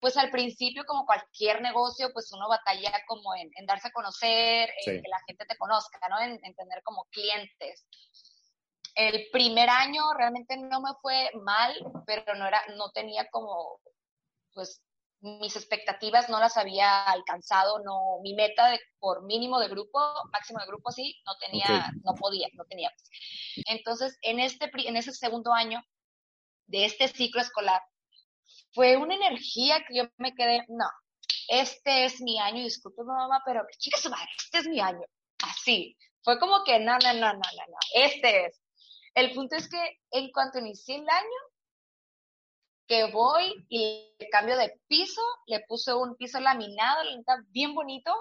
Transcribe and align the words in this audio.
Pues 0.00 0.16
al 0.16 0.30
principio, 0.30 0.84
como 0.84 1.06
cualquier 1.06 1.62
negocio, 1.62 2.12
pues 2.12 2.30
uno 2.32 2.48
batalla 2.48 2.92
como 3.06 3.34
en, 3.34 3.50
en 3.56 3.66
darse 3.66 3.88
a 3.88 3.92
conocer, 3.92 4.70
en 4.84 5.02
que 5.02 5.08
la 5.08 5.20
gente 5.26 5.46
te 5.46 5.56
conozca, 5.56 5.98
¿no? 6.08 6.20
En, 6.20 6.38
en 6.44 6.54
tener 6.54 6.82
como 6.82 7.04
clientes. 7.10 7.86
El 8.94 9.28
primer 9.30 9.68
año 9.68 10.02
realmente 10.14 10.56
no 10.56 10.80
me 10.80 10.92
fue 11.00 11.30
mal, 11.42 11.74
pero 12.06 12.34
no 12.34 12.46
era, 12.46 12.62
no 12.76 12.90
tenía 12.92 13.28
como, 13.30 13.80
pues, 14.54 14.82
mis 15.20 15.56
expectativas 15.56 16.28
no 16.28 16.38
las 16.38 16.56
había 16.56 17.04
alcanzado, 17.04 17.80
no, 17.80 18.20
mi 18.22 18.34
meta 18.34 18.68
de, 18.68 18.80
por 18.98 19.24
mínimo 19.24 19.58
de 19.58 19.68
grupo, 19.68 19.98
máximo 20.32 20.60
de 20.60 20.66
grupo 20.66 20.92
sí, 20.92 21.20
no 21.26 21.36
tenía, 21.38 21.90
no 22.04 22.14
podía, 22.14 22.48
no 22.52 22.64
tenía. 22.64 22.92
Entonces, 23.66 24.18
en 24.22 24.40
este, 24.40 24.70
en 24.74 24.96
ese 24.96 25.12
segundo 25.12 25.52
año 25.52 25.82
de 26.66 26.84
este 26.84 27.08
ciclo 27.08 27.40
escolar, 27.40 27.80
fue 28.76 28.98
una 28.98 29.14
energía 29.14 29.82
que 29.88 29.96
yo 29.96 30.04
me 30.18 30.34
quedé, 30.34 30.62
no, 30.68 30.84
este 31.48 32.04
es 32.04 32.20
mi 32.20 32.38
año, 32.38 32.62
disculpe 32.62 33.02
mamá, 33.04 33.40
pero 33.46 33.62
chica 33.78 33.96
su 33.96 34.10
madre, 34.10 34.28
este 34.36 34.58
es 34.58 34.68
mi 34.68 34.80
año. 34.80 35.00
Así. 35.42 35.96
Fue 36.22 36.38
como 36.38 36.62
que 36.62 36.78
no, 36.78 36.98
no, 36.98 37.14
no, 37.14 37.32
no, 37.32 37.38
no, 37.38 37.40
no, 37.40 37.78
este 37.94 38.46
es. 38.46 38.60
El 39.14 39.32
punto 39.32 39.56
es 39.56 39.70
que 39.70 39.98
en 40.10 40.30
cuanto 40.30 40.58
inicié 40.58 40.96
el 40.96 41.08
año, 41.08 41.40
que 42.86 43.10
voy 43.10 43.64
y 43.70 44.14
cambio 44.30 44.58
de 44.58 44.78
piso, 44.88 45.22
le 45.46 45.60
puse 45.66 45.94
un 45.94 46.14
piso 46.16 46.38
laminado, 46.38 47.02
bien 47.48 47.74
bonito, 47.74 48.12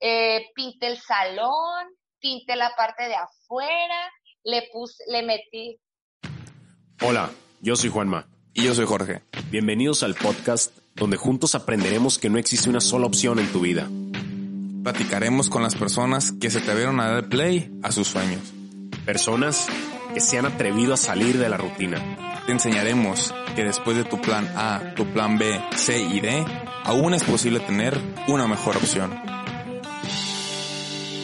eh, 0.00 0.50
pinté 0.56 0.88
el 0.88 0.98
salón, 0.98 1.86
pinté 2.18 2.56
la 2.56 2.74
parte 2.74 3.04
de 3.04 3.14
afuera, 3.14 4.12
le 4.42 4.68
puse, 4.72 5.04
le 5.06 5.22
metí, 5.22 5.80
Hola, 7.00 7.30
yo 7.60 7.76
soy 7.76 7.90
Juanma. 7.90 8.28
Y 8.58 8.62
yo 8.62 8.74
soy 8.74 8.86
Jorge. 8.86 9.22
Bienvenidos 9.52 10.02
al 10.02 10.16
podcast 10.16 10.76
donde 10.96 11.16
juntos 11.16 11.54
aprenderemos 11.54 12.18
que 12.18 12.28
no 12.28 12.38
existe 12.38 12.68
una 12.68 12.80
sola 12.80 13.06
opción 13.06 13.38
en 13.38 13.46
tu 13.52 13.60
vida. 13.60 13.88
Platicaremos 14.82 15.48
con 15.48 15.62
las 15.62 15.76
personas 15.76 16.32
que 16.32 16.50
se 16.50 16.58
atrevieron 16.58 16.98
a 16.98 17.08
dar 17.08 17.28
play 17.28 17.70
a 17.84 17.92
sus 17.92 18.08
sueños. 18.08 18.40
Personas 19.06 19.68
que 20.12 20.18
se 20.18 20.38
han 20.38 20.46
atrevido 20.46 20.92
a 20.92 20.96
salir 20.96 21.38
de 21.38 21.48
la 21.48 21.56
rutina. 21.56 22.42
Te 22.46 22.50
enseñaremos 22.52 23.32
que 23.54 23.62
después 23.62 23.96
de 23.96 24.02
tu 24.02 24.20
plan 24.20 24.52
A, 24.56 24.92
tu 24.96 25.06
plan 25.06 25.38
B, 25.38 25.56
C 25.76 26.02
y 26.02 26.18
D, 26.18 26.44
aún 26.82 27.14
es 27.14 27.22
posible 27.22 27.60
tener 27.60 27.96
una 28.26 28.48
mejor 28.48 28.76
opción. 28.76 29.22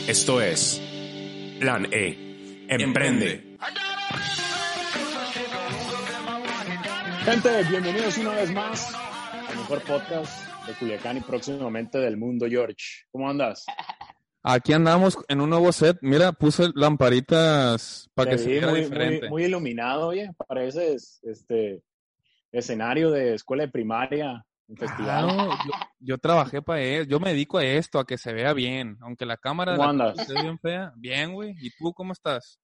Esto 0.06 0.40
es 0.40 0.80
Plan 1.58 1.88
E. 1.90 2.66
Emprende. 2.68 3.56
Gente, 7.24 7.48
bienvenidos 7.70 8.18
una 8.18 8.34
vez 8.34 8.52
más 8.52 8.94
al 9.48 9.56
mejor 9.56 9.82
podcast 9.82 10.46
de 10.66 10.74
Culiacán 10.74 11.16
y 11.16 11.20
próximamente 11.22 11.96
del 11.96 12.18
mundo, 12.18 12.44
George. 12.46 13.06
¿Cómo 13.10 13.30
andas? 13.30 13.64
Aquí 14.42 14.74
andamos 14.74 15.16
en 15.28 15.40
un 15.40 15.48
nuevo 15.48 15.72
set. 15.72 15.96
Mira, 16.02 16.32
puse 16.32 16.68
lamparitas 16.74 18.10
para 18.12 18.32
que 18.32 18.36
se 18.36 18.44
vi 18.44 18.52
viera 18.52 18.68
muy, 18.68 18.80
diferente. 18.80 19.20
muy, 19.22 19.30
muy 19.30 19.44
iluminado, 19.44 20.08
oye. 20.08 20.32
Parece 20.46 20.96
este 21.22 21.82
escenario 22.52 23.10
de 23.10 23.32
escuela 23.32 23.64
de 23.64 23.72
primaria, 23.72 24.44
un 24.68 24.76
festival. 24.76 25.24
Claro, 25.24 25.50
yo, 25.64 25.72
yo 26.00 26.18
trabajé 26.18 26.60
para 26.60 26.82
eso. 26.82 27.08
Yo 27.08 27.20
me 27.20 27.30
dedico 27.30 27.56
a 27.56 27.64
esto, 27.64 27.98
a 27.98 28.04
que 28.04 28.18
se 28.18 28.34
vea 28.34 28.52
bien. 28.52 28.98
Aunque 29.00 29.24
la 29.24 29.38
cámara 29.38 29.76
¿Cómo 29.76 29.90
la 29.94 30.10
andas? 30.10 30.28
bien 30.28 30.58
fea. 30.58 30.92
Bien, 30.94 31.32
güey. 31.32 31.54
¿Y 31.58 31.70
tú 31.78 31.94
cómo 31.94 32.12
estás? 32.12 32.60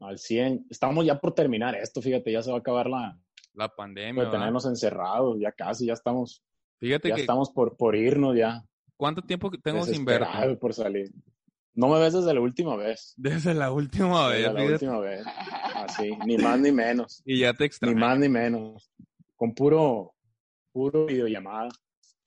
Al 0.00 0.18
100. 0.18 0.66
Estamos 0.68 1.06
ya 1.06 1.18
por 1.18 1.34
terminar 1.34 1.74
esto, 1.76 2.02
fíjate, 2.02 2.30
ya 2.30 2.42
se 2.42 2.50
va 2.50 2.58
a 2.58 2.60
acabar 2.60 2.90
la 2.90 3.18
La 3.54 3.68
pandemia. 3.68 4.12
de 4.22 4.26
¿verdad? 4.28 4.32
tenernos 4.32 4.66
encerrados, 4.66 5.38
ya 5.40 5.52
casi, 5.52 5.86
ya 5.86 5.92
estamos, 5.94 6.42
Fíjate 6.80 7.10
ya 7.10 7.14
que 7.14 7.20
estamos 7.22 7.50
por, 7.50 7.76
por 7.76 7.94
irnos 7.94 8.36
ya. 8.36 8.62
cuánto 8.96 9.22
tiempo 9.22 9.50
tengo 9.62 9.84
sin 9.84 10.04
verte. 10.04 10.56
Por 10.56 10.74
salir. 10.74 11.10
No 11.74 11.88
me 11.88 11.98
ves 12.00 12.12
desde 12.12 12.34
la 12.34 12.40
última 12.40 12.76
vez. 12.76 13.14
Desde 13.16 13.54
la 13.54 13.72
última 13.72 14.28
vez. 14.28 14.42
Desde 14.42 14.52
la 14.52 14.64
última 14.72 14.98
vez. 15.00 15.24
Así, 15.74 16.10
ni 16.26 16.36
más 16.36 16.58
ni 16.60 16.70
menos. 16.72 17.22
Y 17.26 17.38
ya 17.40 17.52
te 17.54 17.64
Ni 17.64 17.66
extraño. 17.66 17.96
más 17.96 18.18
ni 18.18 18.28
menos. 18.28 18.90
Con 19.36 19.54
puro, 19.54 20.12
puro 20.72 21.06
videollamada. 21.06 21.68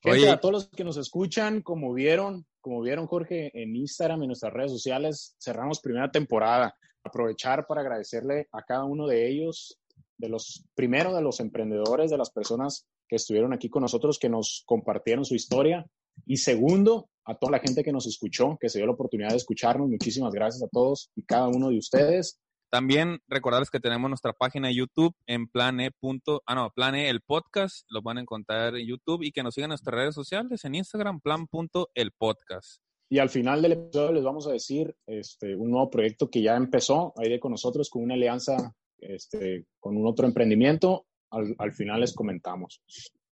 Gente, 0.00 0.18
Oye. 0.18 0.30
a 0.30 0.40
todos 0.40 0.52
los 0.52 0.68
que 0.68 0.84
nos 0.84 0.96
escuchan, 0.96 1.62
como 1.62 1.92
vieron, 1.92 2.44
como 2.60 2.80
vieron 2.82 3.06
Jorge 3.06 3.50
en 3.54 3.76
Instagram 3.76 4.22
y 4.24 4.26
nuestras 4.26 4.52
redes 4.52 4.72
sociales, 4.72 5.36
cerramos 5.40 5.80
primera 5.80 6.10
temporada. 6.10 6.74
Aprovechar 7.04 7.66
para 7.68 7.82
agradecerle 7.82 8.48
a 8.52 8.62
cada 8.62 8.84
uno 8.84 9.06
de 9.06 9.28
ellos, 9.28 9.78
de 10.18 10.28
los, 10.28 10.64
primero 10.74 11.14
de 11.14 11.22
los 11.22 11.40
emprendedores, 11.40 12.10
de 12.10 12.18
las 12.18 12.30
personas 12.30 12.86
que 13.08 13.16
estuvieron 13.16 13.52
aquí 13.52 13.68
con 13.68 13.82
nosotros, 13.82 14.18
que 14.18 14.28
nos 14.28 14.62
compartieron 14.66 15.24
su 15.24 15.34
historia. 15.34 15.86
Y 16.26 16.38
segundo, 16.38 17.08
a 17.24 17.34
toda 17.36 17.52
la 17.52 17.58
gente 17.58 17.84
que 17.84 17.92
nos 17.92 18.06
escuchó, 18.06 18.56
que 18.60 18.68
se 18.68 18.78
dio 18.78 18.86
la 18.86 18.92
oportunidad 18.94 19.30
de 19.30 19.36
escucharnos. 19.36 19.88
Muchísimas 19.88 20.32
gracias 20.32 20.62
a 20.62 20.68
todos 20.68 21.10
y 21.14 21.22
cada 21.24 21.48
uno 21.48 21.68
de 21.68 21.78
ustedes. 21.78 22.38
También 22.70 23.18
recordarles 23.28 23.70
que 23.70 23.78
tenemos 23.78 24.08
nuestra 24.10 24.32
página 24.32 24.68
de 24.68 24.74
YouTube 24.74 25.14
en 25.26 25.46
plan 25.46 25.78
E. 25.80 25.90
punto- 26.00 26.42
ah, 26.46 26.54
no, 26.54 26.70
plan 26.74 26.94
E, 26.96 27.08
el 27.08 27.20
podcast, 27.20 27.86
lo 27.88 28.02
van 28.02 28.18
a 28.18 28.22
encontrar 28.22 28.74
en 28.76 28.86
YouTube 28.86 29.22
y 29.22 29.30
que 29.30 29.42
nos 29.42 29.54
sigan 29.54 29.66
en 29.68 29.70
nuestras 29.70 29.94
redes 29.94 30.14
sociales 30.14 30.64
en 30.64 30.74
Instagram, 30.74 31.20
plan 31.20 31.46
punto 31.46 31.90
el 31.94 32.10
podcast. 32.12 32.80
Y 33.08 33.20
al 33.20 33.28
final 33.30 33.62
del 33.62 33.72
episodio 33.72 34.12
les 34.12 34.24
vamos 34.24 34.48
a 34.48 34.52
decir 34.52 34.96
este, 35.06 35.54
un 35.54 35.70
nuevo 35.70 35.88
proyecto 35.90 36.28
que 36.28 36.42
ya 36.42 36.56
empezó 36.56 37.12
ahí 37.16 37.28
de 37.30 37.38
con 37.38 37.52
nosotros 37.52 37.88
con 37.88 38.02
una 38.02 38.14
alianza 38.14 38.74
este, 39.00 39.66
con 39.80 39.96
un 39.96 40.06
otro 40.06 40.26
emprendimiento. 40.26 41.06
Al, 41.30 41.54
al 41.58 41.72
final 41.72 42.00
les 42.00 42.14
comentamos. 42.14 42.80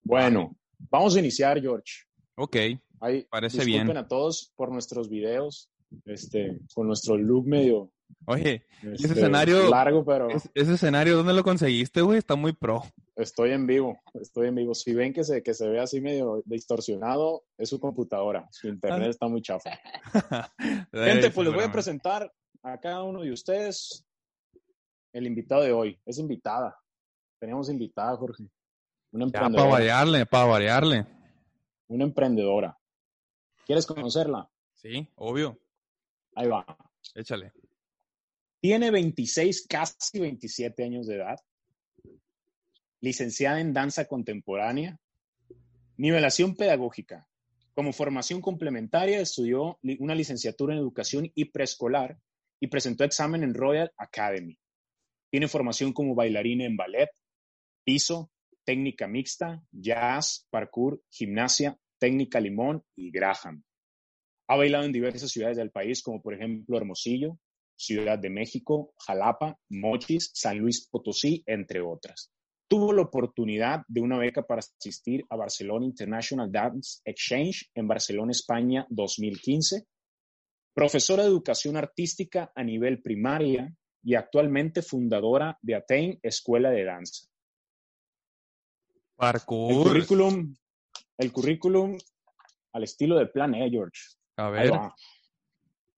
Bueno, 0.02 0.56
vamos 0.90 1.16
a 1.16 1.18
iniciar, 1.20 1.60
George. 1.60 2.04
Ok, 2.36 2.56
Ahí, 3.02 3.26
Parece 3.30 3.58
disculpen 3.58 3.86
bien. 3.86 3.96
a 3.96 4.06
todos 4.08 4.52
por 4.56 4.70
nuestros 4.70 5.08
videos, 5.08 5.70
este, 6.04 6.58
con 6.74 6.86
nuestro 6.86 7.16
look 7.16 7.46
medio 7.46 7.90
oye, 8.26 8.64
este, 8.82 9.08
escenario- 9.08 9.70
largo, 9.70 10.04
pero 10.04 10.28
es- 10.30 10.50
ese 10.54 10.74
escenario, 10.74 11.16
¿dónde 11.16 11.32
lo 11.32 11.42
conseguiste, 11.42 12.02
güey? 12.02 12.18
Está 12.18 12.36
muy 12.36 12.52
pro. 12.52 12.82
estoy 13.16 13.50
en 13.52 13.66
vivo, 13.66 13.98
estoy 14.20 14.48
en 14.48 14.54
vivo. 14.54 14.74
Si 14.74 14.92
ven 14.94 15.12
que 15.12 15.24
se, 15.24 15.42
que 15.42 15.52
se 15.54 15.68
ve 15.68 15.80
así 15.80 16.00
medio 16.00 16.42
distorsionado, 16.46 17.44
es 17.58 17.68
su 17.70 17.80
computadora. 17.80 18.46
Su 18.50 18.68
internet 18.68 19.08
está 19.10 19.28
muy 19.28 19.40
chafa. 19.42 19.70
Gente, 20.92 21.30
pues 21.30 21.46
les 21.46 21.54
voy 21.54 21.64
a 21.64 21.72
presentar 21.72 22.32
a 22.62 22.78
cada 22.80 23.02
uno 23.02 23.22
de 23.22 23.32
ustedes 23.32 24.04
el 25.12 25.26
invitado 25.26 25.62
de 25.62 25.72
hoy. 25.72 26.00
Es 26.06 26.18
invitada. 26.18 26.76
Teníamos 27.38 27.68
invitada, 27.70 28.16
Jorge. 28.16 28.44
Una 29.12 29.26
Ya, 29.26 29.32
para 29.32 29.46
emprendedora. 29.46 29.70
variarle, 29.70 30.26
para 30.26 30.44
variarle. 30.44 31.06
Una 31.88 32.04
emprendedora. 32.04 32.78
¿Quieres 33.66 33.86
conocerla? 33.86 34.48
Sí, 34.74 35.08
obvio. 35.16 35.58
Ahí 36.34 36.46
va. 36.48 36.64
Échale. 37.14 37.52
Tiene 38.60 38.90
26, 38.90 39.66
casi 39.68 40.20
27 40.20 40.84
años 40.84 41.06
de 41.06 41.16
edad. 41.16 41.38
Licenciada 43.00 43.60
en 43.60 43.72
danza 43.72 44.04
contemporánea. 44.04 44.98
Nivelación 45.96 46.54
pedagógica. 46.54 47.26
Como 47.74 47.92
formación 47.92 48.40
complementaria 48.40 49.20
estudió 49.20 49.78
una 49.98 50.14
licenciatura 50.14 50.74
en 50.74 50.80
educación 50.80 51.30
y 51.34 51.46
preescolar 51.46 52.18
y 52.60 52.66
presentó 52.66 53.04
examen 53.04 53.42
en 53.42 53.54
Royal 53.54 53.90
Academy. 53.96 54.58
Tiene 55.30 55.48
formación 55.48 55.92
como 55.92 56.14
bailarina 56.14 56.64
en 56.64 56.76
ballet, 56.76 57.10
piso, 57.84 58.30
técnica 58.64 59.06
mixta, 59.06 59.62
jazz, 59.70 60.46
parkour, 60.50 61.02
gimnasia, 61.10 61.78
técnica 61.98 62.40
limón 62.40 62.84
y 62.96 63.10
Graham. 63.10 63.62
Ha 64.48 64.56
bailado 64.56 64.84
en 64.84 64.92
diversas 64.92 65.30
ciudades 65.30 65.56
del 65.56 65.70
país, 65.70 66.02
como 66.02 66.20
por 66.20 66.34
ejemplo 66.34 66.76
Hermosillo, 66.76 67.38
Ciudad 67.76 68.18
de 68.18 68.30
México, 68.30 68.92
Jalapa, 68.98 69.58
Mochis, 69.70 70.30
San 70.34 70.58
Luis 70.58 70.88
Potosí, 70.90 71.42
entre 71.46 71.80
otras. 71.80 72.30
Tuvo 72.68 72.92
la 72.92 73.02
oportunidad 73.02 73.82
de 73.88 74.00
una 74.00 74.18
beca 74.18 74.42
para 74.42 74.60
asistir 74.60 75.24
a 75.30 75.36
Barcelona 75.36 75.86
International 75.86 76.50
Dance 76.52 77.00
Exchange 77.04 77.70
en 77.74 77.88
Barcelona, 77.88 78.32
España, 78.32 78.86
2015. 78.90 79.86
Profesora 80.74 81.22
de 81.22 81.30
educación 81.30 81.76
artística 81.76 82.52
a 82.54 82.62
nivel 82.62 83.00
primaria 83.02 83.74
y 84.02 84.14
actualmente 84.14 84.82
fundadora 84.82 85.58
de 85.62 85.74
Atain 85.74 86.18
Escuela 86.22 86.70
de 86.70 86.84
Danza. 86.84 87.26
El 87.26 89.02
Parkour. 89.16 89.84
currículum, 89.84 90.54
el 91.18 91.32
currículum 91.32 91.98
al 92.72 92.84
estilo 92.84 93.18
de 93.18 93.26
Plan 93.26 93.54
E, 93.54 93.68
George. 93.70 94.00
A 94.36 94.48
ver. 94.48 94.72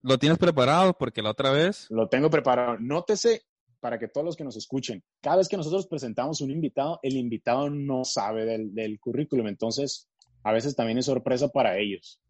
¿lo 0.02 0.18
tienes 0.18 0.38
preparado? 0.38 0.94
Porque 0.94 1.22
la 1.22 1.30
otra 1.30 1.52
vez... 1.52 1.86
Lo 1.90 2.08
tengo 2.08 2.28
preparado. 2.28 2.76
Nótese 2.80 3.42
para 3.78 3.98
que 3.98 4.08
todos 4.08 4.24
los 4.24 4.36
que 4.36 4.44
nos 4.44 4.56
escuchen, 4.56 5.02
cada 5.20 5.36
vez 5.38 5.48
que 5.48 5.56
nosotros 5.56 5.88
presentamos 5.88 6.40
un 6.40 6.52
invitado, 6.52 7.00
el 7.02 7.16
invitado 7.16 7.68
no 7.68 8.04
sabe 8.04 8.44
del, 8.44 8.72
del 8.72 9.00
currículum, 9.00 9.48
entonces 9.48 10.08
a 10.44 10.52
veces 10.52 10.76
también 10.76 10.98
es 10.98 11.06
sorpresa 11.06 11.48
para 11.48 11.76
ellos. 11.78 12.20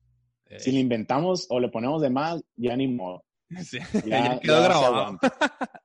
eh, 0.47 0.59
Si 0.59 0.73
le 0.73 0.81
inventamos 0.81 1.47
o 1.51 1.61
le 1.61 1.69
ponemos 1.69 2.01
de 2.01 2.09
más, 2.09 2.43
ya 2.57 2.75
ni 2.75 2.89
modo. 2.89 3.25
sí, 3.65 3.79
Ya, 4.07 4.35
ya 4.35 4.41
quedó 4.41 4.61
ya 4.61 4.69
grabado. 4.69 5.19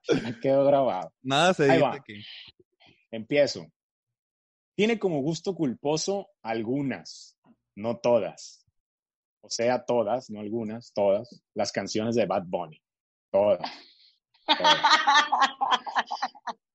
Ya 0.07 0.39
quedó 0.39 0.65
grabado. 0.65 1.13
Nada 1.21 1.53
se 1.53 1.63
dice 1.63 1.85
aquí. 1.85 2.23
Empiezo. 3.11 3.65
Tiene 4.75 4.99
como 4.99 5.21
gusto 5.21 5.55
culposo 5.55 6.29
algunas, 6.43 7.35
no 7.75 7.97
todas. 7.97 8.63
O 9.41 9.49
sea, 9.49 9.83
todas, 9.85 10.29
no 10.29 10.39
algunas, 10.39 10.91
todas, 10.93 11.41
las 11.55 11.71
canciones 11.71 12.15
de 12.15 12.25
Bad 12.25 12.43
Bunny. 12.45 12.81
Todas. 13.31 13.59
todas. 14.45 14.81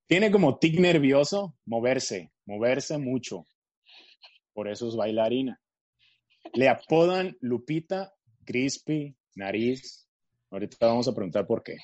Tiene 0.07 0.31
como 0.31 0.59
tic 0.59 0.79
nervioso 0.79 1.55
moverse, 1.65 2.31
moverse 2.45 2.97
mucho. 2.97 3.45
Por 4.53 4.67
eso 4.67 4.87
es 4.87 4.95
bailarina. 4.95 5.59
Le 6.53 6.69
apodan 6.69 7.37
Lupita, 7.39 8.13
Crispy, 8.45 9.15
Nariz. 9.35 10.02
Ahorita 10.53 10.85
vamos 10.85 11.07
a 11.07 11.15
preguntar 11.15 11.47
por 11.47 11.63
qué. 11.63 11.77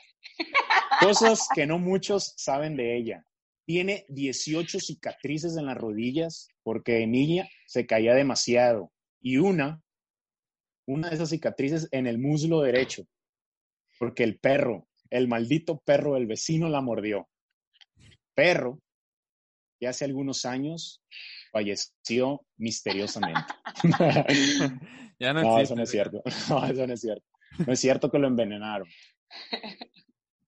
Cosas 0.99 1.47
que 1.55 1.65
no 1.65 1.79
muchos 1.79 2.35
saben 2.37 2.77
de 2.77 2.97
ella. 2.97 3.25
Tiene 3.65 4.05
18 4.09 4.79
cicatrices 4.79 5.57
en 5.57 5.65
las 5.65 5.75
rodillas 5.75 6.49
porque 6.61 6.93
de 6.93 7.07
niña 7.07 7.49
se 7.65 7.87
caía 7.87 8.13
demasiado. 8.13 8.91
Y 9.21 9.37
una, 9.37 9.81
una 10.85 11.09
de 11.09 11.15
esas 11.15 11.29
cicatrices 11.29 11.87
en 11.91 12.05
el 12.05 12.19
muslo 12.19 12.61
derecho. 12.61 13.07
Porque 13.97 14.23
el 14.23 14.37
perro, 14.37 14.87
el 15.09 15.27
maldito 15.27 15.79
perro 15.79 16.13
del 16.13 16.27
vecino 16.27 16.69
la 16.69 16.81
mordió. 16.81 17.27
Perro 18.35 18.79
que 19.79 19.87
hace 19.87 20.05
algunos 20.05 20.45
años 20.45 21.01
falleció 21.51 22.45
misteriosamente. 22.57 23.51
Ya 25.19 25.33
no, 25.33 25.41
No, 25.41 25.59
existe. 25.59 25.63
eso 25.63 25.75
no 25.75 25.83
es 25.83 25.89
cierto. 25.91 26.23
No, 26.49 26.65
eso 26.65 26.87
no 26.87 26.93
es 26.93 27.01
cierto. 27.01 27.25
No 27.65 27.73
es 27.73 27.79
cierto 27.79 28.09
que 28.09 28.19
lo 28.19 28.27
envenenaron. 28.27 28.87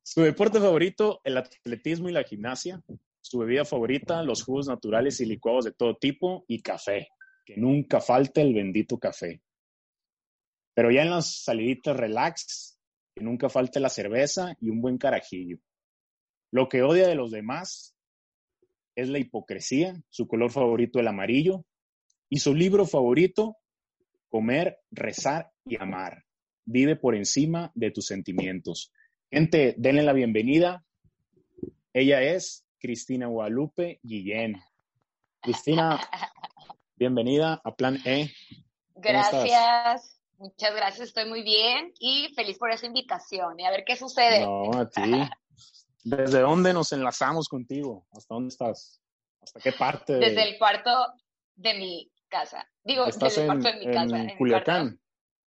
Su 0.03 0.21
deporte 0.21 0.59
favorito, 0.59 1.21
el 1.23 1.37
atletismo 1.37 2.09
y 2.09 2.13
la 2.13 2.23
gimnasia. 2.23 2.81
Su 3.21 3.39
bebida 3.39 3.65
favorita, 3.65 4.23
los 4.23 4.43
jugos 4.43 4.67
naturales 4.67 5.19
y 5.21 5.25
licuados 5.25 5.65
de 5.65 5.71
todo 5.73 5.95
tipo 5.95 6.43
y 6.47 6.61
café. 6.61 7.09
Que 7.45 7.57
nunca 7.57 8.01
falte 8.01 8.41
el 8.41 8.53
bendito 8.53 8.97
café. 8.97 9.41
Pero 10.73 10.89
ya 10.91 11.03
en 11.03 11.11
las 11.11 11.43
saliditas 11.43 11.95
relax, 11.95 12.79
que 13.15 13.23
nunca 13.23 13.49
falte 13.49 13.79
la 13.79 13.89
cerveza 13.89 14.55
y 14.59 14.69
un 14.69 14.81
buen 14.81 14.97
carajillo. 14.97 15.57
Lo 16.51 16.67
que 16.69 16.81
odia 16.81 17.07
de 17.07 17.15
los 17.15 17.31
demás 17.31 17.95
es 18.95 19.09
la 19.09 19.19
hipocresía, 19.19 20.01
su 20.09 20.27
color 20.27 20.51
favorito 20.51 20.99
el 20.99 21.07
amarillo 21.07 21.65
y 22.29 22.39
su 22.39 22.53
libro 22.53 22.85
favorito 22.85 23.57
comer, 24.35 24.79
rezar 24.91 25.51
y 25.65 25.75
amar. 25.79 26.23
Vive 26.65 26.95
por 26.95 27.15
encima 27.15 27.71
de 27.75 27.91
tus 27.91 28.05
sentimientos. 28.07 28.91
Gente, 29.29 29.75
denle 29.77 30.03
la 30.03 30.13
bienvenida. 30.13 30.83
Ella 31.93 32.21
es 32.21 32.65
Cristina 32.79 33.27
Guadalupe 33.27 33.99
Guillén. 34.03 34.55
Cristina, 35.41 35.99
bienvenida 36.95 37.61
a 37.63 37.75
Plan 37.75 37.97
E. 38.05 38.21
estás? 38.21 38.33
Gracias. 38.95 40.17
Muchas 40.37 40.73
gracias, 40.75 41.07
estoy 41.09 41.29
muy 41.29 41.43
bien 41.43 41.93
y 41.99 42.33
feliz 42.33 42.57
por 42.57 42.71
esa 42.71 42.87
invitación. 42.87 43.59
Y 43.59 43.65
a 43.65 43.69
ver 43.69 43.83
qué 43.85 43.95
sucede. 43.95 44.39
No, 44.43 44.71
a 44.73 44.89
ti. 44.89 45.01
¿Desde 46.03 46.39
dónde 46.39 46.73
nos 46.73 46.91
enlazamos 46.93 47.47
contigo? 47.47 48.07
¿Hasta 48.11 48.33
dónde 48.33 48.47
estás? 48.47 48.99
¿Hasta 49.41 49.59
qué 49.59 49.71
parte? 49.73 50.13
de- 50.13 50.19
Desde 50.19 50.49
el 50.49 50.57
cuarto 50.57 50.89
de 51.55 51.73
mi 51.75 52.11
casa. 52.31 52.67
Digo, 52.83 53.05
¿Estás 53.05 53.35
desde 53.35 53.45
el 53.45 53.51
en, 53.51 53.59
de 53.61 53.73
mi 53.85 53.93
casa. 53.93 54.17
en 54.23 54.37
Culiacán? 54.37 54.99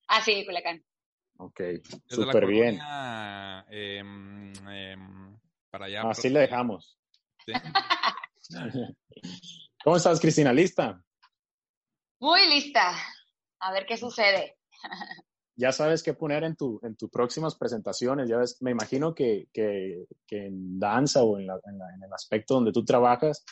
Ah, 0.10 0.22
sí, 0.22 0.46
Culiacán. 0.46 0.84
Ok, 1.38 1.62
súper 2.08 2.46
bien. 2.46 2.78
colonia, 2.78 3.66
em, 3.70 4.54
em, 4.70 5.40
para 5.72 5.86
allá. 5.86 6.02
Así 6.10 6.24
por- 6.24 6.32
le 6.32 6.40
dejamos. 6.42 7.00
Sí. 7.46 7.54
¿Cómo 9.84 9.96
estás, 9.96 10.20
Cristina? 10.20 10.52
¿Lista? 10.54 11.02
Muy 12.20 12.48
lista. 12.50 12.94
A 13.60 13.72
ver 13.72 13.86
qué 13.86 13.98
sucede. 13.98 14.58
ya 15.56 15.72
sabes 15.72 16.04
qué 16.04 16.14
poner 16.14 16.44
en, 16.44 16.56
tu, 16.56 16.80
en 16.84 16.96
tus 16.96 17.10
próximas 17.10 17.56
presentaciones. 17.56 18.28
Ya 18.30 18.38
ves, 18.38 18.58
me 18.62 18.72
imagino 18.72 19.14
que, 19.14 19.48
que, 19.54 20.06
que 20.28 20.48
en 20.48 20.80
danza 20.80 21.24
o 21.24 21.38
en, 21.40 21.48
la- 21.48 21.60
en 21.66 21.78
la- 21.78 21.94
en 21.96 22.04
el 22.04 22.14
aspecto 22.14 22.56
donde 22.56 22.72
tú 22.72 22.84
trabajas, 22.86 23.44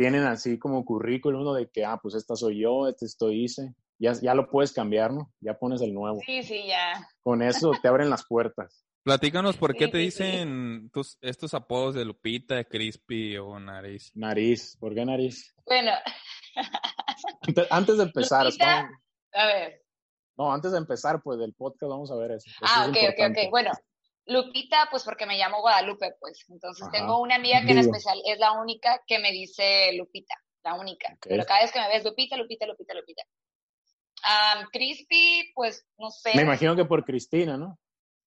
tienen 0.00 0.22
así 0.24 0.58
como 0.58 0.82
currículum 0.82 1.44
¿no? 1.44 1.52
de 1.52 1.68
que, 1.68 1.84
ah, 1.84 1.98
pues 2.02 2.14
esta 2.14 2.34
soy 2.34 2.62
yo, 2.62 2.88
este 2.88 3.04
esto 3.04 3.30
hice. 3.30 3.74
Ya, 3.98 4.14
ya 4.14 4.32
lo 4.34 4.48
puedes 4.48 4.72
cambiar, 4.72 5.12
¿no? 5.12 5.30
Ya 5.40 5.58
pones 5.58 5.82
el 5.82 5.92
nuevo. 5.92 6.20
Sí, 6.24 6.42
sí, 6.42 6.62
ya. 6.66 7.06
Con 7.22 7.42
eso 7.42 7.72
te 7.82 7.86
abren 7.86 8.08
las 8.08 8.24
puertas. 8.26 8.82
Platícanos 9.02 9.58
por 9.58 9.74
qué 9.76 9.84
Sí, 9.86 9.90
te 9.90 9.98
sí, 9.98 10.10
sí. 10.10 10.22
dicen 10.24 10.90
tus, 10.90 11.18
estos 11.20 11.52
apodos 11.52 11.94
de 11.94 12.06
Lupita, 12.06 12.54
de 12.54 12.64
Crispy 12.66 13.36
o 13.36 13.60
Nariz. 13.60 14.10
Nariz, 14.14 14.74
¿por 14.80 14.94
qué 14.94 15.04
nariz? 15.04 15.54
Bueno, 15.66 15.92
Ante- 17.46 17.66
Antes 17.68 17.98
de 17.98 18.04
empezar, 18.04 18.46
Lupita. 18.46 18.88
a 19.34 19.46
ver. 19.46 19.82
no, 20.38 20.50
antes 20.50 20.72
de 20.72 20.78
empezar, 20.78 21.20
pues 21.22 21.38
del 21.38 21.52
podcast 21.52 21.90
vamos 21.90 22.10
a 22.10 22.16
ver 22.16 22.30
eso. 22.30 22.48
Eso 22.48 22.58
Ah, 22.62 22.84
es 22.84 22.88
ok, 22.90 22.96
ok, 23.12 23.30
ok. 23.32 23.50
Bueno, 23.50 23.70
Lupita, 24.26 24.88
pues 24.90 25.02
porque 25.04 25.26
me 25.26 25.36
llamo 25.38 25.60
Guadalupe, 25.60 26.14
pues. 26.20 26.44
Entonces 26.48 26.82
Ajá. 26.86 26.92
tengo 26.92 27.20
una 27.20 27.36
amiga 27.36 27.64
que 27.64 27.72
en 27.72 27.78
especial 27.78 28.20
es 28.26 28.38
la 28.38 28.52
única 28.52 29.02
que 29.06 29.18
me 29.18 29.32
dice 29.32 29.92
Lupita, 29.94 30.34
la 30.62 30.74
única. 30.74 31.16
Pero 31.22 31.44
cada 31.44 31.62
vez 31.62 31.72
que 31.72 31.80
me 31.80 31.88
ves 31.88 32.04
Lupita, 32.04 32.36
Lupita, 32.36 32.66
Lupita, 32.66 32.94
Lupita. 32.94 33.22
Crispy, 34.72 35.50
pues 35.54 35.86
no 35.98 36.10
sé. 36.10 36.32
Me 36.36 36.42
imagino 36.42 36.76
que 36.76 36.84
por 36.84 37.04
Cristina, 37.04 37.56
¿no? 37.56 37.78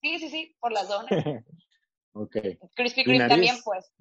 Sí, 0.01 0.19
sí, 0.19 0.29
sí, 0.29 0.55
por 0.59 0.71
las 0.71 0.87
donas. 0.87 1.07
ok. 2.13 2.35
Crispy 2.75 3.01
¿Y 3.01 3.03
Kreme 3.05 3.19
nariz? 3.19 3.29
también, 3.35 3.55
pues. 3.63 3.91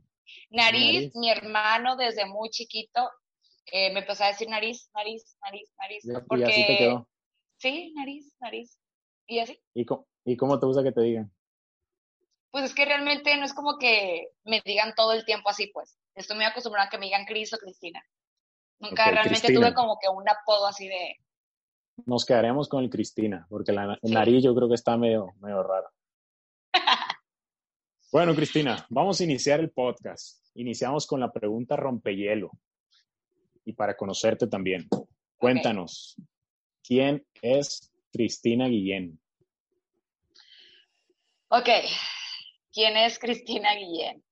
Nariz, 0.51 0.95
Nariz. 0.95 1.17
mi 1.17 1.31
hermano 1.31 1.97
desde 1.97 2.27
muy 2.27 2.49
chiquito 2.51 3.11
eh, 3.67 3.93
me 3.93 4.01
empezó 4.01 4.25
a 4.25 4.29
decir 4.29 4.49
nariz, 4.49 4.91
nariz, 4.95 5.37
nariz, 5.45 5.71
nariz. 5.79 6.05
Y, 6.05 6.11
y 6.11 6.21
porque, 6.27 6.45
así 6.45 6.67
te 6.67 6.79
quedó. 6.79 7.09
Sí, 7.59 7.93
nariz, 7.95 8.35
nariz. 8.41 8.79
Y 9.27 9.39
así. 9.39 9.61
¿Y, 9.75 9.85
co- 9.85 10.09
¿Y 10.25 10.37
cómo 10.37 10.59
te 10.59 10.67
gusta 10.67 10.83
que 10.83 10.93
te 10.93 11.03
digan? 11.03 11.33
Pues 12.53 12.67
es 12.67 12.75
que 12.75 12.85
realmente 12.85 13.37
no 13.39 13.45
es 13.45 13.55
como 13.55 13.79
que 13.79 14.29
me 14.45 14.61
digan 14.65 14.95
todo 14.95 15.13
el 15.15 15.25
tiempo 15.25 15.49
así, 15.51 15.69
pues. 15.69 15.99
Estoy 16.15 16.37
muy 16.37 16.45
acostumbrada 16.45 16.87
a 16.87 16.91
que 16.91 16.99
me 16.99 17.07
digan 17.07 17.25
Cris 17.25 17.53
o 17.55 17.59
Cristina. 17.59 18.01
Nunca 18.79 19.07
realmente 19.07 19.41
Cristina. 19.41 19.59
tuve 19.61 19.75
como 19.75 19.99
que 20.01 20.09
un 20.09 20.29
apodo 20.29 20.67
así 20.67 20.87
de... 20.87 21.17
Nos 22.05 22.25
quedaremos 22.27 22.69
con 22.69 22.85
el 22.85 22.91
Cristina, 22.91 23.47
porque 23.49 23.73
la 23.73 23.99
Sí. 24.03 24.13
nariz 24.13 24.45
yo 24.45 24.55
creo 24.55 24.69
que 24.69 24.75
está 24.75 24.97
medio, 24.97 25.33
medio 25.41 25.63
rara. 25.63 25.91
Bueno, 28.13 28.35
Cristina, 28.35 28.85
vamos 28.91 29.19
a 29.19 29.25
iniciar 29.25 29.59
el 29.61 29.71
podcast. 29.71 30.45
Iniciamos 30.55 31.07
con 31.07 31.19
la 31.21 31.33
pregunta 31.33 31.77
rompehielo. 31.77 32.51
Y 33.65 33.73
para 33.73 33.97
conocerte 33.97 34.47
también, 34.47 34.87
cuéntanos, 35.39 36.17
¿quién 36.87 37.25
es 37.41 37.91
Cristina 38.13 38.67
Guillén? 38.69 39.19
Ok, 41.49 41.69
¿quién 42.73 42.97
es 42.97 43.19
Cristina 43.19 43.75
Guillén? 43.75 44.23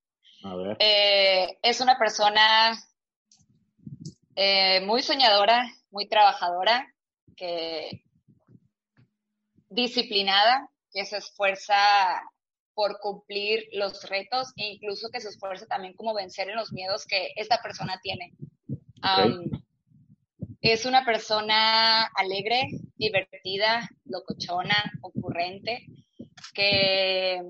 A 0.44 0.56
ver, 0.56 0.76
Eh, 0.80 1.58
es 1.62 1.80
una 1.80 1.98
persona 1.98 2.72
eh, 4.34 4.80
muy 4.80 5.02
soñadora, 5.02 5.66
muy 5.90 6.08
trabajadora, 6.08 6.86
que 7.36 8.04
disciplinada, 9.68 10.68
que 10.92 11.04
se 11.04 11.18
esfuerza 11.18 11.76
por 12.74 12.98
cumplir 13.00 13.68
los 13.72 14.08
retos 14.08 14.52
e 14.56 14.68
incluso 14.72 15.10
que 15.12 15.20
se 15.20 15.28
esfuerza 15.28 15.66
también 15.66 15.94
como 15.94 16.14
vencer 16.14 16.48
en 16.48 16.56
los 16.56 16.72
miedos 16.72 17.04
que 17.06 17.32
esta 17.36 17.60
persona 17.62 18.00
tiene. 18.02 18.32
Es 20.62 20.84
una 20.84 21.04
persona 21.04 22.04
alegre, 22.14 22.68
divertida, 22.96 23.88
locochona, 24.04 24.92
ocurrente, 25.02 25.86
que 26.54 27.40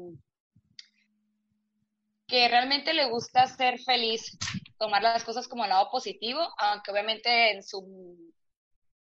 que 2.31 2.49
realmente 2.49 2.95
le 2.95 3.07
gusta 3.07 3.47
ser 3.47 3.79
feliz, 3.81 4.39
tomar 4.79 5.03
las 5.03 5.25
cosas 5.25 5.49
como 5.49 5.65
el 5.65 5.71
lado 5.71 5.91
positivo, 5.91 6.41
aunque 6.59 6.91
obviamente 6.93 7.53
en 7.53 7.63
su 7.63 8.33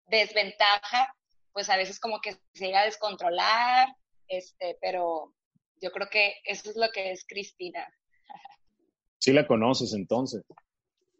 desventaja, 0.07 1.15
pues 1.53 1.69
a 1.69 1.77
veces 1.77 1.99
como 1.99 2.19
que 2.21 2.33
se 2.53 2.65
llega 2.65 2.81
a 2.81 2.85
descontrolar, 2.85 3.87
este, 4.27 4.77
pero 4.81 5.33
yo 5.81 5.91
creo 5.91 6.09
que 6.09 6.33
eso 6.45 6.69
es 6.69 6.75
lo 6.75 6.89
que 6.89 7.11
es 7.11 7.25
Cristina. 7.27 7.87
sí 9.19 9.31
la 9.31 9.45
conoces 9.47 9.93
entonces. 9.93 10.43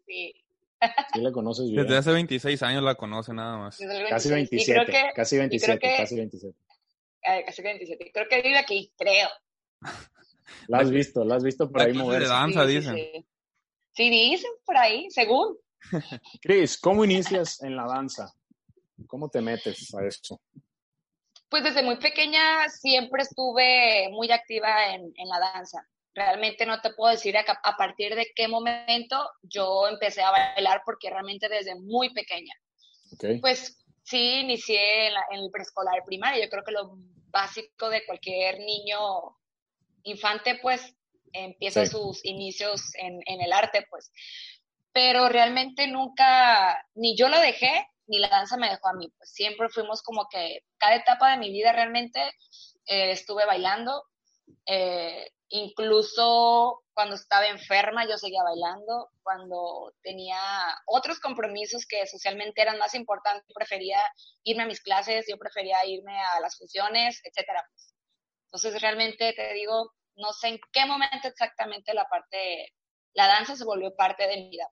Sí, 0.06 0.34
Sí 1.12 1.20
la 1.20 1.30
conoces 1.30 1.70
bien. 1.70 1.82
Desde 1.82 1.98
hace 1.98 2.10
26 2.10 2.62
años 2.62 2.82
la 2.82 2.94
conoce 2.94 3.34
nada 3.34 3.58
más. 3.58 3.78
Casi 4.08 4.30
26. 4.30 4.62
Y 4.62 4.64
creo 4.72 4.84
27, 4.86 4.92
que- 5.08 5.12
casi 5.14 5.34
y 5.36 5.38
27, 5.38 5.78
creo 5.78 5.90
que- 5.92 5.96
casi 6.02 6.16
27. 6.16 6.58
eh, 7.22 7.42
casi 7.44 7.62
27. 7.62 8.10
Creo 8.14 8.28
que 8.30 8.42
vive 8.42 8.58
aquí, 8.58 8.90
creo. 8.96 9.28
La 10.68 10.78
has 10.78 10.90
visto, 10.90 11.24
la 11.24 11.36
has 11.36 11.44
visto 11.44 11.70
por 11.70 11.78
La 11.80 11.86
ahí 11.86 11.92
clase 11.92 11.98
de 11.98 12.04
moverse. 12.06 12.28
danza, 12.32 12.66
Sí, 12.66 12.74
dicen. 12.76 12.94
sí. 12.96 13.26
Sí, 13.92 14.10
dicen 14.10 14.50
por 14.64 14.76
ahí, 14.76 15.10
según. 15.10 15.56
Chris, 16.42 16.78
¿cómo 16.78 17.04
inicias 17.04 17.62
en 17.62 17.76
la 17.76 17.86
danza? 17.86 18.32
¿Cómo 19.06 19.28
te 19.28 19.40
metes 19.40 19.92
a 19.94 20.04
eso? 20.06 20.40
Pues 21.48 21.64
desde 21.64 21.82
muy 21.82 21.96
pequeña 21.96 22.68
siempre 22.68 23.22
estuve 23.22 24.08
muy 24.10 24.30
activa 24.30 24.94
en, 24.94 25.12
en 25.16 25.28
la 25.28 25.40
danza. 25.40 25.84
Realmente 26.14 26.66
no 26.66 26.80
te 26.80 26.92
puedo 26.94 27.12
decir 27.12 27.36
a, 27.36 27.76
partir 27.76 28.14
de 28.14 28.26
qué 28.34 28.46
momento 28.46 29.16
yo 29.42 29.88
empecé 29.88 30.22
a 30.22 30.30
bailar 30.30 30.82
porque 30.84 31.08
realmente 31.10 31.48
desde 31.48 31.74
muy 31.80 32.12
pequeña. 32.12 32.52
¿Ok? 33.12 33.40
Pues 33.40 33.82
sí, 34.04 34.40
inicié 34.40 35.08
en, 35.08 35.14
la- 35.14 35.26
en 35.30 35.40
el 35.40 35.50
preescolar 35.50 36.02
primario. 36.04 36.42
Yo 36.44 36.50
creo 36.50 36.62
que 36.64 36.72
lo 36.72 36.96
básico 37.32 37.88
de 37.88 38.04
cualquier 38.06 38.58
niño 38.58 38.98
infante, 40.04 40.58
pues 40.62 40.94
empieza 41.32 41.84
Sí. 41.86 41.92
sus 41.92 42.24
inicios 42.24 42.82
en, 42.94 43.20
en 43.26 43.40
el 43.40 43.52
arte, 43.52 43.86
pues. 43.90 44.10
Pero 44.92 45.28
realmente 45.28 45.86
nunca, 45.86 46.84
ni 46.94 47.16
yo 47.16 47.28
lo 47.28 47.38
dejé, 47.38 47.86
ni 48.06 48.18
la 48.18 48.28
danza 48.28 48.56
me 48.56 48.68
dejó 48.68 48.88
a 48.88 48.94
mí. 48.94 49.08
Pues 49.16 49.30
siempre 49.32 49.68
fuimos 49.68 50.02
como 50.02 50.26
que 50.28 50.64
cada 50.78 50.96
etapa 50.96 51.30
de 51.30 51.38
mi 51.38 51.50
vida 51.52 51.72
realmente 51.72 52.20
eh, 52.86 53.12
estuve 53.12 53.46
bailando. 53.46 54.02
Eh, 54.66 55.30
incluso 55.48 56.82
cuando 56.92 57.14
estaba 57.14 57.46
enferma 57.46 58.04
yo 58.08 58.18
seguía 58.18 58.42
bailando. 58.42 59.10
Cuando 59.22 59.94
tenía 60.02 60.40
otros 60.86 61.20
compromisos 61.20 61.86
que 61.86 62.04
socialmente 62.08 62.60
eran 62.60 62.78
más 62.78 62.94
importantes, 62.94 63.46
prefería 63.54 64.00
irme 64.42 64.64
a 64.64 64.66
mis 64.66 64.80
clases, 64.80 65.26
yo 65.28 65.38
prefería 65.38 65.84
irme 65.86 66.18
a 66.20 66.40
las 66.40 66.58
funciones, 66.58 67.20
etcétera. 67.24 67.64
pues. 67.70 67.94
Entonces 68.52 68.82
realmente 68.82 69.32
te 69.32 69.54
digo, 69.54 69.92
no 70.16 70.32
sé 70.32 70.48
en 70.48 70.60
qué 70.72 70.84
momento 70.84 71.28
exactamente 71.28 71.94
la 71.94 72.04
parte, 72.06 72.74
la 73.14 73.28
danza 73.28 73.54
se 73.54 73.64
volvió 73.64 73.94
parte 73.94 74.26
de 74.26 74.36
mi 74.36 74.50
vida. 74.50 74.68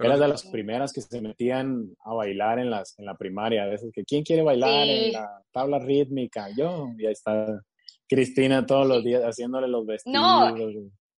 Eras 0.00 0.18
de 0.18 0.26
las 0.26 0.44
primeras 0.46 0.92
que 0.92 1.00
se 1.00 1.20
metían 1.20 1.96
a 2.04 2.12
bailar 2.14 2.58
en, 2.58 2.70
las, 2.70 2.98
en 2.98 3.06
la 3.06 3.16
primaria, 3.16 3.66
de 3.66 3.76
esas 3.76 3.90
que 3.92 4.04
¿quién 4.04 4.24
quiere 4.24 4.42
bailar 4.42 4.84
Sí. 4.84 4.90
en 5.06 5.12
la 5.12 5.42
tabla 5.52 5.78
rítmica? 5.78 6.48
Yo, 6.56 6.88
y 6.98 7.06
ahí 7.06 7.12
está 7.12 7.60
Cristina 8.08 8.66
todos 8.66 8.88
los 8.88 9.04
días 9.04 9.22
haciéndole 9.22 9.68
los 9.68 9.86
vestidos. 9.86 10.20
No. 10.20 10.56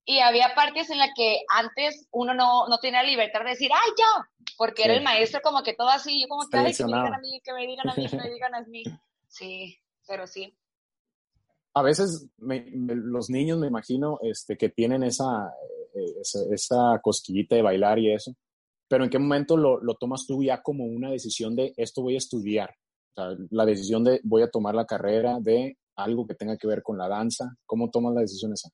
Y 0.03 0.19
había 0.19 0.53
partes 0.55 0.89
en 0.89 0.97
las 0.99 1.09
que 1.15 1.39
antes 1.53 2.07
uno 2.11 2.33
no, 2.33 2.67
no 2.67 2.77
tenía 2.79 3.03
libertad 3.03 3.41
de 3.43 3.51
decir, 3.51 3.71
¡ay, 3.73 3.91
yo! 3.97 4.23
Porque 4.57 4.83
era 4.83 4.93
el 4.93 5.03
maestro 5.03 5.39
como 5.41 5.63
que 5.63 5.73
todo 5.73 5.89
así, 5.89 6.21
yo 6.21 6.27
como 6.27 6.47
que, 6.49 6.57
¡ay, 6.57 6.73
que 6.73 6.83
me 6.83 6.89
digan 6.89 7.13
a 7.13 7.19
mí, 7.19 7.41
que 7.43 7.53
me 7.53 7.67
digan 7.67 7.89
a 7.89 7.95
mí, 7.95 8.09
que 8.09 8.17
me 8.17 8.29
digan 8.29 8.55
a 8.55 8.61
mí! 8.63 8.83
Sí, 9.29 9.77
pero 10.07 10.25
sí. 10.25 10.57
A 11.77 11.83
veces 11.83 12.27
me- 12.37 12.65
me- 12.71 12.95
los 12.95 13.29
niños, 13.29 13.59
me 13.59 13.67
imagino, 13.67 14.19
este, 14.21 14.57
que 14.57 14.69
tienen 14.69 15.03
esa, 15.03 15.53
eh, 15.93 16.15
esa, 16.21 16.39
esa 16.51 16.99
cosquillita 17.01 17.55
de 17.55 17.61
bailar 17.61 17.99
y 17.99 18.13
eso, 18.13 18.33
pero 18.87 19.03
¿en 19.03 19.09
qué 19.09 19.19
momento 19.19 19.57
lo, 19.57 19.79
lo 19.81 19.95
tomas 19.95 20.25
tú 20.25 20.43
ya 20.43 20.61
como 20.61 20.85
una 20.85 21.11
decisión 21.11 21.55
de 21.55 21.73
esto 21.77 22.01
voy 22.01 22.15
a 22.15 22.19
estudiar? 22.19 22.71
O 23.11 23.21
sea, 23.21 23.37
la 23.51 23.65
decisión 23.65 24.03
de 24.03 24.19
voy 24.23 24.43
a 24.43 24.49
tomar 24.49 24.75
la 24.75 24.85
carrera 24.85 25.37
de 25.41 25.77
algo 25.95 26.25
que 26.25 26.35
tenga 26.35 26.57
que 26.57 26.67
ver 26.67 26.83
con 26.83 26.97
la 26.97 27.07
danza. 27.07 27.55
¿Cómo 27.65 27.89
tomas 27.89 28.13
la 28.13 28.21
decisión 28.21 28.53
esa? 28.53 28.69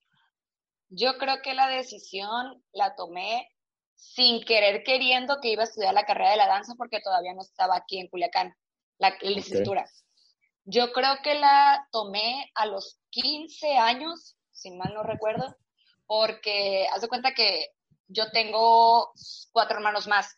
Yo 0.89 1.17
creo 1.17 1.37
que 1.41 1.53
la 1.55 1.67
decisión 1.69 2.63
la 2.73 2.95
tomé 2.95 3.47
sin 3.95 4.43
querer 4.43 4.83
queriendo 4.83 5.39
que 5.41 5.51
iba 5.51 5.63
a 5.63 5.65
estudiar 5.65 5.93
la 5.93 6.05
carrera 6.05 6.31
de 6.31 6.37
la 6.37 6.47
danza 6.47 6.73
porque 6.77 6.99
todavía 7.01 7.33
no 7.33 7.41
estaba 7.41 7.77
aquí 7.77 7.99
en 7.99 8.07
Culiacán, 8.09 8.53
la, 8.99 9.13
licenciatura. 9.21 9.85
Yo 10.65 10.93
creo 10.93 11.17
que 11.23 11.35
la 11.35 11.87
tomé 11.91 12.51
a 12.55 12.65
los 12.65 12.99
15 13.09 13.77
años, 13.77 14.37
si 14.51 14.71
mal 14.71 14.93
no 14.93 15.03
recuerdo, 15.03 15.55
porque 16.05 16.87
haz 16.93 17.01
de 17.01 17.07
cuenta 17.07 17.33
que 17.33 17.67
yo 18.07 18.31
tengo 18.31 19.11
cuatro 19.51 19.77
hermanos 19.77 20.07
más 20.07 20.37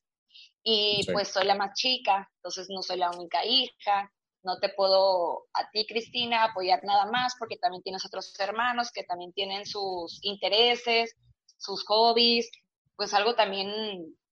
y 0.63 1.03
Sí. 1.03 1.11
pues 1.11 1.27
soy 1.27 1.45
la 1.45 1.55
más 1.55 1.73
chica, 1.75 2.29
entonces 2.37 2.67
no 2.69 2.81
soy 2.81 2.97
la 2.97 3.11
única 3.11 3.45
hija, 3.45 4.11
no 4.43 4.59
te 4.59 4.69
puedo 4.69 5.45
a 5.53 5.69
ti, 5.71 5.85
Cristina, 5.87 6.43
apoyar 6.43 6.83
nada 6.83 7.05
más 7.11 7.33
porque 7.37 7.57
también 7.57 7.83
tienes 7.83 8.05
otros 8.05 8.33
hermanos 8.39 8.91
que 8.91 9.03
también 9.03 9.33
tienen 9.33 9.65
sus 9.65 10.19
intereses, 10.23 11.15
sus 11.57 11.83
hobbies, 11.85 12.49
pues 12.95 13.13
algo 13.13 13.35
también 13.35 13.69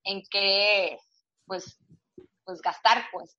en 0.04 0.22
que 0.30 0.98
pues, 1.46 1.78
pues 2.46 2.62
gastar, 2.62 3.06
pues. 3.12 3.38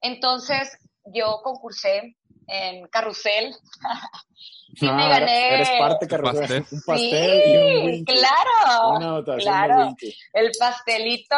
Entonces 0.00 0.70
yo 1.06 1.40
concursé 1.42 2.16
en 2.48 2.86
Carrusel 2.88 3.54
y 4.74 4.84
me 4.86 4.90
Ah, 5.04 5.08
gané 5.08 5.54
Eres 5.54 5.70
parte, 5.78 6.06
Carlos. 6.08 6.34
pastel. 6.38 6.64
Un 6.70 6.82
pastel 6.82 7.42
y 7.46 7.56
un 7.56 7.62
Sí, 7.80 7.86
Winky. 7.86 8.14
claro, 8.14 9.34
claro. 9.38 9.86
Winky. 9.86 10.16
el 10.32 10.50
pastelito, 10.58 11.36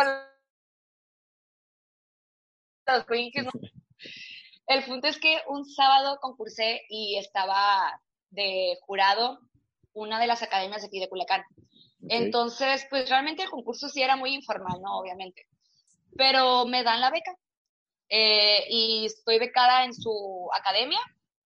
los 2.87 3.07
Twinkies, 3.07 3.45
¿no? 3.45 3.51
El 4.67 4.83
punto 4.87 5.09
es 5.09 5.19
que 5.19 5.43
un 5.49 5.67
sábado 5.67 6.19
concursé 6.23 6.81
y 6.89 7.19
estaba 7.19 8.01
de 8.31 8.79
jurado 8.87 9.39
una 9.93 10.19
de 10.19 10.27
las 10.27 10.43
academias 10.43 10.81
de 10.81 10.87
aquí 10.89 11.01
de 11.01 11.09
Culiacán. 11.11 11.45
Entonces, 12.09 12.87
pues 12.89 13.09
realmente 13.11 13.43
el 13.43 13.51
concurso 13.51 13.91
sí 13.91 14.03
era 14.03 14.17
muy 14.17 14.33
informal, 14.35 14.81
¿no? 14.81 14.99
Obviamente. 14.99 15.47
Pero 16.17 16.65
me 16.65 16.83
dan 16.83 17.03
la 17.03 17.11
beca. 17.11 17.35
Eh, 18.09 18.65
y 18.69 19.07
estoy 19.07 19.39
becada 19.39 19.85
en 19.85 19.95
su 19.95 20.49
academia 20.53 21.01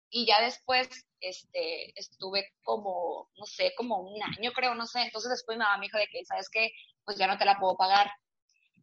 y 0.10 0.26
ya 0.26 0.42
después 0.42 0.88
este, 1.20 1.98
estuve 2.00 2.54
como, 2.64 3.30
no 3.38 3.46
sé, 3.46 3.74
como 3.76 4.00
un 4.00 4.22
año 4.24 4.52
creo, 4.54 4.76
no 4.76 4.86
sé. 4.86 5.02
Entonces 5.02 5.32
después 5.32 5.58
mi 5.58 5.64
mamá 5.64 5.78
me 5.78 5.86
dijo 5.86 5.98
de 5.98 6.08
que, 6.08 6.24
¿sabes 6.26 6.50
qué? 6.50 6.72
Pues 7.04 7.18
ya 7.18 7.28
no 7.28 7.38
te 7.38 7.46
la 7.46 7.60
puedo 7.60 7.76
pagar. 7.76 8.12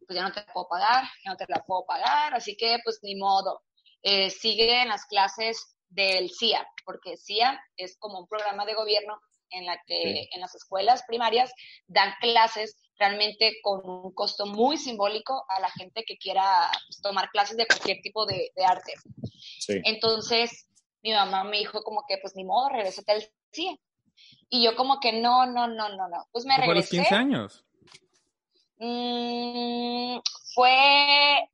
Pues 0.05 0.17
ya 0.17 0.23
no 0.23 0.33
te 0.33 0.41
la 0.41 0.53
puedo 0.53 0.67
pagar, 0.67 1.05
ya 1.23 1.31
no 1.31 1.37
te 1.37 1.45
la 1.47 1.63
puedo 1.65 1.85
pagar, 1.85 2.33
así 2.33 2.57
que 2.57 2.77
pues 2.83 2.99
ni 3.03 3.15
modo. 3.15 3.61
Eh, 4.01 4.29
sigue 4.29 4.81
en 4.81 4.89
las 4.89 5.05
clases 5.05 5.77
del 5.87 6.29
CIA, 6.29 6.67
porque 6.85 7.15
CIA 7.15 7.57
es 7.77 7.97
como 7.97 8.19
un 8.19 8.27
programa 8.27 8.65
de 8.65 8.73
gobierno 8.73 9.17
en 9.53 9.65
la 9.65 9.77
que 9.85 9.95
Sí. 10.01 10.29
en 10.33 10.41
las 10.41 10.53
escuelas 10.55 11.03
primarias 11.07 11.53
dan 11.87 12.13
clases 12.21 12.77
realmente 12.97 13.53
con 13.63 13.81
un 13.89 14.13
costo 14.13 14.45
muy 14.45 14.77
simbólico 14.77 15.45
a 15.49 15.59
la 15.59 15.69
gente 15.71 16.03
que 16.05 16.17
quiera 16.17 16.69
pues, 16.87 17.01
tomar 17.01 17.29
clases 17.31 17.57
de 17.57 17.65
cualquier 17.67 18.01
tipo 18.01 18.25
de, 18.25 18.51
de 18.55 18.65
arte. 18.65 18.93
Sí. 19.59 19.79
Entonces, 19.85 20.67
mi 21.01 21.11
mamá 21.11 21.43
me 21.43 21.57
dijo 21.57 21.81
como 21.83 22.03
que, 22.07 22.17
pues 22.19 22.35
ni 22.35 22.43
modo, 22.45 22.69
regrésate 22.69 23.11
al 23.11 23.29
CIE. 23.51 23.79
Y 24.49 24.63
yo 24.63 24.75
como 24.75 24.99
que 24.99 25.11
no, 25.13 25.45
no, 25.47 25.67
no, 25.67 25.89
no, 25.89 26.07
no. 26.07 26.27
Pues 26.31 26.45
me 26.45 26.55
¿Fue 26.55 26.63
a 26.63 26.67
los 26.67 26.75
regresé. 26.75 26.97
15 26.97 27.15
años? 27.15 27.65
Mm, 28.79 30.19
fue, 30.53 31.49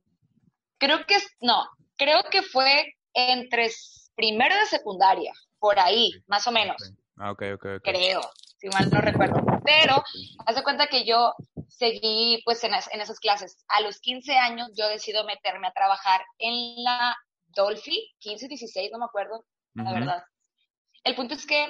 creo 0.77 1.05
que, 1.05 1.15
es- 1.15 1.35
no, 1.41 1.67
creo 1.95 2.23
que 2.31 2.41
fue 2.41 2.95
entre 3.13 3.69
primero 4.15 4.55
de 4.55 4.65
secundaria, 4.65 5.31
por 5.59 5.79
ahí, 5.79 6.11
más 6.27 6.45
o 6.47 6.51
menos 6.51 6.75
Ah, 7.19 7.31
ok, 7.31 7.43
ok, 7.55 7.65
ok. 7.77 7.81
creo, 7.83 8.21
si 8.57 8.69
mal 8.69 8.89
no 8.89 9.01
recuerdo. 9.01 9.41
Pero, 9.63 10.01
haz 10.45 10.55
de 10.55 10.63
cuenta 10.63 10.87
que 10.87 11.05
yo 11.05 11.33
seguí 11.67 12.41
pues 12.45 12.63
en, 12.63 12.73
es- 12.73 12.89
en 12.93 13.01
esas 13.01 13.19
clases. 13.19 13.57
A 13.67 13.81
los 13.81 13.99
15 13.99 14.37
años 14.37 14.69
yo 14.75 14.87
decido 14.87 15.25
meterme 15.25 15.67
a 15.67 15.71
trabajar 15.73 16.21
en 16.37 16.81
la 16.83 17.15
Dolphy, 17.47 18.11
15, 18.19 18.47
16, 18.47 18.89
no 18.91 18.99
me 18.99 19.05
acuerdo, 19.05 19.45
la 19.73 19.93
verdad. 19.93 20.23
El 21.03 21.15
punto 21.15 21.33
es 21.35 21.45
que, 21.45 21.67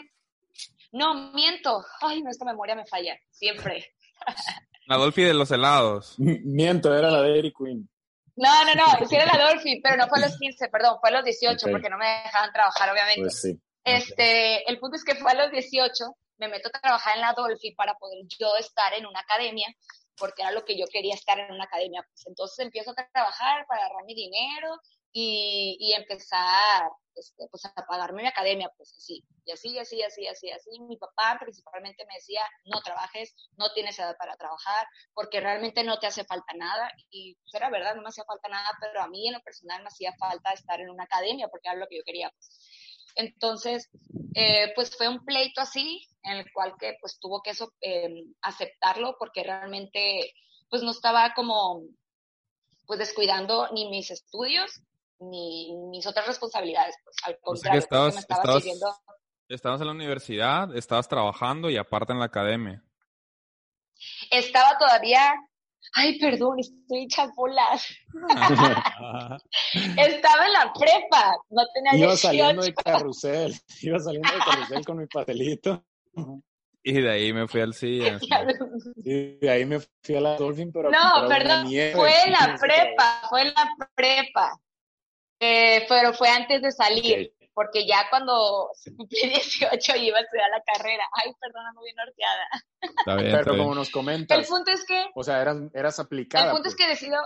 no, 0.92 1.32
miento. 1.34 1.84
Ay, 2.02 2.22
no, 2.22 2.30
esta 2.30 2.46
memoria 2.46 2.76
me 2.76 2.86
falla, 2.86 3.18
siempre. 3.32 3.86
La 4.88 4.98
Dolphy 4.98 5.22
de 5.24 5.34
los 5.36 5.52
helados. 5.52 6.16
Miento, 6.18 6.96
era 6.98 7.12
la 7.12 7.22
de 7.22 7.30
Dairy 7.30 7.54
Queen. 7.54 7.88
No, 8.36 8.66
no, 8.66 8.74
no, 8.74 9.08
sí 9.08 9.16
era 9.16 9.26
la 9.38 9.50
Dolphy, 9.50 9.82
pero 9.84 9.98
no 9.98 10.08
fue 10.08 10.18
a 10.18 10.22
los 10.22 10.38
15, 10.40 10.68
perdón, 10.70 10.98
fue 11.00 11.10
a 11.10 11.14
los 11.14 11.24
18, 11.26 11.66
Ok. 11.68 11.72
porque 11.72 11.90
no 11.92 11.98
me 11.98 12.08
dejaban 12.24 12.52
trabajar, 12.52 12.90
obviamente. 12.92 13.22
Pues 13.22 13.40
sí. 13.42 13.62
Este, 13.84 14.70
el 14.70 14.80
punto 14.80 14.98
es 14.98 15.04
que 15.04 15.16
fue 15.16 15.32
a 15.32 15.36
los 15.36 15.52
18, 15.52 16.06
me 16.38 16.48
meto 16.48 16.70
a 16.70 16.80
trabajar 16.80 17.16
en 17.16 17.22
la 17.22 17.34
Dolphy 17.34 17.74
para 17.76 17.96
poder 17.96 18.20
yo 18.40 18.56
estar 18.58 18.94
en 18.94 19.06
una 19.06 19.20
academia, 19.22 19.68
porque 20.18 20.42
era 20.42 20.52
lo 20.52 20.66
que 20.66 20.78
yo 20.78 20.86
quería 20.92 21.16
estar 21.16 21.40
en 21.40 21.52
una 21.52 21.66
academia. 21.66 22.06
Pues 22.10 22.28
entonces 22.28 22.60
empiezo 22.60 22.92
a 22.92 23.08
trabajar 23.14 23.66
para 23.68 23.86
agarrar 23.86 24.06
mi 24.06 24.14
dinero 24.16 24.78
y, 25.12 25.78
y 25.80 25.94
empezar 25.94 26.90
este, 27.16 27.48
pues 27.52 27.66
a 27.66 27.74
pagarme 27.86 28.22
mi 28.22 28.28
academia, 28.28 28.72
pues 28.78 28.94
así, 28.98 29.26
y 29.46 29.52
así, 29.52 29.70
y 29.72 29.80
así, 29.80 29.98
y 29.98 30.04
así, 30.04 30.22
y 30.24 30.28
así, 30.28 30.52
así. 30.52 30.80
Mi 30.82 30.98
papá 30.98 31.38
principalmente 31.40 32.06
me 32.06 32.14
decía, 32.16 32.42
no 32.66 32.82
trabajes, 32.82 33.36
no 33.58 33.72
tienes 33.74 33.98
edad 34.00 34.16
para 34.18 34.38
trabajar, 34.38 34.88
porque 35.14 35.40
realmente 35.42 35.84
no 35.84 36.00
te 36.00 36.08
hace 36.08 36.24
falta 36.24 36.54
nada. 36.56 36.90
Y 37.10 37.36
pues 37.36 37.54
era 37.56 37.70
verdad, 37.70 37.96
no 37.96 38.02
me 38.04 38.10
hacía 38.10 38.24
falta 38.26 38.48
nada, 38.50 38.70
pero 38.80 39.02
a 39.02 39.08
mí 39.10 39.28
en 39.28 39.34
lo 39.34 39.42
personal 39.42 39.82
me 39.82 39.88
hacía 39.88 40.14
falta 40.18 40.52
estar 40.52 40.80
en 40.80 40.90
una 40.90 41.04
academia, 41.06 41.48
porque 41.50 41.68
era 41.70 41.78
lo 41.80 41.88
que 41.88 41.98
yo 41.98 42.04
quería. 42.06 42.30
pues. 42.30 42.50
Entonces, 43.20 43.90
eh, 44.34 44.72
pues 44.76 44.96
fue 44.96 45.10
un 45.10 45.26
pleito 45.26 45.60
así, 45.60 46.08
en 46.24 46.38
el 46.38 46.52
cual 46.54 46.76
que 46.80 46.96
pues 47.02 47.20
tuvo 47.20 47.42
que 47.42 47.50
eso, 47.50 47.74
eh, 47.82 48.24
aceptarlo, 48.42 49.18
porque 49.20 49.44
realmente 49.44 50.34
pues 50.70 50.84
no 50.84 50.92
estaba 50.92 51.34
como, 51.34 51.82
pues 52.86 53.00
descuidando 53.00 53.68
ni 53.74 53.90
mis 53.90 54.10
estudios, 54.10 54.82
ni 55.20 55.76
mis 55.92 56.08
otras 56.08 56.28
responsabilidades, 56.28 56.96
pues 57.04 57.18
al 57.24 57.34
O 57.44 57.56
sea 57.56 57.74
que 57.74 57.80
contrario, 57.80 57.80
estabas, 57.80 58.14
me 58.14 58.20
estaba 58.22 58.42
estabas, 58.42 58.64
sirviendo. 58.64 58.96
estabas 59.50 59.82
en 59.82 59.88
la 59.88 59.94
universidad, 59.94 60.78
estabas 60.78 61.08
trabajando 61.10 61.70
y 61.70 61.76
aparte 61.76 62.14
en 62.14 62.20
la 62.20 62.26
academia. 62.26 62.82
Estaba 64.32 64.78
todavía, 64.78 65.34
ay, 65.94 66.20
perdón, 66.20 66.60
estoy 66.60 67.04
hecha 67.04 67.28
bolas. 67.36 67.86
Estaba 69.98 70.46
en 70.48 70.54
la 70.54 70.74
prepa, 70.74 71.36
no 71.50 71.64
tenía 71.74 71.96
Iba 71.96 72.08
18. 72.14 72.18
saliendo 72.18 72.62
de 72.64 72.74
carrusel, 72.74 73.54
iba 73.82 74.00
saliendo 74.00 74.30
de 74.32 74.40
carrusel 74.40 74.86
con 74.86 74.98
mi 74.98 75.08
pastelito. 75.08 75.84
y 76.84 76.94
de 76.94 77.10
ahí 77.12 77.34
me 77.34 77.48
fui 77.48 77.62
al 77.62 77.74
CIE. 77.74 78.18
Y 79.04 79.36
de 79.40 79.50
ahí 79.50 79.66
me 79.66 79.80
fui 79.80 80.16
a 80.16 80.22
la 80.22 80.36
Dolphin, 80.38 80.72
pero 80.72 80.90
No, 80.92 81.28
perdón, 81.28 81.68
nieve. 81.68 81.94
fue 81.96 82.12
en 82.26 82.32
la 82.32 82.58
prepa, 82.60 83.22
fue 83.30 83.42
en 83.42 83.48
la 83.54 83.70
prepa. 83.96 84.60
Eh, 85.42 85.86
pero 85.88 86.14
fue 86.14 86.28
antes 86.30 86.62
de 86.62 86.72
salir, 86.72 87.32
Ok. 87.34 87.39
Porque 87.60 87.86
ya 87.86 88.08
cuando 88.10 88.72
cumplí 88.96 89.20
18 89.20 89.96
iba 89.98 90.18
a 90.18 90.22
estudiar 90.22 90.50
la 90.50 90.64
carrera. 90.64 91.04
Ay, 91.12 91.34
perdona, 91.42 91.74
muy 91.74 91.88
bien 91.88 91.96
norteada. 91.98 92.48
Está 92.80 93.16
bien, 93.16 93.26
está 93.28 93.38
Pero 93.40 93.52
bien. 93.52 93.66
como 93.66 93.76
nos 93.76 93.88
El 93.90 93.94
comentas, 93.94 94.48
punto 94.48 94.72
es 94.72 94.86
que, 94.86 95.08
o 95.14 95.24
sea, 95.26 95.42
eras, 95.42 95.58
eras 95.74 96.00
aplicada. 96.00 96.46
el 96.46 96.52
punto 96.52 96.70
es 96.70 96.76
pues. 96.76 96.88
que 96.88 96.90
decido, 96.94 97.20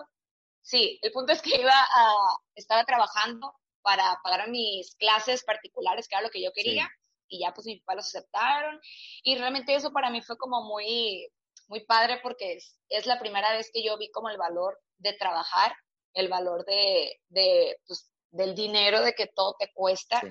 sí, 0.63 0.97
el 1.03 1.11
punto 1.11 1.33
es 1.33 1.41
que 1.43 1.61
iba 1.61 1.71
a, 1.71 2.15
estaba 2.55 2.83
trabajando 2.83 3.53
para 3.83 4.19
pagar 4.23 4.49
mis 4.49 4.95
clases 4.95 5.43
particulares, 5.43 6.07
que 6.07 6.15
era 6.15 6.23
lo 6.23 6.31
que 6.31 6.43
yo 6.43 6.49
quería, 6.51 6.89
y 7.27 7.41
ya 7.41 7.53
pues 7.53 7.67
mis 7.67 7.83
papás 7.83 7.97
los 7.97 8.15
aceptaron, 8.15 8.81
y 9.21 9.37
realmente 9.37 9.75
eso 9.75 9.91
para 9.91 10.09
mí 10.09 10.23
fue 10.23 10.35
como 10.39 10.63
muy, 10.63 11.29
muy 11.67 11.85
padre 11.85 12.21
porque 12.23 12.53
es, 12.53 12.79
es 12.89 13.05
la 13.05 13.19
primera 13.19 13.51
vez 13.51 13.69
que 13.71 13.83
yo 13.83 13.99
vi 13.99 14.09
como 14.09 14.31
el 14.31 14.37
valor 14.39 14.79
de 14.97 15.13
trabajar, 15.13 15.75
el 16.15 16.27
valor 16.27 16.65
de, 16.65 17.19
de 17.29 17.77
pues, 17.85 18.09
del 18.33 18.55
dinero, 18.55 19.01
de 19.01 19.13
que 19.13 19.27
todo 19.27 19.55
te 19.59 19.71
cuesta, 19.73 20.19
Sí. 20.21 20.27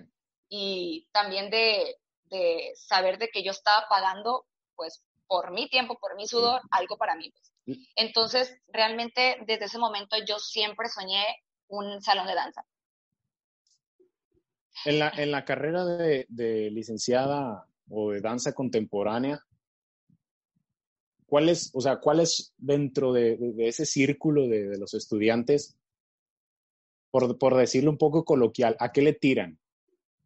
y 0.48 1.08
también 1.12 1.50
de, 1.50 1.96
de 2.24 2.72
saber 2.74 3.16
de 3.18 3.28
que 3.28 3.42
yo 3.42 3.52
estaba 3.52 3.86
pagando, 3.88 4.44
pues, 4.74 5.02
por 5.26 5.50
mi 5.52 5.68
tiempo, 5.68 5.96
por 5.98 6.14
mi 6.16 6.26
sudor, 6.26 6.60
algo 6.70 6.98
para 6.98 7.14
mí. 7.16 7.30
pues. 7.30 7.86
Entonces, 7.96 8.54
realmente, 8.68 9.38
desde 9.46 9.66
ese 9.66 9.78
momento 9.78 10.16
yo 10.28 10.38
siempre 10.38 10.88
soñé 10.88 11.24
un 11.68 12.02
salón 12.02 12.26
de 12.26 12.34
danza. 12.34 12.66
En 14.84 14.98
la, 14.98 15.08
en 15.16 15.30
la 15.30 15.44
carrera 15.44 15.84
de, 15.84 16.26
de 16.28 16.70
licenciada 16.70 17.66
o 17.88 18.10
de 18.10 18.20
danza 18.20 18.52
contemporánea, 18.52 19.40
¿cuál 21.26 21.48
es, 21.48 21.70
o 21.74 21.80
sea, 21.80 21.98
cuál 22.00 22.20
es 22.20 22.52
dentro 22.58 23.12
de, 23.12 23.36
de- 23.36 23.52
de 23.52 23.68
ese 23.68 23.86
círculo 23.86 24.48
de, 24.48 24.68
de 24.68 24.78
los 24.78 24.92
estudiantes, 24.94 25.76
por, 27.12 27.38
por 27.38 27.54
decirlo 27.56 27.90
un 27.92 27.98
poco 27.98 28.24
coloquial, 28.24 28.74
¿a 28.80 28.90
qué 28.90 29.02
le 29.02 29.12
tiran? 29.12 29.58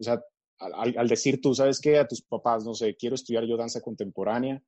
O 0.00 0.04
sea, 0.04 0.22
al, 0.58 0.96
al- 0.96 1.08
decir 1.08 1.40
tú, 1.42 1.54
¿sabes 1.54 1.80
qué? 1.80 1.98
A 1.98 2.06
tus 2.08 2.22
papás, 2.22 2.64
no 2.64 2.72
sé, 2.72 2.96
quiero 2.96 3.14
estudiar 3.14 3.44
yo 3.44 3.58
danza 3.58 3.82
contemporánea, 3.82 4.62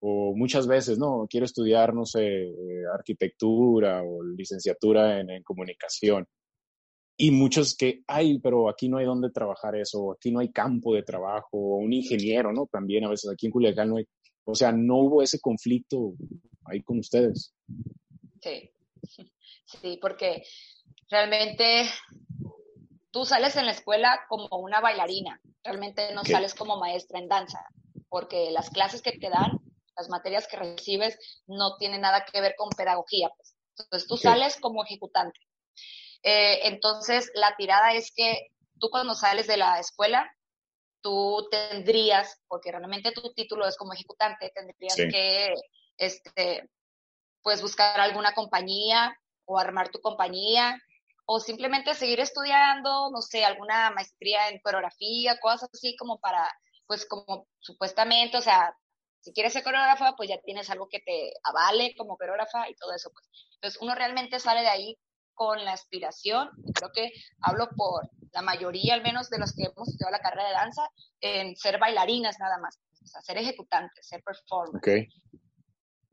o 0.00 0.34
muchas 0.36 0.66
veces, 0.66 0.98
no, 0.98 1.26
quiero 1.30 1.46
estudiar, 1.46 1.94
no 1.94 2.04
sé, 2.04 2.24
eh, 2.44 2.82
arquitectura 2.94 4.02
o 4.02 4.22
licenciatura 4.22 5.20
en- 5.20 5.30
en 5.30 5.42
comunicación. 5.42 6.26
Y 7.16 7.30
muchos 7.30 7.76
que, 7.76 8.02
ay, 8.06 8.38
pero 8.40 8.68
aquí 8.68 8.88
no 8.88 8.98
hay 8.98 9.06
dónde 9.06 9.30
trabajar 9.30 9.76
eso, 9.76 10.12
aquí 10.12 10.30
no 10.32 10.40
hay 10.40 10.50
campo 10.50 10.94
de 10.94 11.02
trabajo, 11.04 11.48
o 11.52 11.76
un 11.76 11.92
ingeniero, 11.92 12.52
¿no? 12.52 12.66
También 12.66 13.04
a 13.04 13.10
veces 13.10 13.30
aquí 13.30 13.46
en 13.46 13.52
Culiacán 13.52 13.90
no 13.90 13.96
hay, 13.96 14.06
o 14.44 14.54
sea, 14.54 14.72
no 14.72 14.96
hubo 14.98 15.22
ese 15.22 15.38
conflicto 15.40 16.14
ahí 16.64 16.82
con 16.82 16.98
ustedes. 16.98 17.54
Sí, 18.40 18.70
sí, 19.66 19.98
porque 20.00 20.42
realmente 21.12 21.88
tú 23.12 23.24
sales 23.26 23.54
en 23.56 23.66
la 23.66 23.72
escuela 23.72 24.24
como 24.28 24.48
una 24.56 24.80
bailarina, 24.80 25.40
realmente 25.62 26.12
no 26.14 26.24
sales 26.24 26.54
como 26.54 26.78
maestra 26.78 27.18
en 27.18 27.28
danza, 27.28 27.60
porque 28.08 28.50
las 28.50 28.70
clases 28.70 29.02
que 29.02 29.12
te 29.12 29.28
dan, 29.28 29.60
las 29.94 30.08
materias 30.08 30.48
que 30.48 30.56
recibes, 30.56 31.18
no 31.46 31.76
tienen 31.76 32.00
nada 32.00 32.24
que 32.24 32.40
ver 32.40 32.54
con 32.56 32.70
pedagogía. 32.70 33.28
Pues. 33.36 33.54
Entonces 33.78 34.08
tú 34.08 34.16
sales 34.16 34.58
como 34.58 34.84
ejecutante. 34.84 35.38
Eh, 36.22 36.66
entonces 36.68 37.30
la 37.34 37.54
tirada 37.56 37.92
es 37.92 38.10
que 38.14 38.48
tú 38.80 38.88
cuando 38.90 39.14
sales 39.14 39.46
de 39.46 39.58
la 39.58 39.78
escuela, 39.78 40.34
tú 41.02 41.46
tendrías, 41.50 42.40
porque 42.48 42.70
realmente 42.70 43.12
tu 43.12 43.34
título 43.34 43.66
es 43.66 43.76
como 43.76 43.92
ejecutante, 43.92 44.50
tendrías 44.54 44.94
Sí. 44.94 45.08
que 45.08 45.54
este, 45.98 46.70
pues 47.42 47.60
buscar 47.60 48.00
alguna 48.00 48.32
compañía 48.34 49.14
o 49.44 49.58
armar 49.58 49.90
tu 49.90 50.00
compañía 50.00 50.80
o 51.24 51.40
simplemente 51.40 51.94
seguir 51.94 52.20
estudiando, 52.20 53.10
no 53.10 53.20
sé, 53.22 53.44
alguna 53.44 53.90
maestría 53.90 54.48
en 54.48 54.60
coreografía, 54.60 55.38
cosas 55.40 55.70
así 55.72 55.96
como 55.96 56.18
para, 56.18 56.48
pues 56.86 57.06
como 57.06 57.46
supuestamente, 57.60 58.36
o 58.36 58.42
sea, 58.42 58.76
si 59.20 59.32
quieres 59.32 59.52
ser 59.52 59.62
coreógrafa, 59.62 60.14
pues 60.16 60.28
ya 60.28 60.40
tienes 60.44 60.68
algo 60.70 60.88
que 60.88 60.98
te 61.00 61.32
avale 61.44 61.94
como 61.96 62.16
coreógrafa 62.16 62.68
y 62.68 62.74
todo 62.74 62.92
eso. 62.92 63.10
Pues. 63.12 63.28
Entonces 63.54 63.80
uno 63.80 63.94
realmente 63.94 64.40
sale 64.40 64.62
de 64.62 64.68
ahí 64.68 64.98
con 65.34 65.64
la 65.64 65.72
aspiración, 65.72 66.50
creo 66.74 66.90
que 66.92 67.10
hablo 67.40 67.68
por 67.74 68.10
la 68.32 68.42
mayoría 68.42 68.94
al 68.94 69.02
menos 69.02 69.30
de 69.30 69.38
los 69.38 69.54
que 69.54 69.64
hemos 69.64 69.88
estudiado 69.88 70.12
la 70.12 70.20
carrera 70.20 70.48
de 70.48 70.54
danza, 70.54 70.82
en 71.20 71.56
ser 71.56 71.78
bailarinas 71.78 72.38
nada 72.38 72.58
más, 72.58 72.78
o 73.02 73.06
sea, 73.06 73.22
ser 73.22 73.38
ejecutantes, 73.38 74.06
ser 74.06 74.22
performers. 74.22 75.08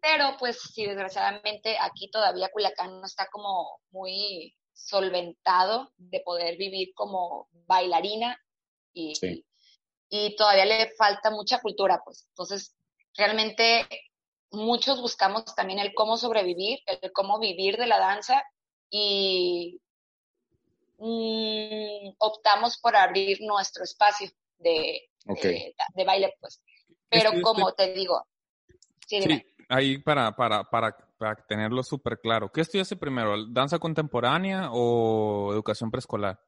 Pero 0.02 0.38
pues 0.39 0.62
sí, 0.74 0.86
desgraciadamente 0.86 1.78
aquí 1.80 2.10
todavía 2.10 2.50
Culiacán 2.54 3.02
no 3.02 3.06
está 3.06 3.28
como 3.30 3.82
muy 3.91 4.56
solventado 4.86 5.92
de 5.98 6.20
poder 6.22 6.58
vivir 6.58 6.94
como 6.94 7.50
bailarina 7.68 8.39
y, 8.94 9.15
Sí. 9.15 9.46
y 10.10 10.36
todavía 10.36 10.65
le 10.65 10.92
falta 10.98 11.30
mucha 11.32 11.62
cultura, 11.62 12.02
pues. 12.04 12.26
Entonces, 12.30 12.76
realmente 13.15 13.88
muchos 14.52 15.02
buscamos 15.02 15.46
también 15.56 15.80
el 15.80 15.94
cómo 15.94 16.18
sobrevivir, 16.18 16.80
el 16.86 17.12
cómo 17.12 17.39
vivir 17.39 17.78
de 17.78 17.88
la 17.88 18.00
danza 18.00 18.42
y 18.89 19.80
mm, 20.98 22.15
optamos 22.18 22.78
por 22.80 22.96
abrir 22.96 23.39
nuestro 23.42 23.84
espacio 23.84 24.30
de, 24.58 25.10
de, 25.26 25.76
de 25.94 26.04
baile, 26.04 26.36
pues. 26.39 26.62
Pero 27.10 27.32
como 27.42 27.74
te 27.74 27.94
digo, 27.94 28.26
sí, 29.08 29.20
dime. 29.20 29.46
Sí, 29.46 29.65
ahí 29.70 29.98
para, 30.00 30.36
para, 30.36 30.63
para, 30.63 30.96
para 31.20 31.36
tenerlo 31.46 31.84
súper 31.84 32.20
claro. 32.20 32.50
¿Qué 32.52 32.62
estudiaste 32.62 32.96
primero? 32.96 33.36
¿Danza 33.50 33.78
contemporánea 33.78 34.70
o 34.72 35.52
educación 35.54 35.92
preescolar? 35.92 36.40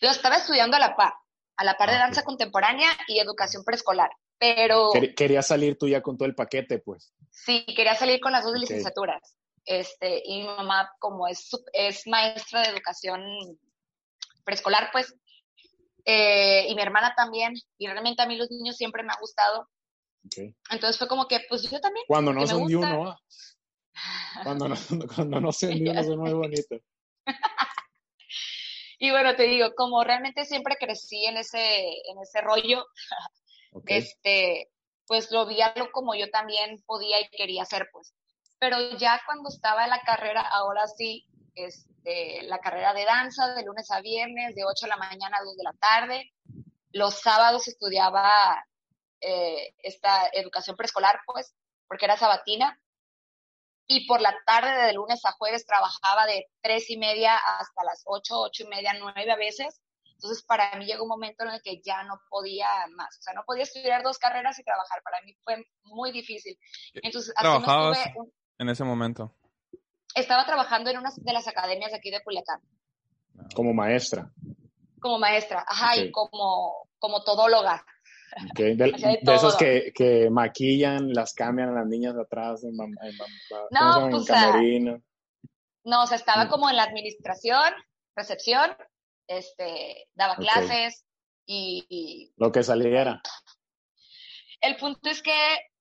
Yo 0.00 0.08
estaba 0.10 0.36
estudiando 0.36 0.76
a 0.76 0.80
la 0.80 0.96
par, 0.96 1.12
a 1.56 1.64
la 1.64 1.74
par 1.76 1.90
de 1.90 1.96
Ah, 1.96 2.00
danza 2.00 2.24
contemporánea 2.24 2.88
y 3.06 3.18
educación 3.20 3.62
preescolar, 3.64 4.10
pero 4.38 4.90
Quer- 4.92 5.14
Quería 5.14 5.42
salir 5.42 5.78
tú 5.78 5.86
ya 5.88 6.00
con 6.02 6.16
todo 6.16 6.26
el 6.26 6.34
paquete, 6.34 6.78
pues. 6.78 7.12
sí 7.30 7.64
quería 7.76 7.94
salir 7.94 8.18
con 8.20 8.32
las 8.32 8.44
dos 8.44 8.58
licenciaturas. 8.58 9.36
Este, 9.66 10.22
y 10.24 10.40
mi 10.42 10.46
mamá, 10.46 10.90
como 10.98 11.28
es, 11.28 11.50
es 11.72 12.06
maestra 12.06 12.62
de 12.62 12.68
educación 12.70 13.20
preescolar, 14.44 14.90
pues, 14.92 15.14
eh, 16.04 16.66
y 16.68 16.74
mi 16.74 16.82
hermana 16.82 17.14
también, 17.16 17.52
y 17.78 17.86
realmente 17.88 18.22
a 18.22 18.26
mí 18.26 18.36
los 18.36 18.50
niños 18.50 18.76
siempre 18.76 19.02
me 19.02 19.12
ha 19.12 19.18
gustado. 19.20 19.68
Entonces 20.70 20.98
fue 20.98 21.08
como 21.08 21.26
que, 21.28 21.40
pues 21.48 21.62
yo 21.70 21.80
también. 21.80 22.04
Cuando 22.08 22.32
no 22.32 22.46
son 22.46 22.66
de 22.66 22.76
uno. 22.76 23.16
Cuando 24.42 24.68
no, 24.68 24.76
cuando 25.14 25.40
no 25.40 25.52
son 25.52 25.70
muy 26.18 26.32
bonitos. 26.32 26.80
Y 28.98 29.10
bueno, 29.10 29.36
te 29.36 29.44
digo, 29.44 29.74
como 29.74 30.02
realmente 30.04 30.44
siempre 30.44 30.76
crecí 30.76 31.26
en 31.26 31.36
ese, 31.36 31.58
en 31.58 32.18
ese 32.22 32.40
rollo, 32.40 32.86
este, 33.86 34.70
pues 35.06 35.30
lo 35.30 35.46
vi 35.46 35.60
algo 35.60 35.90
como 35.92 36.14
yo 36.14 36.30
también 36.30 36.82
podía 36.86 37.20
y 37.20 37.28
quería 37.28 37.62
hacer, 37.62 37.88
pues. 37.92 38.14
Pero 38.58 38.96
ya 38.96 39.20
cuando 39.26 39.50
estaba 39.50 39.84
en 39.84 39.90
la 39.90 40.00
carrera, 40.00 40.40
ahora 40.40 40.86
sí, 40.86 41.26
este, 41.54 42.42
la 42.44 42.58
carrera 42.58 42.94
de 42.94 43.04
danza 43.04 43.54
de 43.54 43.64
lunes 43.64 43.90
a 43.90 44.00
viernes, 44.00 44.54
de 44.54 44.64
8 44.64 44.86
de 44.86 44.88
la 44.90 44.96
mañana 44.96 45.36
a 45.38 45.44
2 45.44 45.56
de 45.56 45.64
la 45.64 45.74
tarde. 45.74 46.32
Los 46.92 47.20
sábados 47.20 47.68
estudiaba 47.68 48.32
eh, 49.20 49.74
esta 49.82 50.30
educación 50.32 50.74
preescolar, 50.74 51.20
pues, 51.26 51.54
porque 51.86 52.06
era 52.06 52.16
sabatina. 52.16 52.80
Y 53.88 54.06
por 54.06 54.20
la 54.20 54.34
tarde, 54.44 54.86
de 54.86 54.92
lunes 54.94 55.24
a 55.24 55.32
jueves, 55.32 55.64
trabajaba 55.66 56.26
de 56.26 56.46
tres 56.60 56.90
y 56.90 56.96
media 56.96 57.36
hasta 57.36 57.84
las 57.84 58.02
ocho, 58.06 58.40
ocho 58.40 58.64
y 58.64 58.66
media, 58.68 58.92
nueve 58.98 59.30
a 59.30 59.36
veces. 59.36 59.80
Entonces, 60.14 60.42
para 60.44 60.74
mí 60.76 60.86
llegó 60.86 61.02
un 61.04 61.10
momento 61.10 61.44
en 61.44 61.50
el 61.50 61.62
que 61.62 61.80
ya 61.84 62.02
no 62.04 62.18
podía 62.30 62.66
más. 62.96 63.18
O 63.18 63.22
sea, 63.22 63.34
no 63.34 63.42
podía 63.44 63.64
estudiar 63.64 64.02
dos 64.02 64.18
carreras 64.18 64.58
y 64.58 64.64
trabajar. 64.64 65.02
Para 65.02 65.20
mí 65.22 65.34
fue 65.44 65.62
muy 65.84 66.10
difícil. 66.10 66.58
Entonces, 66.94 67.32
así 67.36 67.46
me 67.46 67.58
¿Trabajabas 67.60 67.98
estuve 67.98 68.20
un- 68.22 68.32
en 68.58 68.68
ese 68.70 68.84
momento? 68.84 69.34
estaba 70.14 70.46
trabajando 70.46 70.88
en 70.90 70.96
una 70.98 71.10
de 71.14 71.32
las 71.34 71.46
academias 71.46 71.90
de 71.90 71.98
aquí 71.98 72.10
de 72.10 72.22
Culiacán 72.24 72.60
Como 73.54 73.74
maestra. 73.74 74.30
como 75.00 75.18
maestra, 75.18 75.64
ajá, 75.68 75.94
y 75.96 76.10
como, 76.10 76.88
como 76.98 77.22
todóloga. 77.22 77.84
De, 78.54 78.74
de 78.76 79.18
de 79.22 79.34
esos 79.34 79.56
que, 79.56 79.92
que 79.94 80.28
maquillan, 80.30 81.12
las 81.12 81.32
cambian 81.34 81.70
a 81.70 81.72
las 81.80 81.86
niñas 81.86 82.16
atrás 82.16 82.62
en, 82.64 82.70
en 82.70 82.76
mam- 82.76 83.38
¿cómo 83.48 83.68
No? 83.70 84.04
En 84.06 84.10
pues, 84.10 84.30
ah, 84.30 84.50
camerino. 84.52 85.02
No, 85.84 86.02
o 86.02 86.06
sea, 86.06 86.16
estaba 86.16 86.44
Mm. 86.44 86.48
como 86.48 86.68
en 86.70 86.76
la 86.76 86.82
administración, 86.84 87.72
recepción, 88.14 88.76
este, 89.28 90.08
daba 90.14 90.36
clases 90.36 91.04
y, 91.46 91.84
y 91.88 92.32
Lo 92.36 92.50
que 92.52 92.62
saliera. 92.62 93.20
el 94.60 94.76
punto 94.76 95.08
es 95.10 95.22
que 95.22 95.32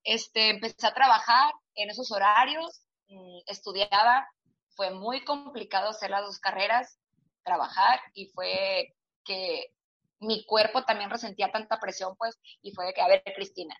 este, 0.04 0.50
empecé 0.52 0.86
a 0.88 0.94
trabajar 0.94 1.52
en 1.76 1.89
esos 1.89 2.12
horarios, 2.12 2.84
mm, 3.08 3.39
estudiaba, 3.48 4.28
fue 4.76 4.91
muy 4.91 5.24
complicado 5.24 5.89
hacer 5.89 6.10
las 6.12 6.22
dos 6.22 6.39
carreras, 6.39 7.00
trabajar 7.44 8.00
y 8.13 8.28
fue 8.28 8.94
que 9.24 9.74
mi 10.19 10.45
cuerpo 10.45 10.84
también 10.84 11.10
resentía 11.10 11.51
tanta 11.51 11.80
presión, 11.80 12.15
pues, 12.17 12.38
y 12.62 12.71
fue 12.71 12.86
de 12.88 12.93
que, 12.93 13.01
a 13.01 13.08
ver, 13.08 13.23
Cristina, 13.36 13.75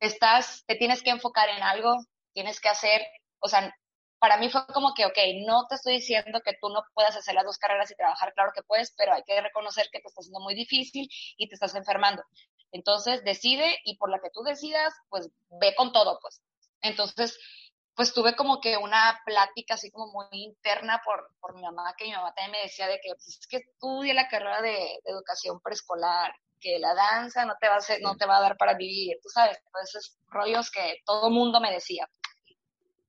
estás, 0.00 0.64
te 0.66 0.76
tienes 0.76 1.02
que 1.02 1.10
enfocar 1.10 1.48
en 1.48 1.62
algo, 1.62 1.96
tienes 2.32 2.60
que 2.60 2.68
hacer, 2.68 3.02
o 3.40 3.48
sea, 3.48 3.74
para 4.18 4.38
mí 4.38 4.48
fue 4.48 4.66
como 4.68 4.94
que, 4.94 5.04
ok, 5.04 5.18
no 5.46 5.66
te 5.68 5.74
estoy 5.74 5.94
diciendo 5.94 6.40
que 6.44 6.54
tú 6.60 6.68
no 6.70 6.82
puedas 6.94 7.14
hacer 7.16 7.34
las 7.34 7.44
dos 7.44 7.58
carreras 7.58 7.90
y 7.90 7.96
trabajar, 7.96 8.32
claro 8.32 8.52
que 8.54 8.62
puedes, 8.62 8.94
pero 8.96 9.12
hay 9.12 9.22
que 9.24 9.40
reconocer 9.40 9.86
que 9.92 10.00
te 10.00 10.08
está 10.08 10.20
haciendo 10.20 10.40
muy 10.40 10.54
difícil 10.54 11.08
y 11.36 11.48
te 11.48 11.54
estás 11.54 11.74
enfermando. 11.74 12.22
Entonces 12.72 13.22
decide 13.24 13.78
y 13.84 13.96
por 13.98 14.10
la 14.10 14.20
que 14.20 14.30
tú 14.32 14.42
decidas, 14.42 14.94
pues 15.10 15.28
ve 15.60 15.74
con 15.76 15.92
todo, 15.92 16.18
pues. 16.22 16.42
Entonces, 16.80 17.38
pues 17.94 18.12
tuve 18.12 18.34
como 18.34 18.60
que 18.60 18.76
una 18.76 19.20
plática 19.24 19.74
así 19.74 19.90
como 19.90 20.12
muy 20.12 20.26
interna 20.32 21.00
por, 21.04 21.30
por 21.40 21.54
mi 21.54 21.62
mamá, 21.62 21.94
que 21.96 22.06
mi 22.06 22.12
mamá 22.12 22.34
también 22.34 22.52
me 22.52 22.62
decía 22.62 22.88
de 22.88 23.00
que 23.00 23.14
pues, 23.14 23.28
es 23.28 23.46
que 23.46 23.58
estudie 23.58 24.14
la 24.14 24.28
carrera 24.28 24.60
de, 24.62 24.70
de 25.04 25.10
educación 25.10 25.60
preescolar, 25.60 26.34
que 26.60 26.78
la 26.78 26.94
danza 26.94 27.44
no 27.44 27.54
te 27.60 27.68
va 27.68 27.74
a 27.74 27.78
hacer, 27.78 28.00
no 28.00 28.16
te 28.16 28.26
va 28.26 28.38
a 28.38 28.40
dar 28.40 28.56
para 28.56 28.74
vivir, 28.74 29.18
tú 29.22 29.28
sabes, 29.28 29.58
todos 29.70 29.88
esos 29.88 30.16
rollos 30.28 30.70
que 30.70 31.02
todo 31.04 31.30
mundo 31.30 31.60
me 31.60 31.70
decía. 31.70 32.08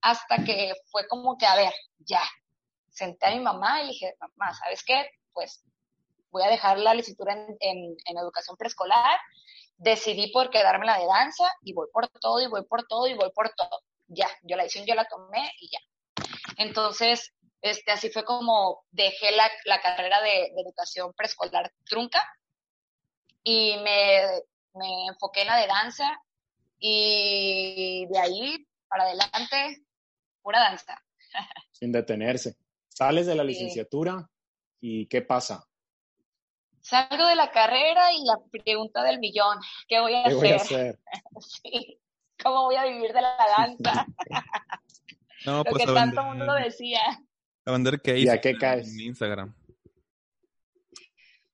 Hasta 0.01 0.43
que 0.43 0.73
fue 0.91 1.07
como 1.07 1.37
que, 1.37 1.47
a 1.47 1.55
ver, 1.55 1.73
ya, 1.99 2.21
senté 2.89 3.27
a 3.27 3.31
mi 3.31 3.39
mamá 3.39 3.81
y 3.81 3.87
dije, 3.87 4.13
mamá, 4.19 4.53
¿sabes 4.53 4.83
qué? 4.83 5.09
Pues 5.33 5.63
voy 6.29 6.43
a 6.43 6.49
dejar 6.49 6.77
la 6.77 6.93
licenciatura 6.93 7.33
en, 7.33 7.57
en, 7.59 7.95
en 8.05 8.17
educación 8.17 8.55
preescolar, 8.57 9.19
decidí 9.77 10.31
por 10.31 10.49
quedarme 10.51 10.85
la 10.85 10.99
de 10.99 11.07
danza 11.07 11.51
y 11.61 11.73
voy 11.73 11.87
por 11.91 12.07
todo 12.09 12.41
y 12.41 12.47
voy 12.47 12.65
por 12.65 12.85
todo 12.87 13.07
y 13.07 13.15
voy 13.15 13.31
por 13.31 13.49
todo. 13.55 13.81
Ya, 14.07 14.27
yo 14.43 14.55
la 14.55 14.63
decisión 14.63 14.85
yo 14.85 14.95
la 14.95 15.05
tomé 15.05 15.51
y 15.59 15.69
ya. 15.71 15.79
Entonces, 16.57 17.33
este, 17.61 17.91
así 17.91 18.09
fue 18.09 18.23
como 18.23 18.83
dejé 18.91 19.31
la, 19.31 19.49
la 19.65 19.81
carrera 19.81 20.21
de, 20.21 20.51
de 20.55 20.61
educación 20.61 21.13
preescolar 21.13 21.71
trunca 21.85 22.23
y 23.43 23.77
me, 23.77 24.21
me 24.73 25.07
enfoqué 25.07 25.41
en 25.41 25.47
la 25.47 25.57
de 25.57 25.67
danza 25.67 26.19
y 26.79 28.05
de 28.07 28.19
ahí 28.19 28.67
para 28.87 29.03
adelante, 29.03 29.83
pura 30.41 30.59
danza. 30.59 31.01
sin 31.71 31.91
detenerse. 31.91 32.55
Sales 32.89 33.25
de 33.25 33.35
la 33.35 33.43
licenciatura 33.43 34.29
y 34.79 35.07
¿qué 35.07 35.21
pasa? 35.21 35.67
Salgo 36.81 37.27
de 37.27 37.35
la 37.35 37.51
carrera 37.51 38.13
y 38.13 38.23
la 38.25 38.37
pregunta 38.51 39.03
del 39.03 39.19
millón, 39.19 39.57
¿qué 39.87 39.99
voy 39.99 40.13
a 40.13 40.23
¿Qué 40.23 40.29
hacer? 40.29 40.35
voy 40.37 40.51
a 40.51 40.55
hacer? 40.55 40.99
Sí. 41.41 41.99
¿Cómo 42.45 42.65
voy 42.65 42.75
a 42.75 42.83
vivir 42.85 43.11
de 43.11 43.21
la 43.21 43.35
danza? 43.57 44.05
No, 45.47 45.57
Lo 45.57 45.63
pues 45.65 45.85
que 45.85 45.93
tanto 45.93 46.21
vender, 46.23 46.37
mundo 46.37 46.53
decía. 46.55 47.01
a 47.65 47.71
vender 47.71 48.01
case 48.01 48.17
¿Y 48.19 48.29
a 48.29 48.41
qué 48.41 48.55
caes? 48.57 48.87
En 48.87 48.99
Instagram. 48.99 49.55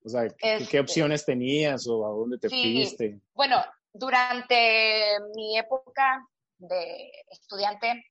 O 0.06 0.10
sea, 0.10 0.30
¿qué, 0.30 0.36
qué 0.38 0.56
Este- 0.64 0.80
opciones 0.80 1.26
tenías 1.26 1.86
o 1.88 2.06
a 2.06 2.10
dónde 2.12 2.38
te 2.38 2.48
Sí. 2.48 2.74
fuiste? 2.74 3.20
Bueno, 3.34 3.62
durante 3.92 5.18
mi 5.36 5.58
época 5.58 6.26
de 6.58 7.12
estudiante 7.32 8.02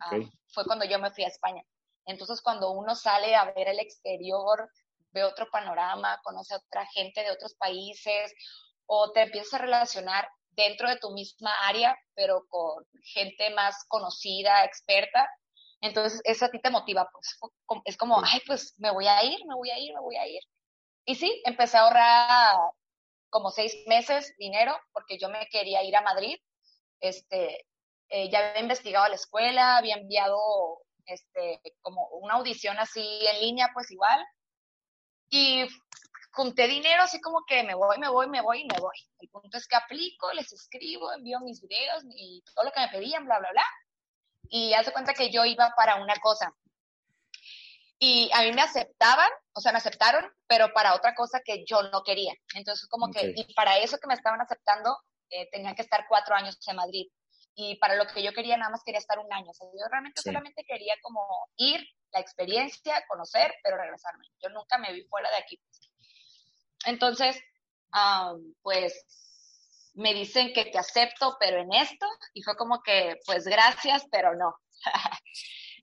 ah, 0.00 0.18
fue 0.48 0.64
cuando 0.64 0.84
yo 0.86 0.98
me 0.98 1.10
fui 1.12 1.22
a 1.22 1.28
España. 1.28 1.62
Entonces, 2.06 2.40
cuando 2.42 2.72
uno 2.72 2.96
sale 2.96 3.36
a 3.36 3.44
ver 3.52 3.68
el 3.68 3.78
exterior, 3.78 4.68
ve 5.12 5.22
otro 5.22 5.46
panorama, 5.52 6.18
conoce 6.24 6.54
a 6.54 6.58
otra 6.58 6.84
gente 6.86 7.22
de 7.22 7.30
otros 7.30 7.54
países 7.54 8.32
o 8.86 9.12
te 9.12 9.22
empiezas 9.22 9.54
a 9.54 9.58
relacionar 9.58 10.28
dentro 10.58 10.88
de 10.88 10.98
tu 10.98 11.10
misma 11.12 11.52
área, 11.68 11.96
pero 12.14 12.44
con 12.48 12.84
gente 13.14 13.50
más 13.50 13.84
conocida, 13.86 14.64
experta. 14.64 15.30
Entonces, 15.80 16.20
eso 16.24 16.46
a 16.46 16.50
ti 16.50 16.60
te 16.60 16.70
motiva, 16.70 17.08
pues 17.12 17.38
es 17.84 17.96
como, 17.96 18.20
ay, 18.24 18.40
pues 18.44 18.74
me 18.78 18.90
voy 18.90 19.06
a 19.06 19.22
ir, 19.24 19.38
me 19.46 19.54
voy 19.54 19.70
a 19.70 19.78
ir, 19.78 19.94
me 19.94 20.00
voy 20.00 20.16
a 20.16 20.26
ir. 20.26 20.42
Y 21.04 21.14
sí, 21.14 21.40
empecé 21.44 21.76
a 21.76 21.82
ahorrar 21.82 22.56
como 23.30 23.50
seis 23.50 23.72
meses 23.86 24.34
dinero 24.36 24.76
porque 24.92 25.16
yo 25.18 25.28
me 25.28 25.46
quería 25.46 25.84
ir 25.84 25.94
a 25.94 26.02
Madrid. 26.02 26.36
Este, 27.00 27.64
eh, 28.08 28.28
ya 28.30 28.50
había 28.50 28.62
investigado 28.62 29.04
a 29.04 29.10
la 29.10 29.14
escuela, 29.14 29.76
había 29.76 29.94
enviado 29.94 30.38
este, 31.06 31.60
como 31.82 32.08
una 32.08 32.34
audición 32.34 32.78
así 32.78 33.20
en 33.28 33.40
línea, 33.40 33.70
pues 33.72 33.90
igual. 33.92 34.20
Y 35.30 35.68
junté 36.32 36.68
dinero 36.68 37.02
así 37.02 37.20
como 37.20 37.44
que 37.46 37.62
me 37.64 37.74
voy, 37.74 37.98
me 37.98 38.08
voy, 38.08 38.28
me 38.28 38.40
voy 38.40 38.60
y 38.62 38.66
me 38.66 38.78
voy. 38.78 38.96
El 39.20 39.28
punto 39.28 39.56
es 39.58 39.66
que 39.66 39.76
aplico, 39.76 40.32
les 40.32 40.52
escribo, 40.52 41.12
envío 41.12 41.40
mis 41.40 41.60
videos 41.60 42.04
y 42.14 42.42
todo 42.54 42.64
lo 42.66 42.72
que 42.72 42.80
me 42.80 42.88
pedían, 42.88 43.24
bla, 43.24 43.38
bla, 43.38 43.50
bla. 43.50 43.64
Y 44.50 44.72
haz 44.74 44.86
de 44.86 44.92
cuenta 44.92 45.14
que 45.14 45.30
yo 45.30 45.44
iba 45.44 45.72
para 45.76 45.96
una 45.96 46.16
cosa. 46.16 46.54
Y 48.00 48.30
a 48.32 48.42
mí 48.42 48.52
me 48.52 48.62
aceptaban, 48.62 49.28
o 49.54 49.60
sea, 49.60 49.72
me 49.72 49.78
aceptaron, 49.78 50.24
pero 50.46 50.72
para 50.72 50.94
otra 50.94 51.14
cosa 51.14 51.40
que 51.44 51.64
yo 51.66 51.82
no 51.90 52.02
quería. 52.04 52.32
Entonces, 52.54 52.88
como 52.88 53.10
que, 53.10 53.20
Ok. 53.30 53.32
y 53.34 53.54
para 53.54 53.78
eso 53.78 53.98
que 53.98 54.06
me 54.06 54.14
estaban 54.14 54.40
aceptando, 54.40 54.96
eh, 55.30 55.48
tenían 55.50 55.74
que 55.74 55.82
estar 55.82 56.06
cuatro 56.08 56.34
años 56.36 56.56
en 56.68 56.76
Madrid. 56.76 57.08
Y 57.56 57.76
para 57.78 57.96
lo 57.96 58.06
que 58.06 58.22
yo 58.22 58.32
quería, 58.32 58.56
nada 58.56 58.70
más 58.70 58.84
quería 58.84 59.00
estar 59.00 59.18
un 59.18 59.32
año. 59.32 59.50
O 59.50 59.54
sea, 59.54 59.66
yo 59.72 59.84
realmente 59.90 60.20
Sí. 60.22 60.28
solamente 60.28 60.64
quería 60.64 60.94
como 61.02 61.26
ir, 61.56 61.84
la 62.12 62.20
experiencia, 62.20 63.04
conocer, 63.08 63.52
pero 63.64 63.76
regresarme. 63.76 64.28
Yo 64.40 64.48
nunca 64.50 64.78
me 64.78 64.92
vi 64.92 65.04
fuera 65.08 65.28
de 65.30 65.36
aquí. 65.38 65.60
Entonces, 66.86 67.40
am, 67.92 68.54
pues 68.62 69.04
me 69.94 70.14
dicen 70.14 70.52
que 70.52 70.66
te 70.66 70.78
acepto, 70.78 71.36
pero 71.40 71.60
en 71.60 71.72
esto, 71.72 72.06
y 72.34 72.42
fue 72.42 72.56
como 72.56 72.82
que, 72.82 73.16
pues 73.26 73.44
gracias, 73.44 74.04
pero 74.10 74.34
no. 74.36 74.54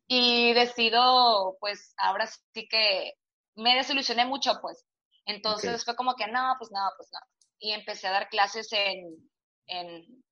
y 0.07 0.53
decido, 0.53 1.57
pues 1.59 1.93
ahora 1.97 2.27
sí 2.27 2.67
que 2.67 3.13
me 3.55 3.75
desilusioné 3.75 4.25
mucho, 4.25 4.59
pues. 4.61 4.85
Entonces 5.25 5.83
fue 5.83 5.95
como 5.95 6.15
que 6.15 6.27
no, 6.27 6.55
pues 6.59 6.71
no, 6.71 6.79
pues 6.97 7.09
no. 7.11 7.19
Y 7.59 7.71
empecé 7.71 8.07
a 8.07 8.11
dar 8.11 8.29
clases 8.29 8.71
en, 8.71 9.29
en, 9.67 10.23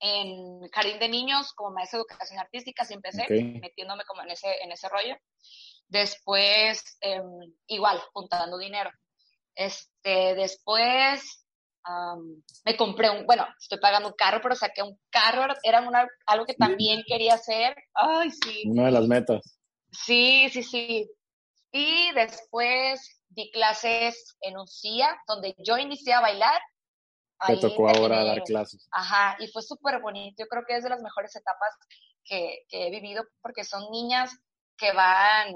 en 0.00 0.68
jardín 0.68 0.98
de 0.98 1.08
niños 1.08 1.52
como 1.54 1.74
maestra 1.74 1.98
de 1.98 2.02
educación 2.02 2.38
artística, 2.38 2.82
así 2.82 2.94
empecé 2.94 3.26
metiéndome 3.28 4.04
como 4.04 4.22
en 4.22 4.30
ese, 4.30 4.62
en 4.62 4.72
ese 4.72 4.88
rollo. 4.88 5.16
Después, 5.88 6.98
em, 7.00 7.24
igual, 7.66 7.98
juntando 8.12 8.58
dinero. 8.58 8.90
Este, 9.58 10.36
después 10.36 11.44
me 12.64 12.76
compré 12.76 13.10
un, 13.10 13.26
bueno, 13.26 13.46
estoy 13.58 13.78
pagando 13.80 14.08
un 14.08 14.14
carro, 14.14 14.40
pero 14.42 14.54
saqué 14.54 14.82
un 14.82 14.98
carro, 15.10 15.52
era 15.62 15.80
una, 15.80 16.06
algo 16.26 16.44
que 16.44 16.54
también 16.54 17.02
quería 17.06 17.34
hacer. 17.34 17.74
Ay, 17.94 18.30
sí. 18.30 18.64
Una 18.66 18.86
de 18.86 18.92
las 18.92 19.08
metas. 19.08 19.58
Sí, 19.90 20.48
sí, 20.50 20.62
sí. 20.62 21.10
Y 21.72 22.12
después 22.12 23.22
di 23.28 23.50
clases 23.50 24.36
en 24.42 24.58
un 24.58 24.66
CIA, 24.66 25.18
donde 25.26 25.54
yo 25.58 25.76
inicié 25.78 26.12
a 26.12 26.20
bailar. 26.20 26.60
Te 27.46 27.52
Ahí 27.52 27.60
tocó 27.60 27.88
ahora 27.88 28.16
terminé- 28.16 28.26
dar 28.26 28.42
clases. 28.44 28.88
Ajá, 28.90 29.36
y 29.40 29.48
fue 29.48 29.62
súper 29.62 30.00
bonito. 30.00 30.36
Yo 30.42 30.46
creo 30.48 30.64
que 30.66 30.76
es 30.76 30.84
de 30.84 30.90
las 30.90 31.00
mejores 31.00 31.34
etapas 31.36 31.74
que, 32.24 32.64
que 32.68 32.86
he 32.86 32.90
vivido 32.90 33.24
porque 33.40 33.64
son 33.64 33.90
niñas 33.90 34.30
que 34.76 34.92
van, 34.92 35.54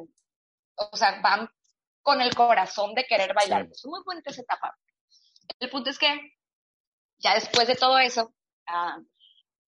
o 0.76 0.96
sea, 0.96 1.20
van 1.20 1.48
con 2.02 2.20
el 2.20 2.34
corazón 2.34 2.94
de 2.94 3.04
querer 3.04 3.32
bailar. 3.34 3.66
Sí. 3.66 3.72
Es 3.72 3.86
muy 3.86 4.00
bonita 4.04 4.30
esa 4.30 4.42
etapa. 4.42 4.76
El 5.58 5.70
punto 5.70 5.90
es 5.90 5.98
que 5.98 6.08
ya 7.18 7.34
después 7.34 7.66
de 7.68 7.76
todo 7.76 7.98
eso, 7.98 8.34
ah, 8.66 8.98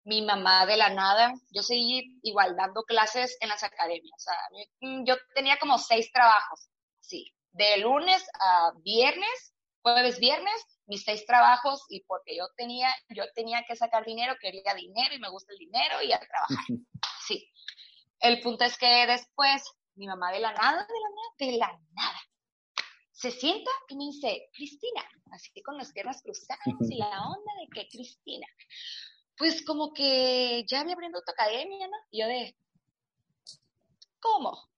mi 0.04 0.22
mamá 0.22 0.66
de 0.66 0.76
la 0.76 0.90
nada, 0.90 1.32
yo 1.50 1.62
seguí 1.62 2.18
igual 2.22 2.56
dando 2.56 2.82
clases 2.82 3.36
en 3.40 3.48
las 3.48 3.62
academias. 3.62 4.12
O 4.16 4.18
sea, 4.18 4.36
mi- 4.52 4.68
mm, 5.00 5.04
yo 5.06 5.14
tenía 5.34 5.58
como 5.58 5.78
seis 5.78 6.10
trabajos, 6.12 6.68
sí, 7.00 7.34
de 7.52 7.78
lunes 7.78 8.22
a 8.40 8.72
viernes, 8.82 9.54
jueves, 9.82 10.18
viernes, 10.18 10.54
mis 10.86 11.04
seis 11.04 11.24
trabajos 11.26 11.84
y 11.88 12.02
porque 12.04 12.36
yo 12.36 12.46
tenía, 12.56 12.94
yo 13.10 13.24
tenía 13.34 13.64
que 13.66 13.76
sacar 13.76 14.04
dinero, 14.04 14.34
quería 14.40 14.74
dinero 14.74 15.14
y 15.14 15.18
me 15.20 15.30
gusta 15.30 15.52
el 15.52 15.58
dinero 15.58 16.02
y 16.02 16.12
a 16.12 16.18
trabajar. 16.18 16.64
Sí. 17.26 17.50
El 18.20 18.40
punto 18.42 18.64
es 18.64 18.76
que 18.76 19.06
después 19.06 19.62
mi 19.96 20.06
mamá 20.06 20.32
de 20.32 20.40
la 20.40 20.52
nada, 20.52 20.86
de 20.86 21.00
la 21.00 21.10
nada, 21.10 21.34
de 21.38 21.58
la 21.58 21.80
nada, 21.92 22.20
se 23.12 23.30
sienta 23.30 23.70
y 23.88 23.96
me 23.96 24.04
dice, 24.06 24.48
Cristina, 24.52 25.02
así 25.30 25.62
con 25.62 25.78
las 25.78 25.92
piernas 25.92 26.20
cruzadas 26.22 26.90
y 26.90 26.96
la 26.96 27.06
onda 27.26 27.52
de 27.60 27.68
que 27.72 27.88
Cristina, 27.88 28.46
pues 29.36 29.64
como 29.64 29.92
que 29.92 30.64
ya 30.66 30.84
me 30.84 30.92
abriendo 30.92 31.22
tu 31.22 31.32
academia, 31.32 31.86
¿no? 31.88 31.96
Y 32.10 32.20
yo 32.20 32.26
de, 32.26 32.56
¿cómo? 34.20 34.70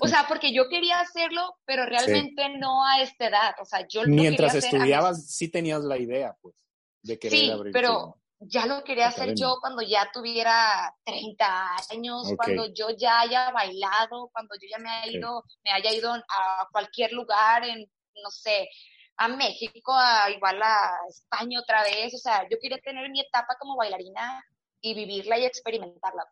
O 0.00 0.08
sea, 0.08 0.26
porque 0.28 0.52
yo 0.52 0.68
quería 0.68 1.00
hacerlo, 1.00 1.56
pero 1.66 1.84
realmente 1.84 2.48
no 2.58 2.84
a 2.86 3.02
esta 3.02 3.28
edad. 3.28 3.54
O 3.60 3.64
sea, 3.64 3.86
yo 3.86 4.02
lo 4.02 4.08
Mientras 4.08 4.54
hacer 4.54 4.74
estudiabas, 4.74 5.26
sí 5.26 5.48
tenías 5.48 5.82
la 5.82 5.98
idea, 5.98 6.36
pues, 6.40 6.54
de 7.02 7.18
querer 7.18 7.38
Sí, 7.38 7.50
abrir 7.50 7.72
pero 7.72 8.16
ya 8.40 8.66
lo 8.66 8.84
quería 8.84 9.08
hacer 9.08 9.30
academia. 9.30 9.36
yo 9.36 9.56
cuando 9.60 9.82
ya 9.82 10.10
tuviera 10.12 10.94
30 11.04 11.76
años, 11.90 12.32
cuando 12.36 12.66
yo 12.72 12.88
ya 12.96 13.20
haya 13.20 13.50
bailado, 13.50 14.28
cuando 14.32 14.54
yo 14.56 14.68
ya 14.70 14.78
me 14.78 14.90
haya 14.90 15.12
ido, 15.12 15.42
me 15.64 15.70
haya 15.72 15.92
ido 15.92 16.12
a 16.12 16.68
cualquier 16.70 17.12
lugar 17.12 17.64
en, 17.64 17.80
no 18.22 18.30
sé, 18.30 18.68
a 19.16 19.28
México, 19.28 19.92
a 19.94 20.30
igual 20.30 20.60
a 20.62 20.96
España 21.08 21.60
otra 21.60 21.82
vez. 21.82 22.14
O 22.14 22.18
sea, 22.18 22.46
yo 22.50 22.58
quería 22.60 22.78
tener 22.78 23.08
mi 23.10 23.20
etapa 23.20 23.56
como 23.58 23.76
bailarina 23.76 24.42
y 24.80 24.94
vivirla 24.94 25.38
y 25.38 25.44
experimentarla. 25.44 26.24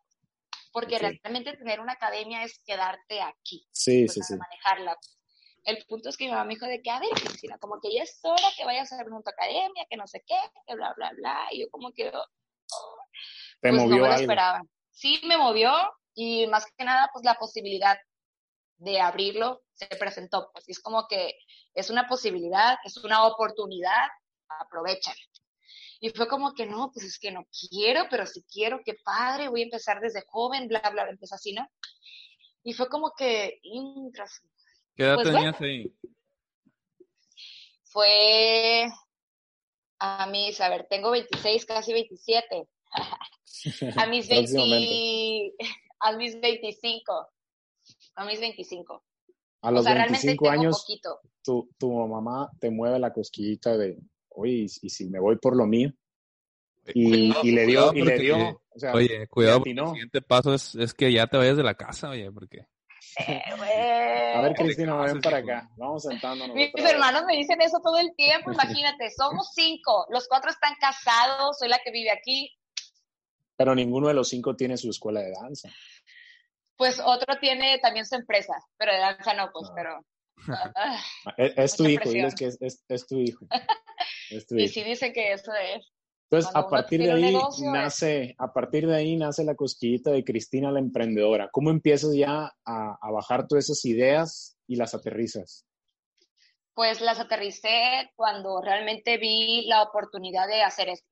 Porque 0.71 0.97
realmente 0.97 1.55
tener 1.55 1.79
una 1.79 1.93
academia 1.93 2.43
es 2.43 2.59
quedarte 2.65 3.21
aquí 3.21 3.67
Sí, 3.71 4.05
pues, 4.05 4.13
sí, 4.13 4.21
sí. 4.23 4.35
manejarla. 4.35 4.97
El 5.63 5.83
punto 5.87 6.09
es 6.09 6.17
que 6.17 6.25
mi 6.25 6.31
mamá 6.31 6.43
me 6.45 6.55
dijo 6.55 6.65
de 6.65 6.81
que, 6.81 6.89
a 6.89 6.99
ver, 6.99 7.09
Cristina, 7.11 7.57
como 7.57 7.79
que 7.79 7.93
ya 7.93 8.03
es 8.03 8.19
hora 8.23 8.47
que 8.57 8.65
vayas 8.65 8.91
a 8.91 9.03
tu 9.03 9.29
academia, 9.29 9.85
que 9.89 9.97
no 9.97 10.07
sé 10.07 10.23
qué, 10.27 10.37
que 10.67 10.75
bla, 10.75 10.93
bla, 10.95 11.11
bla. 11.15 11.47
Y 11.51 11.61
yo 11.61 11.69
como 11.69 11.91
que, 11.93 12.09
oh, 12.09 12.97
Te 13.61 13.69
pues 13.69 13.73
no 13.73 13.83
movió 13.83 13.95
me 13.95 13.99
lo 13.99 14.05
algo. 14.07 14.21
esperaba. 14.21 14.61
Sí, 14.91 15.21
me 15.25 15.37
movió 15.37 15.71
y 16.13 16.47
más 16.47 16.65
que 16.77 16.83
nada, 16.83 17.09
pues 17.13 17.23
la 17.23 17.35
posibilidad 17.35 17.97
de 18.77 18.99
abrirlo 18.99 19.63
se 19.71 19.87
presentó. 19.87 20.49
Pues 20.51 20.67
es 20.67 20.79
como 20.79 21.07
que 21.07 21.35
es 21.73 21.89
una 21.89 22.07
posibilidad, 22.07 22.77
es 22.83 22.97
una 22.97 23.25
oportunidad, 23.25 24.07
aprovechala. 24.47 25.17
Y 26.01 26.09
fue 26.09 26.27
como 26.27 26.53
que 26.53 26.65
no, 26.65 26.91
pues 26.91 27.05
es 27.05 27.17
que 27.17 27.31
no 27.31 27.47
quiero, 27.69 28.07
pero 28.09 28.25
si 28.25 28.43
quiero, 28.43 28.81
qué 28.83 28.95
padre, 29.05 29.47
voy 29.47 29.61
a 29.61 29.65
empezar 29.65 30.01
desde 30.01 30.25
joven, 30.27 30.67
bla, 30.67 30.81
bla, 30.81 31.03
bla, 31.03 31.09
empezó 31.09 31.35
así, 31.35 31.53
¿no? 31.53 31.65
Y 32.61 32.73
fue 32.73 32.89
como 32.89 33.13
que, 33.17 33.59
¿Qué 34.95 35.03
edad 35.03 35.15
Pues 35.15 35.31
tenías 35.31 35.59
ahí? 35.61 35.93
fue 37.83 38.85
a 39.99 40.25
mis, 40.27 40.59
a 40.59 40.69
ver, 40.69 40.87
tengo 40.89 41.11
26, 41.11 41.65
casi 41.65 41.93
27. 41.93 42.67
A 43.97 44.05
mis 44.07 44.27
20, 44.27 44.51
Próximamente. 44.51 45.53
a 45.99 46.11
mis 46.17 46.39
25. 46.41 47.27
A 48.15 48.25
mis 48.25 48.39
25. 48.39 49.03
A 49.61 49.69
O 49.69 49.71
los 49.71 49.83
sea, 49.83 49.93
realmente 49.93 50.27
25 50.27 50.45
tengo 50.45 50.59
años, 50.59 50.81
poquito. 50.85 51.19
tu, 51.43 51.69
tu 51.77 51.91
mamá 51.91 52.49
te 52.59 52.69
mueve 52.69 52.99
la 52.99 53.13
cosquillita 53.13 53.77
de, 53.77 53.97
oye, 54.29 54.65
¿y, 54.81 54.89
si- 54.89 55.05
me 55.09 55.19
voy 55.19 55.37
por 55.37 55.55
lo 55.55 55.65
mío? 55.65 55.91
Y, 56.93 57.31
Sí. 57.31 57.33
y 57.43 57.51
le 57.51 57.65
dio, 57.65 57.93
y 57.93 58.01
le 58.01 58.17
dio, 58.19 58.61
o 58.69 58.79
sea, 58.79 58.93
Oye, 58.93 59.27
cuidado, 59.27 59.59
porque 59.59 59.71
el 59.71 59.87
siguiente 59.87 60.21
paso 60.21 60.53
es, 60.53 60.75
es 60.75 60.93
que 60.93 61.11
ya 61.13 61.27
te 61.27 61.37
vayas 61.37 61.55
de 61.57 61.63
la 61.63 61.75
casa, 61.75 62.09
oye, 62.09 62.29
porque... 62.31 62.67
Eh, 63.27 63.41
a 64.33 64.41
ver. 64.41 64.53
Cristina, 64.53 64.95
ven 64.97 65.21
para 65.21 65.37
acá, 65.37 65.69
vamos 65.77 66.03
sentándonos. 66.03 66.55
Mis 66.55 66.71
hermanos 66.85 67.23
me 67.25 67.35
dicen 67.37 67.61
eso 67.61 67.79
todo 67.83 67.97
el 67.99 68.13
tiempo, 68.15 68.51
imagínate, 68.51 69.09
somos 69.11 69.49
cinco, 69.53 70.05
los 70.09 70.27
cuatro 70.27 70.49
están 70.51 70.73
casados, 70.79 71.57
soy 71.59 71.69
la 71.69 71.79
que 71.83 71.91
vive 71.91 72.11
aquí, 72.11 72.51
Pero 73.55 73.75
ninguno 73.75 74.07
de 74.07 74.13
los 74.15 74.29
cinco 74.29 74.55
tiene 74.55 74.77
su 74.77 74.89
escuela 74.89 75.19
de 75.21 75.31
danza. 75.31 75.69
pues 76.75 76.99
otro 77.03 77.37
tiene 77.39 77.77
también 77.79 78.05
su 78.05 78.15
empresa, 78.15 78.53
pero 78.77 78.91
de 78.93 78.99
danza 78.99 79.33
no, 79.33 79.49
pues, 79.53 79.69
Ah. 79.69 79.73
pero... 79.75 80.05
Es, 81.37 81.53
es 81.57 81.75
tu 81.77 81.85
hijo, 81.87 82.09
diles 82.09 82.35
que 82.35 82.47
es, 82.47 82.57
es, 82.61 82.83
es 82.89 83.07
tu 83.07 83.19
hijo. 83.19 83.45
Es 84.31 84.47
tu 84.47 84.55
y 84.57 84.63
hijo. 84.63 84.73
sí 84.73 84.83
dicen 84.83 85.13
que 85.13 85.31
eso 85.31 85.53
es. 85.53 85.92
Entonces, 86.37 86.51
cuando 86.51 86.67
a 86.67 86.69
partir 86.71 87.01
de 87.01 87.11
ahí 87.11 87.35
es- 87.35 87.59
nace, 87.61 88.35
a 88.37 88.53
partir 88.53 88.87
de 88.87 88.95
ahí 88.95 89.15
nace 89.15 89.43
la 89.43 89.55
cosquillita 89.55 90.11
de 90.11 90.23
Cristina 90.23 90.71
la 90.71 90.79
emprendedora. 90.79 91.49
¿Cómo 91.51 91.69
empiezas 91.69 92.13
ya 92.15 92.53
a, 92.65 92.97
a 93.01 93.11
bajar 93.11 93.47
todas 93.47 93.65
esas 93.65 93.83
ideas 93.85 94.57
y 94.67 94.75
las 94.75 94.93
aterrizas? 94.93 95.65
Pues 96.73 97.01
las 97.01 97.19
aterricé 97.19 98.11
cuando 98.15 98.61
realmente 98.61 99.17
vi 99.17 99.65
la 99.67 99.83
oportunidad 99.83 100.47
de 100.47 100.63
hacer 100.63 100.89
esto. 100.89 101.07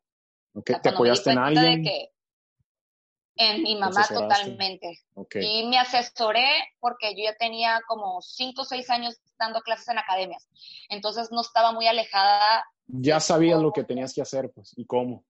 ¿Ok? 0.54 0.70
O 0.70 0.74
sea, 0.74 0.82
¿Te 0.82 0.90
apoyaste 0.90 1.30
en 1.30 1.36
de 1.36 1.42
alguien? 1.42 1.84
que 1.84 2.10
en 3.38 3.64
mi 3.64 3.76
mamá 3.76 4.08
totalmente. 4.08 5.00
Y 5.40 5.68
me 5.68 5.78
asesoré 5.80 6.48
porque 6.80 7.16
yo 7.16 7.24
ya 7.24 7.36
tenía 7.38 7.80
como 7.88 8.22
cinco 8.22 8.64
o 8.64 8.66
seis 8.66 8.90
años 8.90 9.20
dando 9.40 9.62
clases 9.62 9.88
en 9.88 10.00
academias. 10.00 10.48
Entonces 10.90 11.30
no 11.32 11.42
estaba 11.42 11.72
muy 11.72 11.88
alejada, 11.88 12.64
Ya 12.94 13.20
sabías 13.20 13.62
lo 13.62 13.72
que 13.72 13.84
tenías 13.84 14.14
que 14.14 14.22
hacer, 14.22 14.52
pues, 14.54 14.74
y 14.78 14.86
cómo. 14.86 15.26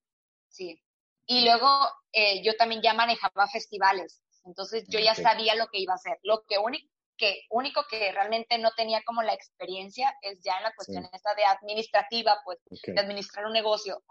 sí. 0.49 0.81
Y 1.27 1.45
luego 1.45 1.67
eh, 2.11 2.43
yo 2.43 2.57
también 2.57 2.81
ya 2.81 2.93
manejaba 2.93 3.47
festivales. 3.47 4.21
Entonces 4.43 4.85
yo 4.89 4.99
ya 4.99 5.15
sabía 5.15 5.55
lo 5.55 5.67
que 5.67 5.79
iba 5.79 5.93
a 5.93 5.95
hacer. 5.95 6.17
Lo 6.23 6.43
que 6.45 6.57
único 6.57 6.89
que, 7.15 7.45
único 7.51 7.85
que 7.89 8.11
realmente 8.11 8.57
no 8.57 8.71
tenía 8.75 9.01
como 9.05 9.21
la 9.21 9.33
experiencia 9.33 10.13
es 10.23 10.41
ya 10.43 10.57
en 10.57 10.63
la 10.63 10.73
cuestión 10.75 11.07
esta 11.13 11.35
de 11.35 11.45
administrativa, 11.45 12.37
pues, 12.43 12.59
de 12.85 12.99
administrar 12.99 13.45
un 13.45 13.53
negocio. 13.53 14.03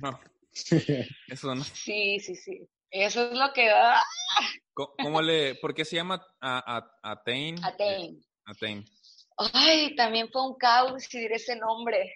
No, 0.00 0.18
eso 1.26 1.54
no. 1.54 1.64
Sí, 1.64 2.20
sí, 2.20 2.36
sí. 2.36 2.66
Eso 2.90 3.30
es 3.30 3.36
lo 3.36 3.52
que 3.52 3.68
ah, 3.68 4.00
¿Cómo, 4.72 4.94
cómo 5.02 5.20
le, 5.20 5.56
por 5.56 5.74
qué 5.74 5.84
se 5.84 5.96
llama 5.96 6.24
a, 6.40 6.76
a, 6.76 7.12
Attain? 7.12 7.62
Attain. 7.62 8.24
Attain. 8.46 8.84
Ay, 9.38 9.94
también 9.94 10.28
fue 10.30 10.44
un 10.44 10.56
caos 10.56 10.94
decidir 10.94 11.32
ese 11.32 11.54
nombre. 11.56 12.12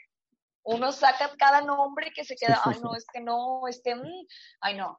Uno 0.65 0.93
saca 0.93 1.35
cada 1.37 1.61
nombre 1.61 2.13
que 2.15 2.25
se 2.25 2.37
queda, 2.37 2.61
ay 2.65 2.79
no, 2.83 2.95
este 2.95 3.21
no, 3.21 3.67
este, 3.69 3.95
mm, 3.95 4.27
ay 4.61 4.77
no. 4.77 4.99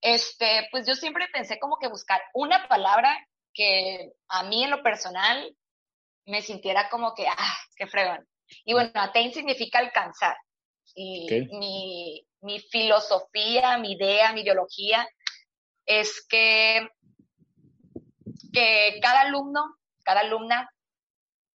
Este, 0.00 0.68
pues 0.70 0.86
yo 0.86 0.94
siempre 0.94 1.28
pensé 1.32 1.58
como 1.58 1.76
que 1.78 1.88
buscar 1.88 2.20
una 2.34 2.68
palabra 2.68 3.16
que 3.54 4.12
a 4.28 4.44
mí 4.44 4.64
en 4.64 4.70
lo 4.70 4.82
personal 4.82 5.54
me 6.26 6.42
sintiera 6.42 6.88
como 6.88 7.14
que, 7.14 7.26
ah, 7.26 7.56
qué 7.76 7.86
fregón. 7.86 8.26
Y 8.64 8.74
bueno, 8.74 8.92
attain 8.94 9.32
significa 9.32 9.78
alcanzar. 9.78 10.36
Y 10.94 11.48
mi, 11.52 12.26
mi 12.40 12.60
filosofía, 12.60 13.78
mi 13.78 13.92
idea, 13.92 14.32
mi 14.32 14.42
ideología 14.42 15.08
es 15.86 16.24
que, 16.28 16.88
que 18.52 18.98
cada 19.00 19.22
alumno, 19.22 19.76
cada 20.04 20.20
alumna 20.20 20.70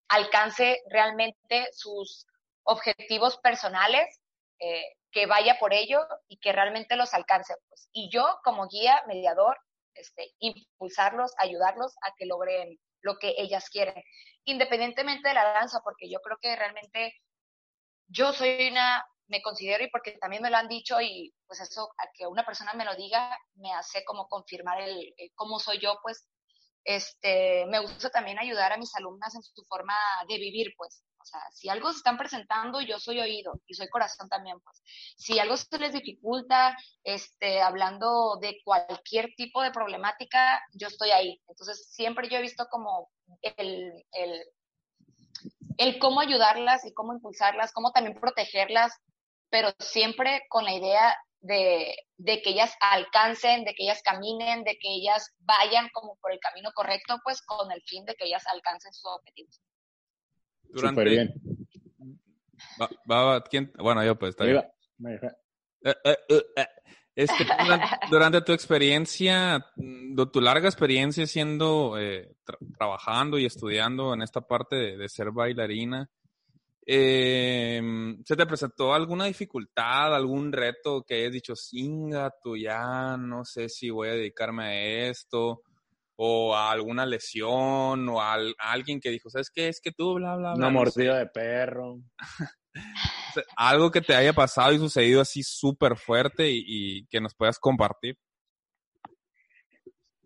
alcance 0.09 0.81
realmente 0.89 1.67
sus 1.73 2.25
objetivos 2.63 3.37
personales, 3.37 4.21
eh, 4.59 4.83
que 5.11 5.25
vaya 5.25 5.57
por 5.59 5.73
ello 5.73 5.99
y 6.27 6.37
que 6.37 6.51
realmente 6.51 6.95
los 6.95 7.13
alcance. 7.13 7.55
Pues. 7.69 7.89
Y 7.91 8.09
yo 8.11 8.39
como 8.43 8.67
guía, 8.67 9.01
mediador, 9.07 9.57
este, 9.93 10.31
impulsarlos, 10.39 11.33
ayudarlos 11.37 11.95
a 12.01 12.13
que 12.17 12.25
logren 12.25 12.77
lo 13.01 13.17
que 13.17 13.35
ellas 13.37 13.69
quieren, 13.69 14.01
independientemente 14.45 15.27
de 15.27 15.33
la 15.33 15.53
danza, 15.53 15.81
porque 15.83 16.09
yo 16.09 16.19
creo 16.19 16.37
que 16.41 16.55
realmente 16.55 17.13
yo 18.07 18.33
soy 18.33 18.69
una, 18.69 19.05
me 19.27 19.41
considero 19.41 19.83
y 19.83 19.89
porque 19.89 20.13
también 20.13 20.41
me 20.41 20.49
lo 20.49 20.57
han 20.57 20.67
dicho 20.67 20.99
y 21.01 21.33
pues 21.45 21.61
eso, 21.61 21.89
a 21.97 22.07
que 22.13 22.27
una 22.27 22.45
persona 22.45 22.73
me 22.73 22.85
lo 22.85 22.95
diga, 22.95 23.37
me 23.55 23.73
hace 23.73 24.03
como 24.05 24.27
confirmar 24.27 24.81
el, 24.81 25.13
el 25.17 25.31
cómo 25.35 25.59
soy 25.59 25.79
yo, 25.79 25.99
pues 26.01 26.27
este, 26.87 27.65
me 27.65 27.79
gusta 27.79 28.09
también 28.09 28.39
ayudar 28.39 28.71
a 28.71 28.77
mis 28.77 28.95
alumnas 28.95 29.35
en 29.35 29.43
su 29.43 29.61
forma 29.65 29.93
de 30.29 30.37
vivir, 30.37 30.73
pues. 30.77 31.03
O 31.19 31.25
sea, 31.25 31.41
si 31.51 31.67
algo 31.67 31.91
se 31.91 31.97
están 31.97 32.17
presentando, 32.17 32.79
yo 32.79 32.97
soy 32.97 33.19
oído 33.19 33.59
y 33.67 33.73
soy 33.73 33.89
corazón 33.89 34.29
también, 34.29 34.57
pues. 34.61 34.81
Si 35.17 35.37
algo 35.37 35.57
se 35.57 35.77
les 35.79 35.91
dificulta, 35.91 36.77
este, 37.03 37.61
hablando 37.61 38.37
de 38.39 38.61
cualquier 38.63 39.33
tipo 39.35 39.61
de 39.61 39.71
problemática, 39.71 40.63
yo 40.71 40.87
estoy 40.87 41.11
ahí. 41.11 41.41
Entonces, 41.49 41.89
siempre 41.91 42.29
yo 42.29 42.37
he 42.37 42.41
visto 42.41 42.67
como 42.71 43.09
el, 43.41 44.05
el, 44.13 44.41
el 45.77 45.99
cómo 45.99 46.21
ayudarlas 46.21 46.85
y 46.85 46.93
cómo 46.93 47.13
impulsarlas, 47.13 47.73
cómo 47.73 47.91
también 47.91 48.17
protegerlas, 48.17 48.93
pero 49.49 49.73
siempre 49.79 50.43
con 50.47 50.63
la 50.63 50.73
idea 50.73 51.17
de, 51.47 51.95
de, 52.17 52.41
que 52.41 52.51
ellas 52.51 52.75
alcancen, 52.79 53.63
de 53.63 53.73
que 53.73 53.83
ellas 53.83 54.01
caminen, 54.03 54.63
de 54.63 54.77
que 54.79 54.89
ellas 54.89 55.33
vayan 55.39 55.89
como 55.93 56.17
por 56.21 56.31
el 56.31 56.39
camino 56.39 56.69
correcto, 56.75 57.19
pues 57.23 57.41
con 57.41 57.71
el 57.71 57.81
fin 57.83 58.05
de 58.05 58.15
que 58.15 58.25
ellas 58.25 58.43
alcancen 58.47 58.93
sus 58.93 59.09
objetivos. 59.11 59.61
Durante, 60.63 61.01
Súper 61.01 61.09
bien. 61.09 61.33
Va, 63.09 63.23
va, 63.23 63.43
¿quién? 63.43 63.71
Bueno, 63.77 64.03
yo 64.03 64.17
pues, 64.17 64.31
está 64.31 64.45
bien. 64.45 64.57
Eh, 65.83 65.95
eh, 66.03 66.17
eh, 66.29 66.43
eh. 66.57 66.67
Este, 67.15 67.45
durante, 67.45 67.87
durante, 68.11 68.41
tu 68.41 68.51
experiencia, 68.51 69.65
tu 70.31 70.39
larga 70.39 70.67
experiencia 70.67 71.25
siendo, 71.25 71.97
eh, 71.97 72.35
tra 72.45 72.59
trabajando 72.77 73.39
y 73.39 73.45
estudiando 73.45 74.13
en 74.13 74.21
esta 74.21 74.41
parte 74.41 74.75
de, 74.75 74.97
de 74.97 75.09
ser 75.09 75.31
bailarina, 75.31 76.11
eh, 76.89 77.81
¿se 78.23 78.35
te 78.37 78.45
presentó 78.45 78.93
alguna 78.93 79.25
dificultad, 79.25 80.15
algún 80.15 80.53
reto 80.53 81.03
que 81.05 81.15
hayas 81.15 81.33
dicho, 81.33 81.53
singa, 81.53 82.33
tú 82.41 82.55
ya 82.55 83.17
no 83.17 83.43
sé 83.43 83.67
si 83.67 83.89
voy 83.89 84.07
a 84.07 84.13
dedicarme 84.13 84.63
a 84.63 85.09
esto? 85.09 85.63
O 86.15 86.55
a 86.55 86.71
alguna 86.71 87.05
lesión, 87.05 88.07
o 88.07 88.21
a, 88.21 88.35
a 88.35 88.71
alguien 88.71 89.01
que 89.01 89.09
dijo, 89.09 89.29
¿sabes 89.29 89.51
qué? 89.53 89.67
Es 89.67 89.81
que 89.81 89.91
tú, 89.91 90.15
bla, 90.15 90.37
bla, 90.37 90.53
bla. 90.53 90.55
Una 90.55 90.67
no 90.67 90.79
mordida 90.79 91.13
sé. 91.13 91.19
de 91.19 91.25
perro. 91.27 91.99
o 92.73 93.33
sea, 93.33 93.43
algo 93.57 93.91
que 93.91 94.01
te 94.01 94.15
haya 94.15 94.31
pasado 94.31 94.71
y 94.71 94.79
sucedido 94.79 95.19
así 95.19 95.43
súper 95.43 95.97
fuerte 95.97 96.49
y, 96.49 96.63
y, 96.65 97.07
que 97.07 97.19
nos 97.19 97.35
puedas 97.35 97.59
compartir. 97.59 98.17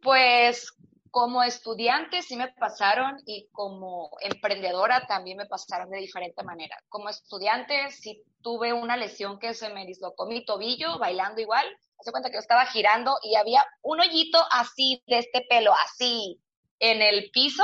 Pues 0.02 0.72
como 1.12 1.44
estudiante 1.44 2.22
sí 2.22 2.38
me 2.38 2.48
pasaron 2.54 3.18
y 3.26 3.50
como 3.52 4.10
emprendedora 4.22 5.06
también 5.08 5.38
me 5.38 5.46
pasaron 5.46 5.90
de 5.90 6.00
diferente 6.00 6.42
manera. 6.44 6.78
Como 6.88 7.10
estudiante 7.10 7.92
sí 7.92 8.24
tuve 8.42 8.72
una 8.72 8.96
lesión 8.96 9.38
que 9.38 9.54
se 9.54 9.70
me 9.70 9.86
dislocó 9.86 10.26
mi 10.26 10.46
tobillo 10.46 10.98
bailando 11.00 11.42
igual. 11.42 11.66
Hace 12.00 12.12
cuenta 12.12 12.30
que 12.30 12.36
yo 12.36 12.40
estaba 12.40 12.66
girando 12.66 13.18
y 13.24 13.36
había 13.36 13.64
un 13.82 14.00
hoyito 14.00 14.40
así 14.52 15.04
de 15.06 15.20
este 15.20 15.46
pelo, 15.50 15.74
así 15.86 16.42
en 16.80 17.02
el 17.02 17.30
piso 17.32 17.64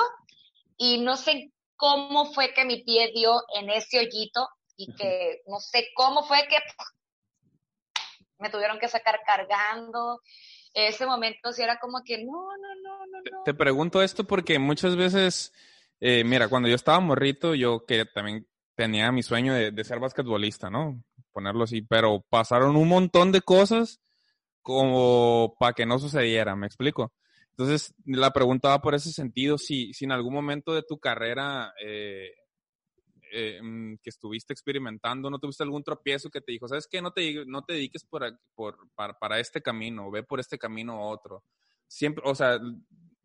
y 0.75 0.99
no 0.99 1.15
sé 1.15 1.51
cómo 1.77 2.25
fue 2.33 2.53
que 2.53 2.65
mi 2.65 2.83
pie 2.83 3.11
dio 3.15 3.41
en 3.55 3.69
ese 3.69 3.99
hoyito 3.99 4.47
y 4.75 4.93
que 4.93 5.41
no 5.47 5.59
sé 5.59 5.87
cómo 5.95 6.23
fue 6.23 6.47
que 6.47 6.57
me 8.39 8.49
tuvieron 8.49 8.77
que 8.77 8.89
sacar 8.89 9.21
cargando 9.25 10.21
ese 10.85 11.07
momento 11.07 11.51
sí 11.51 11.63
era 11.63 11.79
como 11.79 12.03
que 12.03 12.23
no, 12.23 12.31
no, 12.31 12.75
no, 12.83 13.05
no, 13.07 13.17
no. 13.31 13.43
Te 13.43 13.55
pregunto 13.55 14.01
esto 14.03 14.25
porque 14.25 14.59
muchas 14.59 14.95
veces, 14.95 15.51
eh, 15.99 16.23
mira, 16.23 16.47
cuando 16.49 16.69
yo 16.69 16.75
estaba 16.75 16.99
morrito, 16.99 17.55
yo 17.55 17.85
que 17.85 18.05
también 18.05 18.47
tenía 18.75 19.11
mi 19.11 19.23
sueño 19.23 19.53
de, 19.55 19.83
ser 19.83 19.99
basquetbolista, 19.99 20.69
¿no? 20.69 21.01
Ponerlo 21.31 21.63
así, 21.63 21.81
pero 21.81 22.23
pasaron 22.29 22.75
un 22.75 22.87
montón 22.87 23.31
de 23.31 23.41
cosas 23.41 23.99
como 24.61 25.55
para 25.59 25.73
que 25.73 25.87
no 25.87 25.97
sucediera, 25.97 26.55
¿me 26.55 26.67
explico? 26.67 27.11
Entonces, 27.51 27.95
la 28.05 28.31
pregunta 28.31 28.69
va 28.69 28.81
por 28.81 28.93
ese 28.93 29.11
sentido, 29.11 29.57
si, 29.57 29.93
si 29.93 30.05
en 30.05 30.11
algún 30.11 30.33
momento 30.33 30.75
de 30.75 30.83
tu 30.83 30.99
carrera 30.99 31.73
eh, 31.83 32.29
eh, 33.31 33.59
mm, 33.61 33.97
que 34.01 34.09
estuviste 34.09 34.53
experimentando, 34.53 35.29
no 35.29 35.39
tuviste 35.39 35.63
algún 35.63 35.83
tropiezo 35.83 36.29
que 36.29 36.41
te 36.41 36.51
dijo, 36.51 36.67
¿sabes 36.67 36.87
qué? 36.89 37.01
No 37.01 37.11
te, 37.11 37.45
no 37.45 37.63
te 37.63 37.73
dediques 37.73 38.05
por, 38.05 38.39
por, 38.55 38.77
para, 38.95 39.39
este 39.39 39.61
camino, 39.61 40.11
ve 40.11 40.23
por 40.23 40.39
este 40.39 40.57
camino 40.57 40.97
u 40.97 41.01
otro. 41.09 41.43
Siempre, 41.87 42.23
o 42.25 42.35
sea, 42.35 42.59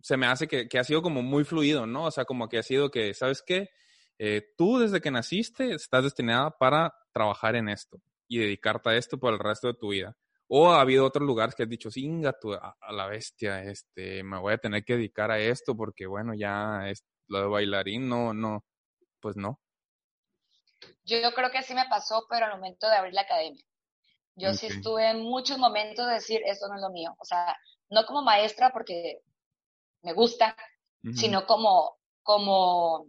se 0.01 0.17
me 0.17 0.27
hace 0.27 0.47
que, 0.47 0.69
que, 0.69 0.79
ha 0.79 0.85
sido 0.85 1.03
como 1.03 1.23
muy 1.23 1.45
fluido, 1.45 1.87
¿no? 1.87 2.07
O 2.07 2.11
sea, 2.11 2.25
como 2.25 2.49
que 2.49 2.59
ha 2.59 2.63
sido 2.63 2.91
que, 2.91 3.15
¿sabes 3.15 3.43
qué? 3.47 3.71
Eh, 4.19 4.53
tú 4.57 4.79
desde 4.79 5.01
que 5.01 5.11
naciste 5.11 5.75
estás 5.75 6.05
destinada 6.05 6.51
para 6.51 6.95
trabajar 7.13 7.57
en 7.57 7.69
esto 7.69 8.01
y 8.29 8.39
dedicarte 8.39 8.91
a 8.91 8.97
esto 8.97 9.19
por 9.19 9.33
el 9.33 9.39
resto 9.39 9.69
de 9.69 9.75
tu 9.75 9.89
vida. 9.89 10.17
O 10.49 10.71
ha 10.71 10.81
habido 10.81 11.05
otros 11.07 11.27
lugares 11.27 11.55
que 11.55 11.65
has 11.65 11.69
dicho, 11.69 11.91
singa 11.91 12.33
tú, 12.39 12.53
a, 12.53 12.77
la 12.93 13.07
bestia, 13.09 13.65
este, 13.65 14.23
me 14.23 14.39
voy 14.39 14.55
a 14.55 14.59
tener 14.59 14.85
que 14.85 14.97
dedicar 14.97 15.31
a 15.31 15.41
esto 15.41 15.77
porque, 15.77 16.07
bueno, 16.07 16.35
ya 16.35 16.89
es, 16.89 17.05
lo 17.27 17.41
de 17.41 17.47
bailarín, 17.49 18.09
no, 18.09 18.33
no, 18.35 18.65
pues 19.21 19.37
no. 19.37 19.61
Yo 21.05 21.33
creo 21.35 21.51
que 21.51 21.63
sí 21.63 21.75
me 21.75 21.89
pasó, 21.89 22.27
pero 22.29 22.47
al 22.47 22.53
momento 22.53 22.89
de 22.89 22.97
abrir 22.97 23.15
la 23.15 23.23
academia. 23.23 23.65
Yo 24.35 24.55
sí 24.55 24.67
estuve 24.67 25.11
en 25.11 25.21
muchos 25.23 25.59
momentos 25.59 26.07
de 26.07 26.15
decir, 26.15 26.41
esto 26.47 26.67
no 26.69 26.77
es 26.77 26.81
lo 26.81 26.91
mío. 26.91 27.15
O 27.19 27.25
sea, 27.25 27.57
no 27.91 28.07
como 28.07 28.23
maestra 28.23 28.71
porque 28.73 29.21
me 30.03 30.15
gusta, 30.15 30.57
sino 31.15 31.47
como, 31.47 31.99
como, 32.23 33.07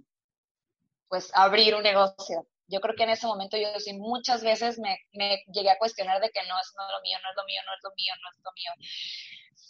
pues, 1.08 1.32
abrir 1.34 1.76
un 1.76 1.84
negocio. 1.84 2.48
Yo 2.68 2.82
creo 2.82 2.96
que 2.96 3.04
en 3.04 3.12
ese 3.12 3.28
momento 3.28 3.58
yo 3.58 3.80
sí 3.80 3.94
muchas 3.94 4.44
veces 4.44 4.80
me, 4.80 4.98
me 5.14 5.44
llegué 5.54 5.70
a 5.70 5.78
cuestionar 5.78 6.20
de 6.22 6.30
que 6.30 6.42
no, 6.42 6.56
eso 6.60 6.72
no 6.78 6.86
es 6.86 6.92
lo 6.92 7.02
mío, 7.02 7.18
no 7.22 7.30
es 7.30 7.36
lo 7.36 7.46
mío, 7.46 7.62
no 7.66 7.74
es 7.74 7.84
lo 7.84 7.92
mío, 7.96 8.14
no 8.22 8.30
es 8.30 8.44
lo 8.44 8.52
mío. 8.54 8.72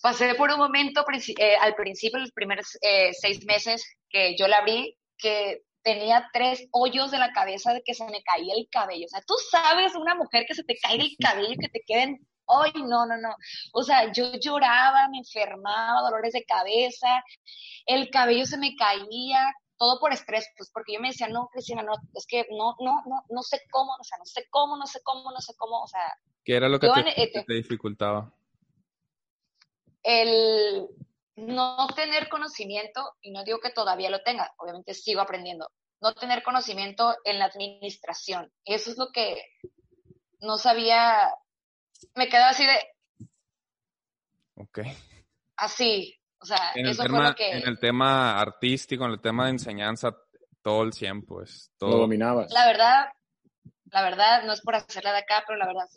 Pasé 0.01 0.35
por 0.35 0.51
un 0.51 0.57
momento, 0.57 1.05
eh, 1.37 1.55
al 1.55 1.75
principio, 1.75 2.19
los 2.19 2.31
primeros 2.31 2.77
eh, 2.81 3.13
seis 3.13 3.45
meses 3.45 3.85
que 4.09 4.35
yo 4.37 4.47
la 4.47 4.57
abrí, 4.57 4.97
que 5.17 5.63
tenía 5.83 6.29
tres 6.33 6.67
hoyos 6.71 7.11
de 7.11 7.19
la 7.19 7.31
cabeza 7.33 7.73
de 7.73 7.83
que 7.83 7.93
se 7.93 8.05
me 8.05 8.23
caía 8.23 8.53
el 8.55 8.67
cabello. 8.71 9.05
O 9.05 9.09
sea, 9.09 9.21
tú 9.21 9.35
sabes, 9.51 9.95
una 9.95 10.15
mujer 10.15 10.45
que 10.47 10.55
se 10.55 10.63
te 10.63 10.77
cae 10.81 10.95
el 10.95 11.15
cabello, 11.19 11.55
que 11.59 11.69
te 11.69 11.83
queden, 11.85 12.25
ay, 12.47 12.71
no, 12.75 13.05
no, 13.05 13.17
no. 13.17 13.35
O 13.73 13.83
sea, 13.83 14.11
yo 14.11 14.33
lloraba, 14.39 15.09
me 15.09 15.19
enfermaba, 15.19 16.01
dolores 16.01 16.33
de 16.33 16.45
cabeza, 16.45 17.23
el 17.85 18.09
cabello 18.09 18.45
se 18.45 18.57
me 18.57 18.75
caía, 18.75 19.53
todo 19.77 19.99
por 19.99 20.13
estrés, 20.13 20.47
pues 20.57 20.71
porque 20.73 20.93
yo 20.93 21.01
me 21.01 21.09
decía, 21.09 21.27
no, 21.27 21.49
Cristina, 21.51 21.83
no, 21.83 21.93
es 22.13 22.25
que 22.25 22.45
no, 22.51 22.75
no, 22.79 23.03
no, 23.05 23.23
no 23.29 23.41
sé 23.41 23.61
cómo, 23.69 23.91
o 23.99 24.03
sea, 24.03 24.17
no 24.17 24.25
sé 24.25 24.45
cómo, 24.49 24.77
no 24.77 24.87
sé 24.87 24.99
cómo, 25.03 25.31
no 25.31 25.41
sé 25.41 25.53
cómo, 25.57 25.81
o 25.81 25.87
sea. 25.87 26.17
¿Qué 26.45 26.55
era 26.55 26.69
lo 26.69 26.79
que 26.79 26.89
te, 26.89 27.21
eh, 27.21 27.43
te 27.45 27.53
dificultaba? 27.53 28.33
El, 30.03 30.87
no 31.35 31.87
tener 31.95 32.29
conocimiento, 32.29 33.15
y 33.21 33.31
no 33.31 33.43
digo 33.43 33.59
que 33.59 33.71
todavía 33.71 34.09
lo 34.09 34.21
tenga, 34.21 34.51
obviamente 34.57 34.93
sigo 34.93 35.21
aprendiendo, 35.21 35.69
no 36.01 36.13
tener 36.13 36.43
conocimiento 36.43 37.15
en 37.23 37.39
la 37.39 37.45
administración. 37.45 38.51
Eso 38.65 38.91
es 38.91 38.97
lo 38.97 39.11
que 39.11 39.41
no 40.39 40.57
sabía, 40.57 41.29
me 42.15 42.27
quedaba 42.27 42.49
así 42.49 42.65
de... 42.65 42.79
Ok. 44.55 44.79
Así, 45.55 46.19
o 46.39 46.45
sea, 46.45 46.71
en 46.75 46.87
eso 46.87 47.03
fue 47.05 47.23
lo 47.23 47.35
que... 47.35 47.51
En 47.51 47.67
el 47.67 47.79
tema 47.79 48.39
artístico, 48.39 49.05
en 49.05 49.11
el 49.11 49.21
tema 49.21 49.45
de 49.45 49.51
enseñanza, 49.51 50.15
todo 50.61 50.83
el 50.83 50.91
tiempo, 50.91 51.41
es 51.41 51.71
todo... 51.77 51.91
Lo 51.91 51.97
dominabas. 51.99 52.51
La 52.51 52.65
verdad, 52.65 53.05
la 53.85 54.03
verdad, 54.03 54.43
no 54.43 54.53
es 54.53 54.61
por 54.61 54.75
hacerla 54.75 55.13
de 55.13 55.19
acá, 55.19 55.43
pero 55.47 55.57
la 55.57 55.67
verdad 55.67 55.87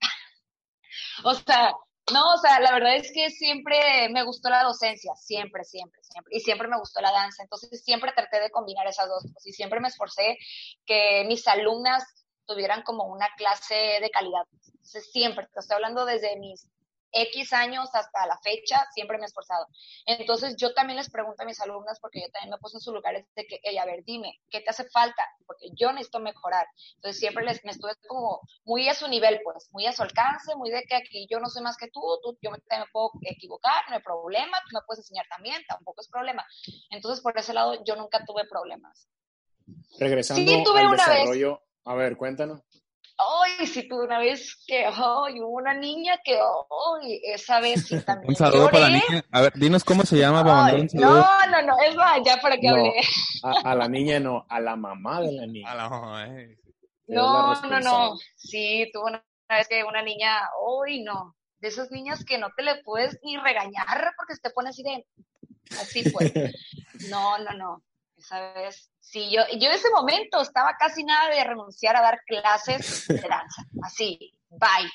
o 1.24 1.34
sea, 1.34 1.74
no, 2.12 2.34
o 2.34 2.38
sea, 2.38 2.60
la 2.60 2.72
verdad 2.72 2.96
es 2.96 3.10
que 3.12 3.30
siempre 3.30 4.08
me 4.10 4.24
gustó 4.24 4.48
la 4.48 4.62
docencia, 4.62 5.14
siempre, 5.14 5.64
siempre, 5.64 6.00
siempre. 6.02 6.36
Y 6.36 6.40
siempre 6.40 6.68
me 6.68 6.78
gustó 6.78 7.00
la 7.00 7.12
danza. 7.12 7.42
Entonces 7.42 7.82
siempre 7.84 8.12
traté 8.12 8.40
de 8.40 8.50
combinar 8.50 8.86
esas 8.86 9.08
dos 9.08 9.22
cosas 9.22 9.46
y 9.46 9.52
siempre 9.52 9.80
me 9.80 9.88
esforcé 9.88 10.36
que 10.86 11.24
mis 11.26 11.46
alumnas 11.48 12.04
tuvieran 12.46 12.82
como 12.82 13.04
una 13.04 13.28
clase 13.36 13.98
de 14.00 14.10
calidad. 14.10 14.42
Entonces 14.66 15.10
siempre, 15.10 15.46
te 15.52 15.60
estoy 15.60 15.76
hablando 15.76 16.04
desde 16.04 16.38
mis 16.38 16.68
X 17.12 17.52
años 17.52 17.88
hasta 17.92 18.26
la 18.26 18.38
fecha, 18.38 18.86
siempre 18.92 19.18
me 19.18 19.24
he 19.24 19.26
esforzado. 19.26 19.66
Entonces, 20.06 20.56
yo 20.56 20.72
también 20.74 20.96
les 20.98 21.10
pregunto 21.10 21.42
a 21.42 21.46
mis 21.46 21.60
alumnas, 21.60 21.98
porque 22.00 22.20
yo 22.20 22.30
también 22.30 22.50
me 22.50 22.58
puse 22.58 22.76
en 22.76 22.80
sus 22.80 22.94
lugares, 22.94 23.26
de 23.34 23.46
que, 23.46 23.60
a 23.78 23.84
ver, 23.84 24.04
dime, 24.04 24.40
¿qué 24.50 24.60
te 24.60 24.70
hace 24.70 24.88
falta? 24.90 25.26
Porque 25.46 25.68
yo 25.74 25.92
necesito 25.92 26.20
mejorar. 26.20 26.66
Entonces, 26.96 27.18
siempre 27.18 27.44
les, 27.44 27.64
me 27.64 27.72
estuve 27.72 27.92
como 28.06 28.40
muy 28.64 28.88
a 28.88 28.94
su 28.94 29.08
nivel, 29.08 29.40
pues, 29.44 29.68
muy 29.72 29.86
a 29.86 29.92
su 29.92 30.02
alcance, 30.02 30.54
muy 30.56 30.70
de 30.70 30.82
que 30.82 30.96
aquí 30.96 31.26
yo 31.30 31.40
no 31.40 31.48
soy 31.48 31.62
más 31.62 31.76
que 31.76 31.88
tú, 31.88 32.00
tú 32.22 32.38
yo 32.42 32.50
me, 32.50 32.58
me 32.58 32.86
puedo 32.92 33.10
equivocar, 33.22 33.84
no 33.88 33.96
hay 33.96 34.02
problema, 34.02 34.58
tú 34.68 34.74
me 34.74 34.80
puedes 34.86 35.00
enseñar 35.00 35.26
también, 35.28 35.62
tampoco 35.68 36.00
es 36.00 36.08
problema. 36.08 36.44
Entonces, 36.90 37.22
por 37.22 37.36
ese 37.38 37.54
lado, 37.54 37.82
yo 37.84 37.96
nunca 37.96 38.24
tuve 38.24 38.46
problemas. 38.48 39.08
Regresando 39.98 40.50
sí, 40.50 40.62
tuve 40.64 40.80
al 40.80 40.86
una 40.86 40.96
desarrollo, 40.96 41.52
vez. 41.52 41.60
a 41.84 41.94
ver, 41.94 42.16
cuéntanos 42.16 42.62
ay, 43.20 43.66
si 43.66 43.88
tuve 43.88 44.04
una 44.04 44.18
vez 44.18 44.56
que, 44.66 44.84
ay, 44.84 45.40
hubo 45.40 45.58
una 45.58 45.74
niña 45.74 46.18
que, 46.24 46.38
ay, 46.38 47.20
esa 47.24 47.60
vez 47.60 47.86
sí 47.86 48.00
también. 48.06 48.30
un 48.30 48.36
saludo 48.36 48.70
para 48.70 48.88
la 48.88 48.90
niña. 48.90 49.24
A 49.30 49.42
ver, 49.42 49.52
dinos 49.54 49.84
cómo 49.84 50.04
se 50.04 50.18
llama 50.18 50.42
para 50.42 50.54
mandar 50.56 50.80
un 50.80 50.88
saludo. 50.88 51.08
No, 51.20 51.46
no, 51.50 51.62
no, 51.62 51.82
es 51.82 51.96
más, 51.96 52.20
ya 52.24 52.36
para 52.40 52.56
que 52.56 52.68
hable. 52.68 52.92
A, 53.42 53.74
la 53.74 53.88
niña 53.88 54.20
no, 54.20 54.46
a 54.48 54.60
la 54.60 54.76
mamá 54.76 55.20
de 55.20 55.32
la 55.32 55.46
niña. 55.46 55.70
A 55.70 55.74
la 55.74 55.88
mamá, 55.88 56.26
eh. 56.28 56.56
No, 57.06 57.60
no, 57.62 57.80
no. 57.80 58.18
Sí, 58.36 58.88
tuvo 58.92 59.06
una 59.06 59.22
vez 59.48 59.68
que 59.68 59.82
una 59.84 60.02
niña, 60.02 60.48
ay, 60.84 61.02
no, 61.02 61.36
de 61.58 61.68
esas 61.68 61.90
niñas 61.90 62.24
que 62.24 62.38
no 62.38 62.48
te 62.56 62.62
le 62.62 62.82
puedes 62.82 63.18
ni 63.22 63.36
regañar 63.36 64.12
porque 64.16 64.34
se 64.34 64.40
te 64.40 64.50
pone 64.50 64.70
así 64.70 64.82
de, 64.82 65.06
así 65.80 66.08
pues. 66.10 66.32
No, 67.08 67.38
no, 67.38 67.52
no. 67.54 67.82
Esa 68.20 68.52
vez 68.52 68.90
Sí, 69.10 69.28
yo, 69.28 69.42
yo 69.58 69.68
en 69.68 69.74
ese 69.74 69.90
momento 69.90 70.40
estaba 70.40 70.76
casi 70.78 71.02
nada 71.02 71.34
de 71.34 71.42
renunciar 71.42 71.96
a 71.96 72.00
dar 72.02 72.20
clases 72.24 73.08
de 73.08 73.16
danza. 73.16 73.62
Así, 73.82 74.32
bye. 74.50 74.88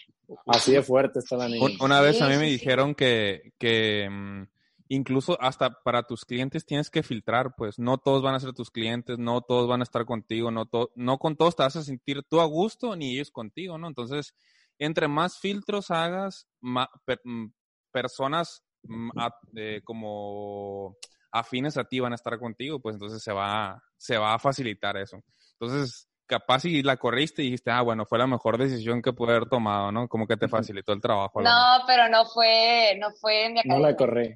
Así 0.48 0.72
de 0.72 0.82
fuerte 0.82 1.20
está 1.20 1.36
la 1.36 1.50
niña. 1.50 1.68
Una 1.82 2.00
vez 2.00 2.22
a 2.22 2.30
mí 2.30 2.38
me 2.38 2.46
dijeron 2.46 2.96
que, 2.96 3.52
que 3.58 4.08
mm, 4.10 4.44
incluso 4.88 5.38
hasta 5.42 5.84
para 5.84 6.04
tus 6.04 6.24
clientes 6.24 6.66
tienes 6.66 6.90
que 6.90 7.04
filtrar, 7.04 7.56
pues 7.58 7.78
no 7.78 7.98
todos 7.98 8.24
van 8.24 8.36
a 8.36 8.40
ser 8.40 8.54
tus 8.54 8.72
clientes, 8.72 9.20
no 9.20 9.42
todos 9.42 9.68
van 9.68 9.82
a 9.82 9.84
estar 9.84 10.06
contigo, 10.06 10.50
no, 10.50 10.70
no 10.96 11.18
con 11.18 11.36
todos 11.36 11.58
te 11.58 11.64
vas 11.64 11.76
a 11.76 11.84
sentir 11.84 12.24
tú 12.24 12.40
a 12.40 12.46
gusto 12.46 12.96
ni 12.96 13.16
ellos 13.16 13.32
contigo, 13.32 13.78
¿no? 13.78 13.88
Entonces, 13.88 14.34
entre 14.80 15.10
más 15.10 15.40
filtros 15.40 15.92
hagas, 15.92 16.48
más, 16.62 16.88
mm, 17.26 17.48
personas 17.92 18.64
mm, 18.84 19.10
eh, 19.58 19.82
como 19.84 20.96
afines 21.36 21.78
a 21.78 21.84
ti 21.84 22.00
van 22.00 22.14
a 22.14 22.16
estar 22.16 22.40
contigo, 22.40 22.80
pues 22.80 22.96
entonces 22.96 23.22
se 23.22 23.34
va, 23.34 23.82
se 23.98 24.18
va 24.18 24.34
a 24.34 24.40
facilitar 24.40 24.96
eso. 24.96 25.22
Entonces, 25.60 26.08
capaz 26.26 26.62
si 26.62 26.82
la 26.82 26.98
corriste 26.98 27.42
y 27.42 27.46
dijiste, 27.46 27.72
ah, 27.72 27.82
bueno, 27.82 28.06
fue 28.06 28.18
la 28.18 28.28
mejor 28.28 28.58
decisión 28.58 29.02
que 29.02 29.12
pude 29.12 29.32
haber 29.32 29.50
tomado, 29.50 29.92
¿no? 29.92 30.08
Como 30.08 30.28
que 30.28 30.38
te 30.38 30.48
facilitó 30.48 30.94
el 30.94 31.02
trabajo. 31.02 31.42
No, 31.42 31.84
pero 31.86 32.08
no 32.10 32.26
fue, 32.26 32.98
no 33.00 33.12
fue 33.20 33.50
mi 33.50 33.60
academia. 33.60 33.78
No 33.78 33.80
la 33.80 33.96
corrí. 33.96 34.36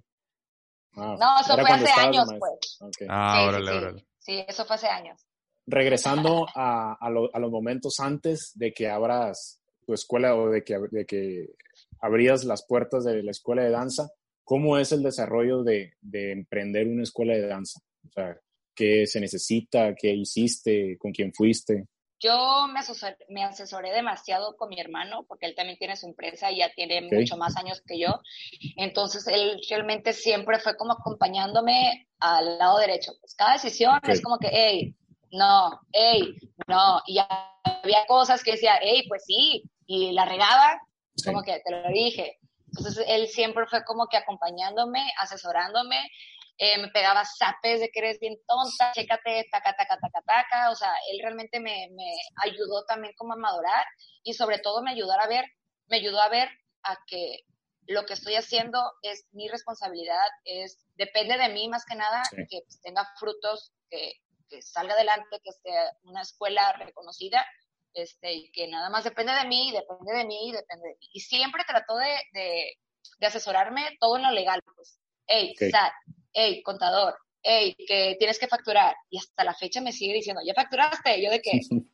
Ah, 0.95 1.15
no, 1.17 1.39
eso 1.39 1.57
fue 1.57 1.71
hace 1.71 2.01
años, 2.01 2.28
pues. 2.38 2.80
Ah, 3.07 3.45
órale, 3.47 3.71
órale. 3.71 4.07
Sí, 4.17 4.43
eso 4.45 4.65
fue 4.65 4.76
hace 4.76 4.88
años. 4.88 5.26
Regresando 5.65 6.47
a, 6.53 6.97
a, 6.99 7.07
a, 7.34 7.39
los 7.39 7.51
momentos 7.51 7.99
antes 7.99 8.51
de 8.55 8.74
que 8.74 8.89
abras 8.89 9.61
tu 9.86 9.93
escuela 9.93 10.36
o 10.36 10.49
de 10.49 10.63
que, 10.63 10.80
de 10.91 11.05
que 11.05 11.47
abrías 12.01 12.43
las 12.43 12.65
puertas 12.65 13.05
de 13.05 13.24
la 13.24 13.32
escuela 13.32 13.63
de 13.63 13.69
danza, 13.69 14.09
¿Cómo 14.50 14.80
es 14.80 14.91
el 14.91 15.04
desarrollo 15.04 15.62
de, 15.62 15.93
emprender 16.12 16.88
una 16.88 17.04
escuela 17.04 17.36
de 17.36 17.45
danza? 17.45 17.80
O 18.08 18.12
sea, 18.12 18.36
¿qué 18.74 19.06
se 19.06 19.20
necesita? 19.20 19.93
¿Qué 19.93 20.12
hiciste? 20.12 20.97
¿Con 20.97 21.12
quién 21.12 21.32
fuiste? 21.32 21.86
yo 22.20 22.68
me 22.68 22.80
asesoré, 22.80 23.16
me 23.30 23.43
asesoré 23.43 23.91
demasiado 23.91 24.58
con 24.58 24.70
mi 24.70 24.80
hermano, 24.80 25.24
porque 25.28 25.45
él 25.45 25.54
también 25.56 25.78
tiene 25.78 25.95
su 25.95 26.08
empresa 26.08 26.52
y 26.52 26.58
ya 26.58 26.74
tiene 26.74 27.02
mucho 27.02 27.38
más 27.38 27.56
años 27.58 27.82
que 27.86 28.00
yo. 28.00 28.20
Entonces, 28.76 29.28
él 29.28 29.62
realmente 29.70 30.14
siempre 30.14 30.58
fue 30.58 30.76
como 30.76 30.93
acompañándome 30.93 32.08
al 32.20 32.58
lado 32.58 32.80
derecho. 32.80 33.14
Pues 33.22 33.36
cada 33.36 33.54
decisión 33.54 34.00
es 34.08 34.20
como 34.20 34.39
que, 34.39 34.50
hey, 34.52 34.95
no, 35.32 35.80
hey, 35.93 36.34
no. 36.68 37.02
Y 37.06 37.20
había 37.20 38.06
cosas 38.08 38.43
que 38.43 38.54
decía, 38.54 38.80
hey, 38.82 39.06
pues 39.08 39.24
sí, 39.26 39.64
y 39.86 40.12
la 40.12 40.26
regaba, 40.26 40.82
como 41.24 41.43
que 41.43 41.62
te 41.64 41.72
lo 41.72 41.88
dije. 41.93 42.38
Entonces, 42.76 43.05
él 43.07 43.28
siempre 43.28 43.65
fue 43.67 43.84
como 43.84 44.07
que 44.07 44.17
acompañándome, 44.17 45.11
asesorándome, 45.20 46.09
eh, 46.57 46.78
me 46.78 46.89
pegaba 46.89 47.24
zapes 47.24 47.80
de 47.80 47.89
que 47.89 47.99
eres 47.99 48.20
bien 48.20 48.38
tonta, 48.45 48.91
chécate, 48.91 49.47
taca, 49.49 49.76
taca, 49.78 49.97
taca, 49.97 50.22
taca, 50.26 50.70
o 50.72 50.76
sea, 50.76 50.93
él 51.09 51.20
realmente 51.22 51.59
me, 51.59 51.88
me 51.91 52.13
ayudó 52.43 52.84
también 52.86 53.13
como 53.17 53.34
a 53.34 53.38
madurar 53.38 53.86
y 54.24 54.34
sobre 54.34 54.59
todo 54.59 54.82
me 54.82 54.91
ayudó 54.91 55.13
a 55.13 55.28
ver, 55.28 55.45
me 55.88 55.97
ayudó 55.97 56.20
a 56.20 56.28
ver 56.28 56.49
a 56.84 56.97
que 57.07 57.45
lo 57.88 58.05
que 58.05 58.13
estoy 58.13 58.36
haciendo 58.36 58.80
es 59.01 59.26
mi 59.32 59.47
responsabilidad, 59.47 60.28
es 60.43 60.86
depende 60.95 61.38
de 61.38 61.49
mí 61.49 61.70
más 61.70 61.86
que 61.86 61.95
nada, 61.95 62.22
que 62.32 62.61
pues, 62.67 62.82
tenga 62.82 63.09
frutos, 63.17 63.72
que, 63.89 64.13
que, 64.49 64.61
salga 64.61 64.93
adelante, 64.93 65.39
que 65.43 65.51
sea 65.63 65.93
una 66.03 66.22
escuela 66.22 66.74
reconocida, 66.74 67.45
este, 68.02 68.34
y 68.34 68.52
que 68.52 68.68
nada 68.68 68.89
más 68.89 69.04
depende 69.04 69.34
de 69.34 69.45
mí, 69.45 69.72
depende 69.72 70.14
de 70.14 70.26
mí, 70.26 70.52
depende 70.52 70.89
de 70.89 70.95
mí. 70.95 71.10
Y 71.14 71.20
siempre 71.20 71.64
trató 71.68 71.97
de, 71.97 72.16
de, 72.34 72.74
de 73.20 73.28
asesorarme 73.28 73.97
todo 74.00 74.18
en 74.18 74.24
lo 74.24 74.32
legal, 74.32 74.62
pues, 74.76 75.00
hey, 75.28 75.54
okay 75.56 75.72
hey, 76.34 76.62
contador, 76.64 77.16
hey, 77.41 77.76
que 77.88 78.16
tienes 78.20 78.39
que 78.39 78.47
facturar. 78.47 78.95
Y 79.10 79.18
hasta 79.18 79.43
la 79.43 79.54
fecha 79.54 79.82
me 79.82 79.91
sigue 79.91 80.14
diciendo, 80.14 80.41
¿ya 80.45 80.54
facturaste? 80.54 81.22
yo 81.22 81.30
de 81.30 81.41
qué? 81.41 81.60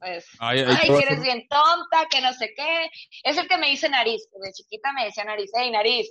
Pues, 0.00 0.24
ay, 0.38 0.64
que 0.64 0.96
eres 0.96 1.20
bien 1.20 1.46
tonta, 1.46 2.08
que 2.10 2.22
no 2.22 2.32
sé 2.32 2.54
qué. 2.56 2.88
Es 3.22 3.36
el 3.36 3.46
que 3.46 3.58
me 3.58 3.68
dice 3.68 3.86
nariz. 3.90 4.26
De 4.32 4.50
chiquita 4.50 4.94
me 4.94 5.04
decía 5.04 5.24
nariz, 5.24 5.50
hey, 5.54 5.70
nariz. 5.70 6.10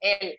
Él. 0.00 0.38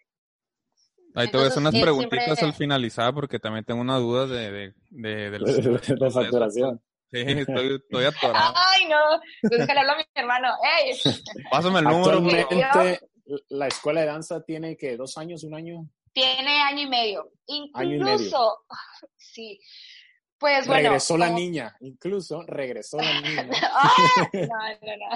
Ahí 1.13 1.29
te 1.29 1.37
voy 1.37 1.45
a 1.45 1.49
hacer 1.49 1.59
unas 1.59 1.79
preguntitas 1.79 2.41
al 2.41 2.55
finalizar 2.55 3.13
porque 3.13 3.37
también 3.37 3.65
tengo 3.65 3.81
una 3.81 3.97
duda 3.97 4.25
de, 4.25 4.49
de, 4.49 4.73
de, 4.89 5.29
de, 5.29 6.11
facturación. 6.11 6.81
Sí, 7.11 7.21
estoy, 7.21 7.75
estoy 7.75 8.05
atorado. 8.05 8.53
Ay, 8.75 8.85
no. 8.85 8.97
Pues 9.41 9.59
déjale 9.61 9.79
hablar 9.79 9.95
a 9.95 9.99
mi 9.99 10.05
hermano. 10.13 10.49
Pásame 11.51 11.79
el 11.79 11.85
número. 11.85 12.17
Actualmente, 12.17 12.99
la 13.49 13.67
escuela 13.67 14.01
de 14.01 14.07
danza 14.07 14.43
tiene 14.43 14.77
que 14.77 14.97
dos 14.97 15.17
años, 15.17 15.43
un 15.43 15.55
año. 15.55 15.89
Tiene 16.13 16.61
año 16.61 16.81
y 16.81 16.87
medio. 16.87 17.31
Incluso, 17.47 18.65
sí. 19.17 19.59
Pues 20.37 20.67
bueno. 20.67 20.83
Regresó 20.83 21.17
la 21.17 21.29
niña, 21.29 21.75
incluso 21.79 22.43
regresó 22.45 22.97
la 22.97 23.21
niña. 23.21 23.43
no, 23.43 24.39
no, 24.81 24.97
no. 24.97 25.15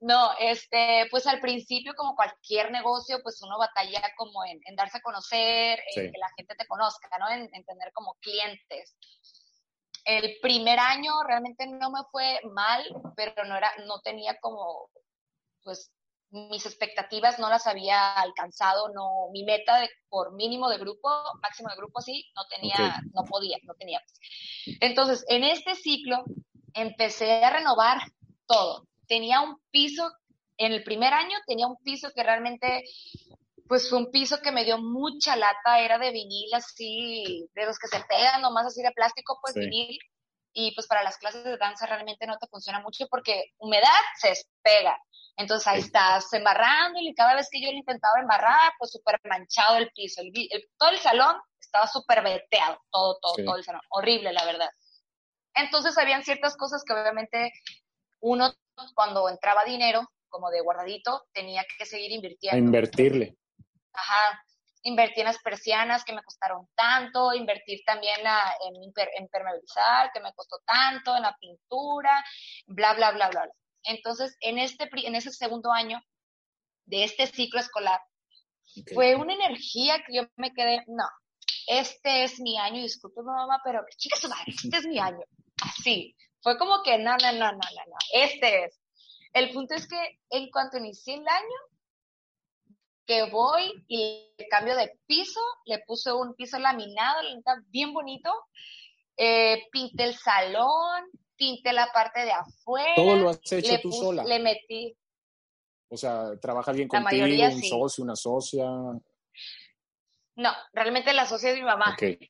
No, 0.00 0.30
este, 0.38 1.08
pues 1.10 1.26
al 1.26 1.40
principio, 1.40 1.92
como 1.96 2.14
cualquier 2.14 2.70
negocio, 2.70 3.18
pues 3.20 3.42
uno 3.42 3.58
batalla 3.58 4.00
como 4.16 4.44
en, 4.44 4.60
darse 4.76 4.98
a 4.98 5.02
conocer, 5.02 5.80
en 5.96 6.12
que 6.12 6.18
la 6.18 6.30
gente 6.36 6.54
te 6.56 6.66
conozca, 6.68 7.08
¿no? 7.18 7.28
En, 7.28 7.50
en, 7.52 7.64
tener 7.64 7.92
como 7.92 8.14
clientes. 8.20 8.96
El 10.08 10.38
primer 10.40 10.78
año 10.78 11.12
realmente 11.26 11.66
no 11.66 11.90
me 11.90 12.00
fue 12.10 12.40
mal, 12.54 12.82
pero 13.14 13.44
no 13.44 13.56
era, 13.56 13.70
no 13.86 14.00
tenía 14.00 14.40
como, 14.40 14.88
pues, 15.62 15.92
mis 16.30 16.64
expectativas 16.66 17.38
no 17.38 17.48
las 17.48 17.66
había 17.66 18.12
alcanzado, 18.12 18.88
no, 18.88 19.28
mi 19.32 19.44
meta 19.44 19.80
de, 19.80 19.90
por 20.08 20.34
mínimo 20.34 20.70
de 20.70 20.78
grupo, 20.78 21.08
máximo 21.42 21.68
de 21.68 21.76
grupo 21.76 22.00
sí, 22.00 22.30
no 22.34 22.42
tenía, 22.48 23.02
no 23.14 23.24
podía, 23.24 23.58
no 23.64 23.74
tenía. 23.74 24.02
Entonces, 24.80 25.24
en 25.28 25.44
este 25.44 25.74
ciclo 25.74 26.24
empecé 26.74 27.44
a 27.44 27.50
renovar 27.50 27.98
todo. 28.46 28.86
Tenía 29.06 29.40
un 29.40 29.58
piso, 29.70 30.10
en 30.56 30.72
el 30.72 30.82
primer 30.84 31.12
año 31.12 31.36
tenía 31.46 31.66
un 31.66 31.76
piso 31.82 32.10
que 32.14 32.22
realmente, 32.22 32.84
pues 33.68 33.88
fue 33.88 33.98
un 33.98 34.10
piso 34.10 34.40
que 34.40 34.52
me 34.52 34.64
dio 34.64 34.78
mucha 34.78 35.36
lata, 35.36 35.80
era 35.80 35.98
de 35.98 36.10
vinil 36.10 36.52
así, 36.54 37.48
de 37.54 37.66
los 37.66 37.78
que 37.78 37.88
se 37.88 38.02
pegan 38.04 38.42
nomás 38.42 38.66
así 38.66 38.82
de 38.82 38.92
plástico, 38.92 39.38
pues 39.42 39.54
vinil. 39.54 39.98
Y 40.54 40.74
pues 40.74 40.86
para 40.86 41.04
las 41.04 41.18
clases 41.18 41.44
de 41.44 41.56
danza 41.58 41.86
realmente 41.86 42.26
no 42.26 42.38
te 42.38 42.48
funciona 42.48 42.80
mucho 42.80 43.06
porque 43.08 43.52
humedad 43.58 43.90
se 44.18 44.30
despega 44.30 44.98
entonces 45.38 45.68
ahí 45.68 45.78
estás 45.78 46.32
embarrando 46.32 46.98
y 47.00 47.14
cada 47.14 47.36
vez 47.36 47.48
que 47.48 47.60
yo 47.62 47.70
lo 47.70 47.78
intentaba 47.78 48.20
embarrar, 48.20 48.72
pues 48.76 48.90
súper 48.90 49.20
manchado 49.22 49.76
el 49.76 49.88
piso. 49.92 50.20
El, 50.20 50.32
todo 50.76 50.90
el 50.90 50.98
salón 50.98 51.36
estaba 51.60 51.86
súper 51.86 52.24
veteado, 52.24 52.80
todo, 52.90 53.18
todo, 53.22 53.36
todo 53.44 53.56
el 53.56 53.62
salón. 53.62 53.80
Horrible, 53.90 54.32
la 54.32 54.44
verdad. 54.44 54.68
Entonces 55.54 55.96
habían 55.96 56.24
ciertas 56.24 56.56
cosas 56.56 56.82
que 56.84 56.92
obviamente 56.92 57.52
uno 58.20 58.52
cuando 58.94 59.28
entraba 59.28 59.64
dinero, 59.64 60.10
como 60.28 60.50
de 60.50 60.60
guardadito, 60.60 61.28
tenía 61.32 61.64
que 61.78 61.86
seguir 61.86 62.10
invirtiendo. 62.10 62.56
A 62.56 62.58
invertirle. 62.58 63.36
Ajá. 63.98 64.44
Invertí 64.82 65.20
en 65.20 65.26
las 65.26 65.38
persianas 65.38 66.04
que 66.04 66.12
me 66.12 66.22
costaron 66.22 66.68
tanto, 66.74 67.34
invertir 67.34 67.80
también 67.84 68.20
en, 68.20 68.76
en 68.76 68.82
impermeabilizar, 69.22 70.12
que 70.12 70.20
me 70.20 70.32
costó 70.34 70.58
tanto, 70.64 71.16
en 71.16 71.22
la 71.22 71.36
pintura, 71.38 72.24
bla, 72.66 72.94
bla, 72.94 73.10
bla, 73.10 73.28
bla. 73.28 73.42
bla. 73.42 73.52
Entonces, 73.82 74.36
en, 74.40 74.58
este, 74.58 74.88
en 74.92 75.14
ese 75.14 75.32
segundo 75.32 75.72
año 75.72 76.00
de 76.86 77.04
este 77.04 77.26
ciclo 77.26 77.60
escolar, 77.60 78.00
fue 78.94 79.16
una 79.16 79.34
energía 79.34 80.02
que 80.06 80.16
yo 80.16 80.22
me 80.36 80.52
quedé, 80.52 80.84
no, 80.86 81.08
este 81.66 82.24
es 82.24 82.40
mi 82.40 82.58
año, 82.58 82.82
disculpe 82.82 83.22
mamá, 83.22 83.60
pero 83.64 83.84
chica 83.96 84.16
su 84.16 84.28
madre, 84.28 84.52
este 84.54 84.76
es 84.76 84.86
mi 84.86 84.98
año. 84.98 85.24
Así, 85.62 86.16
fue 86.42 86.56
como 86.58 86.82
que 86.82 86.98
no, 86.98 87.16
no, 87.16 87.32
no, 87.32 87.52
no, 87.52 87.52
no, 87.52 87.82
no, 87.86 87.96
este 88.12 88.64
es. 88.64 88.80
El 89.32 89.52
punto 89.52 89.74
es 89.74 89.86
que 89.86 90.18
en 90.30 90.50
cuanto 90.50 90.78
inicié 90.78 91.14
el 91.14 91.28
año, 91.28 91.58
que 93.08 93.24
voy 93.30 93.72
y 93.88 94.30
le 94.36 94.48
cambio 94.48 94.76
de 94.76 94.92
piso, 95.06 95.40
le 95.64 95.78
puse 95.86 96.12
un 96.12 96.34
piso 96.34 96.58
laminado, 96.58 97.22
bien 97.68 97.94
bonito, 97.94 98.30
eh, 99.16 99.62
pinté 99.72 100.04
el 100.04 100.14
salón, 100.14 101.04
pinté 101.34 101.72
la 101.72 101.90
parte 101.90 102.20
de 102.20 102.32
afuera. 102.32 102.94
Todo 102.94 103.16
lo 103.16 103.30
has 103.30 103.50
hecho 103.50 103.80
tú 103.80 103.90
sola. 103.90 104.24
Le 104.24 104.38
metí. 104.38 104.94
O 105.88 105.96
sea, 105.96 106.38
¿trabaja 106.38 106.70
bien 106.72 106.86
contigo, 106.86 107.24
un 107.24 107.62
socio, 107.62 108.04
una 108.04 108.14
socia? 108.14 108.66
No, 110.36 110.52
realmente 110.74 111.14
la 111.14 111.24
socia 111.24 111.50
es 111.50 111.56
mi 111.56 111.64
mamá. 111.64 111.94
Ok. 111.94 112.28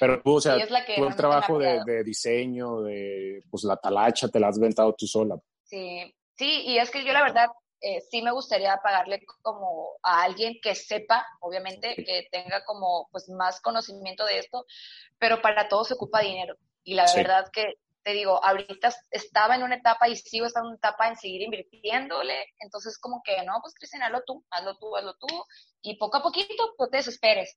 Pero 0.00 0.20
tú, 0.20 0.34
o 0.34 0.40
sea, 0.40 0.56
tú 0.96 1.04
el 1.06 1.14
trabajo 1.14 1.60
de, 1.60 2.02
diseño, 2.02 2.80
de 2.80 3.44
pues 3.48 3.62
la 3.62 3.76
talacha, 3.76 4.26
te 4.26 4.40
la 4.40 4.48
has 4.48 4.56
inventado 4.56 4.92
tú 4.98 5.06
sola. 5.06 5.36
Sí, 5.62 6.12
sí, 6.34 6.62
y 6.66 6.78
es 6.78 6.90
que 6.90 7.04
yo 7.04 7.12
la 7.12 7.22
verdad 7.22 7.46
eh, 7.80 8.00
sí 8.10 8.22
me 8.22 8.32
gustaría 8.32 8.76
pagarle 8.82 9.24
como 9.42 9.98
a 10.02 10.22
alguien 10.22 10.58
que 10.62 10.74
sepa, 10.74 11.26
obviamente, 11.40 11.94
que 11.94 12.28
tenga 12.30 12.64
como 12.64 13.08
pues 13.12 13.28
más 13.28 13.60
conocimiento 13.60 14.24
de 14.24 14.38
esto, 14.38 14.64
pero 15.18 15.42
para 15.42 15.68
todo 15.68 15.84
se 15.84 15.94
ocupa 15.94 16.20
dinero. 16.20 16.56
Y 16.84 16.94
la 16.94 17.06
verdad 17.14 17.48
que 17.52 17.74
te 18.06 18.12
digo, 18.12 18.42
ahorita 18.44 18.94
estaba 19.10 19.56
en 19.56 19.64
una 19.64 19.74
etapa 19.74 20.08
y 20.08 20.14
sigo 20.14 20.46
estando 20.46 20.68
en 20.68 20.74
una 20.74 20.78
etapa 20.78 21.08
en 21.08 21.16
seguir 21.16 21.42
invirtiéndole, 21.42 22.54
entonces 22.60 22.98
como 22.98 23.20
que, 23.24 23.42
no, 23.44 23.54
pues 23.60 23.74
Cristina, 23.74 24.06
hazlo 24.06 24.22
tú, 24.24 24.44
hazlo 24.48 24.78
tú, 24.78 24.96
hazlo 24.96 25.16
tú, 25.16 25.26
y 25.82 25.96
poco 25.96 26.18
a 26.18 26.22
poquito, 26.22 26.74
pues 26.76 26.90
te 26.90 26.98
desesperes. 26.98 27.56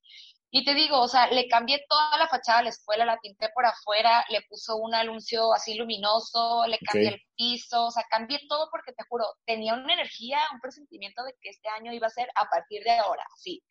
Y 0.52 0.64
te 0.64 0.74
digo, 0.74 1.00
o 1.00 1.08
sea, 1.08 1.28
le 1.28 1.46
cambié 1.46 1.84
toda 1.88 2.18
la 2.18 2.28
fachada 2.28 2.58
a 2.58 2.62
la 2.62 2.70
escuela, 2.70 3.04
la 3.04 3.18
pinté 3.18 3.50
por 3.54 3.64
afuera, 3.64 4.24
le 4.30 4.42
puso 4.42 4.76
un 4.76 4.94
anuncio 4.94 5.52
así 5.54 5.74
luminoso, 5.74 6.66
le 6.66 6.78
cambié 6.78 7.08
el 7.08 7.22
piso, 7.36 7.86
o 7.86 7.90
sea, 7.90 8.04
cambié 8.10 8.40
todo 8.48 8.68
porque 8.70 8.92
te 8.92 9.04
juro, 9.08 9.24
tenía 9.46 9.74
una 9.74 9.94
energía, 9.94 10.40
un 10.52 10.60
presentimiento 10.60 11.22
de 11.22 11.34
que 11.40 11.50
este 11.50 11.68
año 11.68 11.92
iba 11.92 12.08
a 12.08 12.10
ser 12.10 12.28
a 12.34 12.46
partir 12.46 12.82
de 12.82 12.90
ahora, 12.92 13.24
sí. 13.36 13.62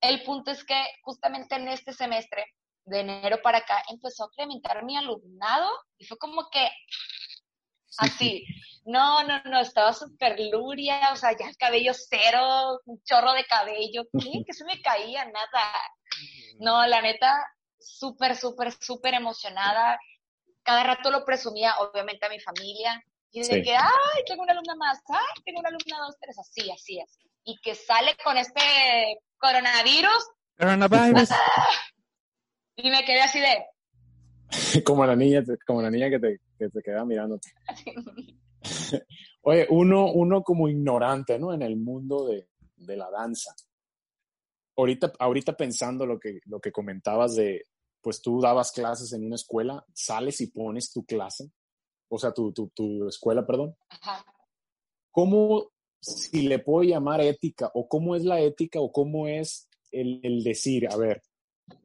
El 0.00 0.22
punto 0.22 0.52
es 0.52 0.62
que 0.64 0.80
justamente 1.02 1.56
en 1.56 1.68
este 1.68 1.92
semestre 1.92 2.46
de 2.84 3.00
enero 3.00 3.40
para 3.42 3.58
acá 3.58 3.82
empezó 3.90 4.24
a 4.24 4.28
incrementar 4.28 4.84
mi 4.84 4.96
alumnado 4.96 5.68
y 5.98 6.06
fue 6.06 6.18
como 6.18 6.48
que 6.50 6.68
así. 7.98 8.46
No, 8.84 9.24
no, 9.24 9.42
no, 9.44 9.60
estaba 9.60 9.92
súper 9.92 10.38
luria, 10.38 11.10
o 11.12 11.16
sea, 11.16 11.36
ya 11.36 11.48
el 11.48 11.56
cabello 11.56 11.92
cero, 11.92 12.80
un 12.84 13.02
chorro 13.02 13.32
de 13.32 13.44
cabello, 13.46 14.04
¿qué? 14.12 14.12
Que 14.46 14.52
se 14.52 14.64
me 14.64 14.80
caía, 14.80 15.24
nada. 15.24 15.72
No, 16.58 16.86
la 16.86 17.02
neta, 17.02 17.44
súper, 17.78 18.36
súper, 18.36 18.72
súper 18.72 19.14
emocionada. 19.14 19.98
Cada 20.62 20.82
rato 20.82 21.10
lo 21.10 21.24
presumía, 21.24 21.74
obviamente, 21.78 22.26
a 22.26 22.28
mi 22.30 22.40
familia. 22.40 23.02
Y 23.30 23.42
de 23.42 23.62
que, 23.62 23.76
ay, 23.76 24.24
tengo 24.26 24.42
una 24.42 24.52
alumna 24.52 24.74
más, 24.76 24.98
ay, 25.08 25.42
tengo 25.44 25.60
una 25.60 25.68
alumna 25.68 25.98
dos, 26.06 26.16
tres, 26.20 26.38
así, 26.38 26.70
así, 26.70 27.00
así. 27.00 27.30
Y 27.44 27.58
que 27.60 27.74
sale 27.74 28.16
con 28.24 28.36
este 28.38 28.60
coronavirus. 29.38 30.30
Coronavirus. 30.58 31.28
Y 32.78 32.90
me 32.90 33.04
quedé 33.06 33.22
así 33.22 33.40
de... 33.40 33.64
como 34.84 35.06
la 35.06 35.16
niña, 35.16 35.42
como 35.66 35.80
la 35.80 35.90
niña 35.90 36.10
que 36.10 36.18
te, 36.18 36.40
que 36.58 36.68
te 36.68 36.82
queda 36.82 37.06
mirando. 37.06 37.40
Oye, 39.42 39.66
uno, 39.70 40.12
uno 40.12 40.42
como 40.42 40.68
ignorante, 40.68 41.38
¿no? 41.38 41.54
En 41.54 41.62
el 41.62 41.76
mundo 41.76 42.26
de, 42.26 42.48
de 42.76 42.96
la 42.96 43.10
danza. 43.10 43.54
Ahorita, 44.76 45.12
ahorita 45.18 45.56
pensando 45.56 46.06
lo 46.06 46.18
que, 46.18 46.40
lo 46.44 46.60
que 46.60 46.72
comentabas 46.72 47.34
de, 47.36 47.66
pues 48.00 48.20
tú 48.20 48.40
dabas 48.40 48.72
clases 48.72 49.12
en 49.12 49.24
una 49.24 49.36
escuela, 49.36 49.84
sales 49.94 50.40
y 50.40 50.48
pones 50.48 50.92
tu 50.92 51.04
clase, 51.04 51.50
o 52.08 52.18
sea, 52.18 52.32
tu, 52.32 52.52
tu, 52.52 52.68
tu 52.68 53.08
escuela, 53.08 53.46
perdón. 53.46 53.74
Ajá. 53.88 54.24
¿Cómo, 55.10 55.70
si 56.00 56.42
le 56.46 56.58
puedo 56.58 56.82
llamar 56.82 57.20
ética, 57.20 57.70
o 57.74 57.88
cómo 57.88 58.14
es 58.14 58.24
la 58.24 58.40
ética, 58.40 58.80
o 58.80 58.92
cómo 58.92 59.28
es 59.28 59.68
el, 59.90 60.20
el 60.22 60.44
decir, 60.44 60.88
a 60.92 60.96
ver, 60.96 61.22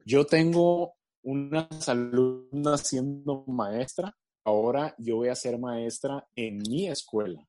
yo 0.04 0.26
tengo 0.26 0.94
unas 1.22 1.88
alumnas 1.88 2.86
siendo 2.86 3.44
maestra, 3.46 4.16
ahora 4.44 4.94
yo 4.98 5.16
voy 5.16 5.28
a 5.28 5.34
ser 5.34 5.58
maestra 5.58 6.26
en 6.34 6.58
mi 6.58 6.88
escuela. 6.88 7.40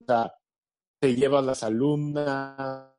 O 0.00 0.04
sea, 0.04 0.34
te 1.00 1.14
llevas 1.14 1.44
las 1.44 1.62
alumnas, 1.62 2.90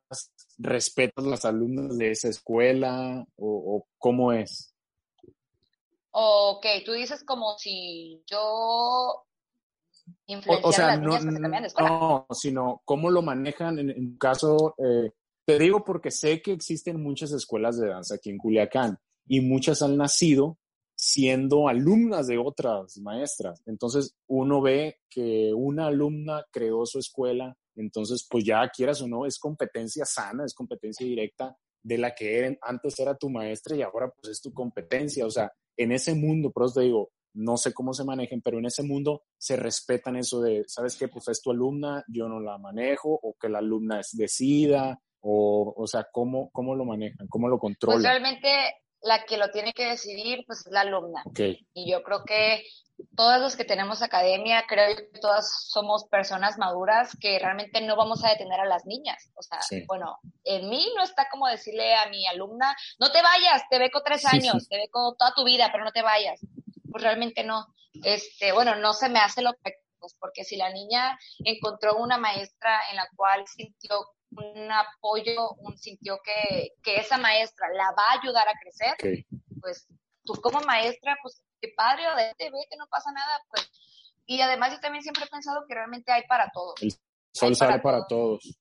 respetas 0.58 1.24
las 1.24 1.44
alumnas 1.44 1.96
de 1.98 2.10
esa 2.10 2.28
escuela, 2.28 3.24
o, 3.36 3.76
o 3.76 3.86
cómo 3.98 4.32
es. 4.32 4.74
Ok, 6.10 6.66
tú 6.84 6.92
dices 6.92 7.22
como 7.22 7.56
si 7.58 8.22
yo 8.26 9.24
O, 10.62 10.72
sea, 10.72 10.96
no, 10.96 11.18
no, 11.20 12.26
sino 12.32 12.82
cómo 12.84 13.10
lo 13.10 13.22
manejan 13.22 13.78
en, 13.78 13.90
en 13.90 14.16
caso, 14.16 14.74
eh, 14.78 15.12
te 15.44 15.58
digo 15.58 15.84
porque 15.84 16.10
sé 16.10 16.42
que 16.42 16.52
existen 16.52 17.02
muchas 17.02 17.32
escuelas 17.32 17.78
de 17.78 17.88
danza 17.88 18.16
aquí 18.16 18.30
en 18.30 18.38
Culiacán 18.38 18.98
y 19.26 19.40
muchas 19.40 19.82
han 19.82 19.96
nacido 19.96 20.58
siendo 20.96 21.68
alumnas 21.68 22.26
de 22.26 22.38
otras 22.38 22.98
maestras. 22.98 23.62
Entonces 23.66 24.16
uno 24.26 24.60
ve 24.60 24.98
que 25.08 25.52
una 25.54 25.86
alumna 25.86 26.44
creó 26.50 26.84
su 26.84 26.98
escuela, 26.98 27.56
entonces 27.82 28.26
pues 28.28 28.44
ya 28.44 28.68
quieras 28.68 29.00
o 29.02 29.08
no, 29.08 29.26
es 29.26 29.38
competencia 29.38 30.04
sana, 30.04 30.44
es 30.44 30.54
competencia 30.54 31.06
directa 31.06 31.56
de 31.82 31.98
la 31.98 32.14
que 32.14 32.58
antes 32.62 32.98
era 32.98 33.16
tu 33.16 33.30
maestra 33.30 33.76
y 33.76 33.82
ahora 33.82 34.10
pues 34.10 34.32
es 34.32 34.40
tu 34.40 34.52
competencia. 34.52 35.26
O 35.26 35.30
sea, 35.30 35.50
en 35.76 35.92
ese 35.92 36.14
mundo, 36.14 36.50
por 36.50 36.66
eso 36.66 36.80
te 36.80 36.86
digo, 36.86 37.10
no 37.34 37.56
sé 37.56 37.72
cómo 37.72 37.92
se 37.94 38.04
manejen, 38.04 38.42
pero 38.42 38.58
en 38.58 38.66
ese 38.66 38.82
mundo 38.82 39.22
se 39.38 39.56
respetan 39.56 40.16
eso 40.16 40.40
de, 40.40 40.64
¿sabes 40.66 40.96
qué? 40.96 41.08
Pues 41.08 41.28
es 41.28 41.40
tu 41.40 41.50
alumna, 41.50 42.04
yo 42.08 42.28
no 42.28 42.40
la 42.40 42.58
manejo, 42.58 43.10
o 43.22 43.34
que 43.40 43.48
la 43.48 43.58
alumna 43.58 44.00
es 44.00 44.10
decida, 44.16 45.00
o, 45.20 45.72
o 45.76 45.86
sea, 45.86 46.08
¿cómo, 46.12 46.50
¿cómo 46.50 46.74
lo 46.74 46.84
manejan? 46.84 47.28
¿Cómo 47.28 47.48
lo 47.48 47.58
Pues 47.58 47.72
controlan? 47.72 48.02
realmente 48.02 48.48
la 49.02 49.24
que 49.24 49.36
lo 49.38 49.50
tiene 49.50 49.72
que 49.72 49.86
decidir 49.86 50.44
pues 50.46 50.66
es 50.66 50.72
la 50.72 50.80
alumna. 50.80 51.22
Y 51.74 51.90
yo 51.90 52.02
creo 52.02 52.24
que 52.24 52.64
todos 53.16 53.40
los 53.40 53.54
que 53.54 53.64
tenemos 53.64 54.02
academia, 54.02 54.64
creo 54.68 54.96
que 54.96 55.20
todas 55.20 55.68
somos 55.68 56.06
personas 56.06 56.58
maduras 56.58 57.16
que 57.20 57.38
realmente 57.38 57.80
no 57.80 57.94
vamos 57.94 58.24
a 58.24 58.30
detener 58.30 58.58
a 58.58 58.64
las 58.66 58.86
niñas. 58.86 59.30
O 59.36 59.42
sea, 59.42 59.62
Sí. 59.62 59.84
bueno, 59.86 60.18
en 60.42 60.68
mí 60.68 60.92
no 60.96 61.04
está 61.04 61.28
como 61.30 61.46
decirle 61.46 61.94
a 61.94 62.08
mi 62.08 62.26
alumna, 62.26 62.76
no 62.98 63.12
te 63.12 63.22
vayas, 63.22 63.62
te 63.70 63.78
beco 63.78 64.02
tres 64.02 64.24
años, 64.24 64.64
sí. 64.64 64.68
te 64.68 64.76
beco 64.78 65.14
toda 65.16 65.32
tu 65.34 65.44
vida, 65.44 65.68
pero 65.70 65.84
no 65.84 65.92
te 65.92 66.02
vayas. 66.02 66.40
Pues 66.90 67.02
realmente 67.04 67.44
no. 67.44 67.66
Este, 68.02 68.50
bueno, 68.52 68.74
no 68.76 68.92
se 68.94 69.08
me 69.08 69.20
hace 69.20 69.42
lo 69.42 69.54
correcto, 69.54 69.84
pues, 70.00 70.16
porque 70.18 70.42
si 70.44 70.56
la 70.56 70.70
niña 70.70 71.16
encontró 71.44 71.96
una 71.98 72.16
maestra 72.18 72.80
en 72.90 72.96
la 72.96 73.08
cual 73.14 73.44
sintió 73.46 73.96
un 74.30 74.70
apoyo, 74.70 75.52
un, 75.58 75.76
sintió 75.78 76.18
que, 76.24 76.72
que 76.82 76.96
esa 76.96 77.18
maestra 77.18 77.68
la 77.74 77.90
va 77.92 78.04
a 78.10 78.20
ayudar 78.20 78.46
a 78.48 78.58
crecer, 78.60 79.24
pues 79.60 79.86
tú 80.24 80.34
como 80.40 80.60
maestra, 80.60 81.16
pues 81.22 81.42
qué 81.60 81.72
padre, 81.76 82.08
o 82.08 82.16
vete, 82.16 82.44
vete, 82.44 82.76
no 82.78 82.86
pasa 82.88 83.10
nada, 83.12 83.42
pues. 83.50 83.70
Y 84.26 84.40
además 84.40 84.72
yo 84.72 84.80
también 84.80 85.02
siempre 85.02 85.24
he 85.24 85.28
pensado 85.28 85.64
que 85.66 85.74
realmente 85.74 86.12
hay 86.12 86.22
para 86.28 86.50
todos. 86.50 86.78
Sol 87.32 87.48
Hay 87.48 87.54
sale 87.54 87.78
para 87.78 87.82
para 87.82 88.06
todos. 88.06 88.42
todos. 88.42 88.58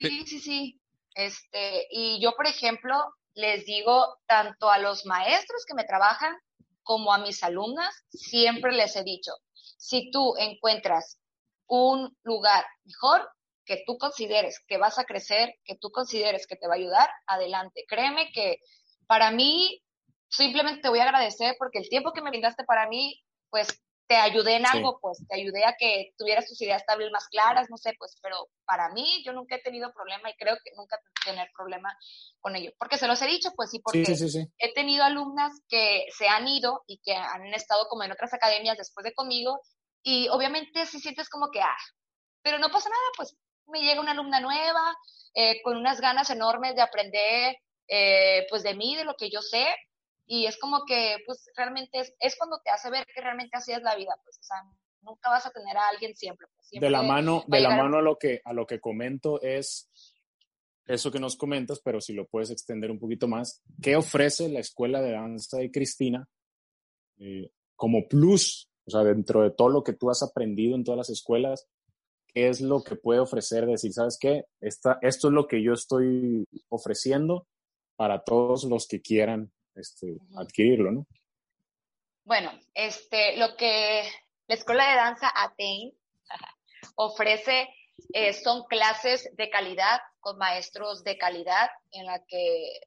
Sí, 0.00 0.26
sí, 0.26 0.38
sí. 0.40 0.80
Este, 1.14 1.86
y 1.90 2.20
yo, 2.20 2.32
por 2.32 2.46
ejemplo, 2.46 2.94
les 3.34 3.64
digo 3.64 4.18
tanto 4.26 4.70
a 4.70 4.78
los 4.78 5.06
maestros 5.06 5.64
que 5.66 5.74
me 5.74 5.84
trabajan 5.84 6.36
como 6.82 7.12
a 7.12 7.18
mis 7.18 7.42
alumnas, 7.42 8.04
siempre 8.10 8.72
les 8.72 8.94
he 8.96 9.02
dicho, 9.02 9.32
si 9.54 10.10
tú 10.10 10.34
encuentras 10.38 11.18
un 11.66 12.16
lugar 12.22 12.64
mejor 12.84 13.28
que 13.66 13.82
tú 13.84 13.98
consideres 13.98 14.60
que 14.66 14.78
vas 14.78 14.98
a 14.98 15.04
crecer, 15.04 15.54
que 15.64 15.76
tú 15.76 15.90
consideres 15.90 16.46
que 16.46 16.56
te 16.56 16.68
va 16.68 16.74
a 16.74 16.78
ayudar, 16.78 17.10
adelante. 17.26 17.84
Créeme 17.88 18.30
que 18.32 18.58
para 19.06 19.30
mí 19.30 19.82
simplemente 20.28 20.82
te 20.82 20.88
voy 20.88 21.00
a 21.00 21.04
agradecer 21.04 21.56
porque 21.58 21.78
el 21.78 21.88
tiempo 21.88 22.12
que 22.12 22.22
me 22.22 22.30
brindaste 22.30 22.64
para 22.64 22.88
mí, 22.88 23.22
pues 23.50 23.68
te 24.08 24.14
ayudé 24.16 24.56
en 24.56 24.66
Sí. 24.66 24.76
algo, 24.76 25.00
pues 25.00 25.18
te 25.28 25.34
ayudé 25.34 25.64
a 25.64 25.74
que 25.76 26.12
tuvieras 26.16 26.46
tus 26.46 26.60
ideas 26.62 26.84
tal 26.86 26.98
vez 26.98 27.10
más 27.10 27.26
claras, 27.26 27.68
no 27.70 27.76
sé, 27.76 27.92
pues, 27.98 28.16
pero 28.22 28.36
para 28.64 28.88
mí 28.90 29.24
yo 29.24 29.32
nunca 29.32 29.56
he 29.56 29.62
tenido 29.62 29.92
problema 29.92 30.30
y 30.30 30.34
creo 30.34 30.56
que 30.62 30.70
nunca 30.76 31.00
tener 31.24 31.48
problema 31.56 31.92
con 32.40 32.54
ello. 32.54 32.70
Porque 32.78 32.98
se 32.98 33.08
los 33.08 33.20
he 33.22 33.26
dicho, 33.26 33.50
pues 33.56 33.70
sí, 33.70 33.80
porque 33.80 34.14
sí, 34.14 34.28
sí. 34.30 34.46
he 34.58 34.72
tenido 34.74 35.02
alumnas 35.02 35.60
que 35.68 36.06
se 36.16 36.28
han 36.28 36.46
ido 36.46 36.82
y 36.86 36.98
que 36.98 37.14
han 37.14 37.52
estado 37.52 37.88
como 37.88 38.04
en 38.04 38.12
otras 38.12 38.32
academias 38.32 38.78
después 38.78 39.02
de 39.02 39.12
conmigo 39.12 39.60
y 40.04 40.28
obviamente 40.28 40.86
si 40.86 41.00
sientes 41.00 41.28
como 41.28 41.50
que, 41.50 41.60
ah, 41.60 41.76
pero 42.42 42.58
no 42.60 42.70
pasa 42.70 42.88
nada, 42.88 43.02
pues 43.16 43.36
me 43.68 43.80
llega 43.80 44.00
una 44.00 44.12
alumna 44.12 44.40
nueva 44.40 44.96
eh, 45.34 45.60
con 45.62 45.76
unas 45.76 46.00
ganas 46.00 46.30
enormes 46.30 46.74
de 46.74 46.82
aprender, 46.82 47.56
eh, 47.88 48.46
pues 48.50 48.62
de 48.62 48.74
mí, 48.74 48.96
de 48.96 49.04
lo 49.04 49.14
que 49.16 49.30
yo 49.30 49.42
sé 49.42 49.66
y 50.26 50.46
es 50.46 50.58
como 50.58 50.84
que, 50.84 51.18
pues 51.24 51.48
realmente 51.56 52.00
es, 52.00 52.12
es 52.18 52.36
cuando 52.36 52.60
te 52.64 52.70
hace 52.70 52.90
ver 52.90 53.06
que 53.06 53.20
realmente 53.20 53.56
así 53.56 53.72
es 53.72 53.82
la 53.82 53.94
vida, 53.94 54.18
pues, 54.24 54.38
o 54.38 54.42
sea, 54.42 54.56
nunca 55.02 55.30
vas 55.30 55.46
a 55.46 55.50
tener 55.50 55.76
a 55.76 55.88
alguien 55.88 56.16
siempre. 56.16 56.48
Pues, 56.56 56.68
De 56.70 56.90
la 56.90 56.98
siempre 56.98 57.14
mano, 57.14 57.44
de 57.46 57.60
la 57.60 57.76
mano 57.76 57.98
a 57.98 58.02
lo 58.02 58.18
que 58.18 58.40
a 58.44 58.52
lo 58.52 58.66
que 58.66 58.80
comento 58.80 59.40
es 59.40 59.88
eso 60.84 61.12
que 61.12 61.20
nos 61.20 61.36
comentas, 61.36 61.80
pero 61.82 62.00
si 62.00 62.12
lo 62.12 62.26
puedes 62.26 62.50
extender 62.50 62.90
un 62.90 62.98
poquito 62.98 63.28
más, 63.28 63.62
¿qué 63.80 63.96
ofrece 63.96 64.48
la 64.48 64.60
escuela 64.60 65.00
de 65.00 65.12
danza 65.12 65.58
de 65.58 65.70
Cristina 65.70 66.28
eh, 67.18 67.50
como 67.76 68.08
plus? 68.08 68.68
O 68.84 68.90
sea, 68.90 69.02
dentro 69.02 69.42
de 69.42 69.50
todo 69.50 69.68
lo 69.68 69.84
que 69.84 69.92
tú 69.92 70.10
has 70.10 70.22
aprendido 70.22 70.74
en 70.74 70.84
todas 70.84 70.98
las 70.98 71.10
escuelas, 71.10 71.68
¿qué 72.36 72.48
es 72.50 72.60
lo 72.60 72.84
que 72.84 72.96
puede 72.96 73.20
ofrecer? 73.20 73.64
Decir, 73.64 73.94
¿sabes 73.94 74.18
qué? 74.20 74.44
Esta, 74.60 74.98
esto 75.00 75.28
es 75.28 75.32
lo 75.32 75.46
que 75.46 75.62
yo 75.62 75.72
estoy 75.72 76.46
ofreciendo 76.68 77.46
para 77.96 78.24
todos 78.24 78.64
los 78.64 78.86
que 78.86 79.00
quieran 79.00 79.50
este, 79.74 80.18
adquirirlo, 80.36 80.92
¿no? 80.92 81.06
Bueno, 82.24 82.52
este, 82.74 83.38
lo 83.38 83.56
que 83.56 84.02
la 84.48 84.54
Escuela 84.54 84.86
de 84.86 84.96
Danza 84.96 85.32
Attain 85.34 85.94
ofrece 86.96 87.70
eh, 88.12 88.34
son 88.34 88.64
clases 88.64 89.30
de 89.34 89.48
calidad 89.48 90.00
con 90.20 90.36
maestros 90.36 91.04
de 91.04 91.16
calidad 91.16 91.70
en 91.92 92.04
la 92.04 92.22
que 92.26 92.80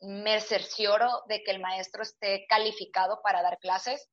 me 0.00 0.40
cercioro 0.40 1.22
de 1.28 1.44
que 1.44 1.52
el 1.52 1.60
maestro 1.60 2.02
esté 2.02 2.44
calificado 2.48 3.20
para 3.22 3.40
dar 3.40 3.56
clases 3.60 4.08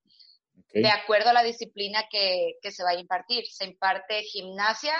De 0.73 0.89
acuerdo 0.89 1.29
a 1.29 1.33
la 1.33 1.43
disciplina 1.43 2.03
que, 2.09 2.53
que 2.61 2.71
se 2.71 2.83
va 2.83 2.91
a 2.91 2.95
impartir. 2.99 3.45
Se 3.47 3.65
imparte 3.65 4.23
gimnasia 4.23 4.93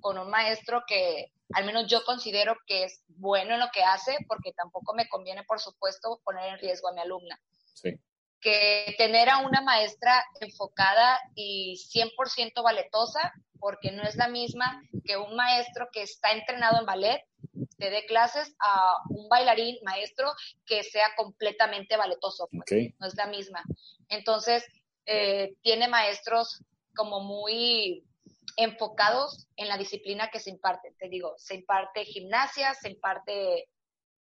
con 0.00 0.18
un 0.18 0.28
maestro 0.30 0.82
que 0.86 1.32
al 1.52 1.64
menos 1.64 1.86
yo 1.88 2.04
considero 2.04 2.56
que 2.66 2.84
es 2.84 3.02
bueno 3.08 3.54
en 3.54 3.60
lo 3.60 3.68
que 3.72 3.82
hace, 3.82 4.16
porque 4.26 4.52
tampoco 4.52 4.94
me 4.94 5.08
conviene, 5.08 5.44
por 5.44 5.60
supuesto, 5.60 6.20
poner 6.24 6.52
en 6.52 6.58
riesgo 6.58 6.88
a 6.88 6.92
mi 6.92 7.00
alumna 7.00 7.40
Sí. 7.74 7.98
que 8.40 8.94
tener 8.98 9.28
a 9.28 9.38
una 9.38 9.60
maestra 9.60 10.24
enfocada 10.40 11.18
y 11.34 11.76
100% 11.92 12.62
baletosa, 12.62 13.32
porque 13.58 13.90
no 13.92 14.02
es 14.02 14.16
la 14.16 14.28
misma 14.28 14.82
que 15.04 15.16
un 15.16 15.34
maestro 15.36 15.88
que 15.92 16.02
está 16.02 16.32
entrenado 16.32 16.78
en 16.80 16.86
ballet 16.86 17.24
te 17.78 17.90
dé 17.90 18.04
clases 18.06 18.54
a 18.58 18.96
un 19.10 19.28
bailarín 19.28 19.76
maestro 19.82 20.32
que 20.66 20.82
sea 20.82 21.14
completamente 21.16 21.96
baletoso. 21.96 22.48
pues, 22.50 22.62
Ok. 22.62 22.94
No 22.98 23.06
es 23.06 23.14
la 23.14 23.26
misma. 23.26 23.62
Entonces, 24.08 24.64
eh, 25.06 25.54
tiene 25.62 25.88
maestros 25.88 26.62
como 26.94 27.20
muy 27.20 28.04
enfocados 28.56 29.46
en 29.56 29.68
la 29.68 29.78
disciplina 29.78 30.30
que 30.30 30.40
se 30.40 30.50
imparte. 30.50 30.94
Te 30.98 31.08
digo, 31.08 31.34
se 31.38 31.54
imparte 31.54 32.04
gimnasia, 32.04 32.74
se 32.74 32.90
imparte 32.90 33.68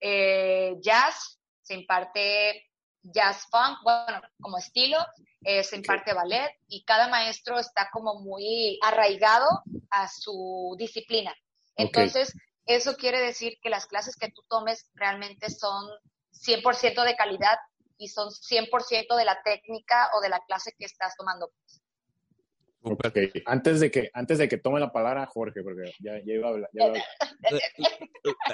eh, 0.01 0.75
jazz, 0.81 1.39
se 1.63 1.75
imparte 1.75 2.71
jazz 3.03 3.47
funk, 3.51 3.79
bueno, 3.83 4.21
como 4.41 4.59
estilo, 4.59 4.99
eh, 5.43 5.63
se 5.63 5.77
imparte 5.77 6.15
ballet 6.15 6.51
y 6.69 6.85
cada 6.85 7.09
maestro 7.09 7.59
está 7.59 7.91
como 7.93 8.21
muy 8.21 8.79
arraigado 8.83 9.47
a 9.91 10.09
su 10.09 10.75
disciplina. 10.79 11.35
Entonces, 11.77 12.33
eso 12.67 12.97
quiere 12.97 13.21
decir 13.21 13.59
que 13.63 13.69
las 13.69 13.87
clases 13.87 14.17
que 14.17 14.31
tú 14.31 14.43
tomes 14.49 14.91
realmente 14.95 15.51
son 15.51 15.87
100% 16.33 17.05
de 17.05 17.17
calidad 17.17 17.59
y 17.99 18.09
son 18.09 18.31
100% 18.31 19.17
de 19.17 19.25
la 19.25 19.43
técnica 19.43 20.11
o 20.17 20.21
de 20.21 20.29
la 20.29 20.41
clase 20.47 20.73
que 20.79 20.85
estás 20.85 21.15
tomando. 21.17 21.53
Ok. 22.83 23.19
Antes 23.47 23.81
de 23.81 23.91
que, 23.91 24.11
antes 24.13 24.39
de 24.39 24.49
que 24.49 24.59
tome 24.59 24.79
la 24.79 24.93
palabra 24.93 25.25
Jorge, 25.27 25.63
porque 25.63 25.93
ya, 26.01 26.19
ya 26.25 26.35
iba 26.35 26.49
a 26.49 26.51
hablar. 26.51 26.71
Ya 26.73 26.85
iba 26.85 26.85
a 26.85 26.89
hablar. 26.89 27.07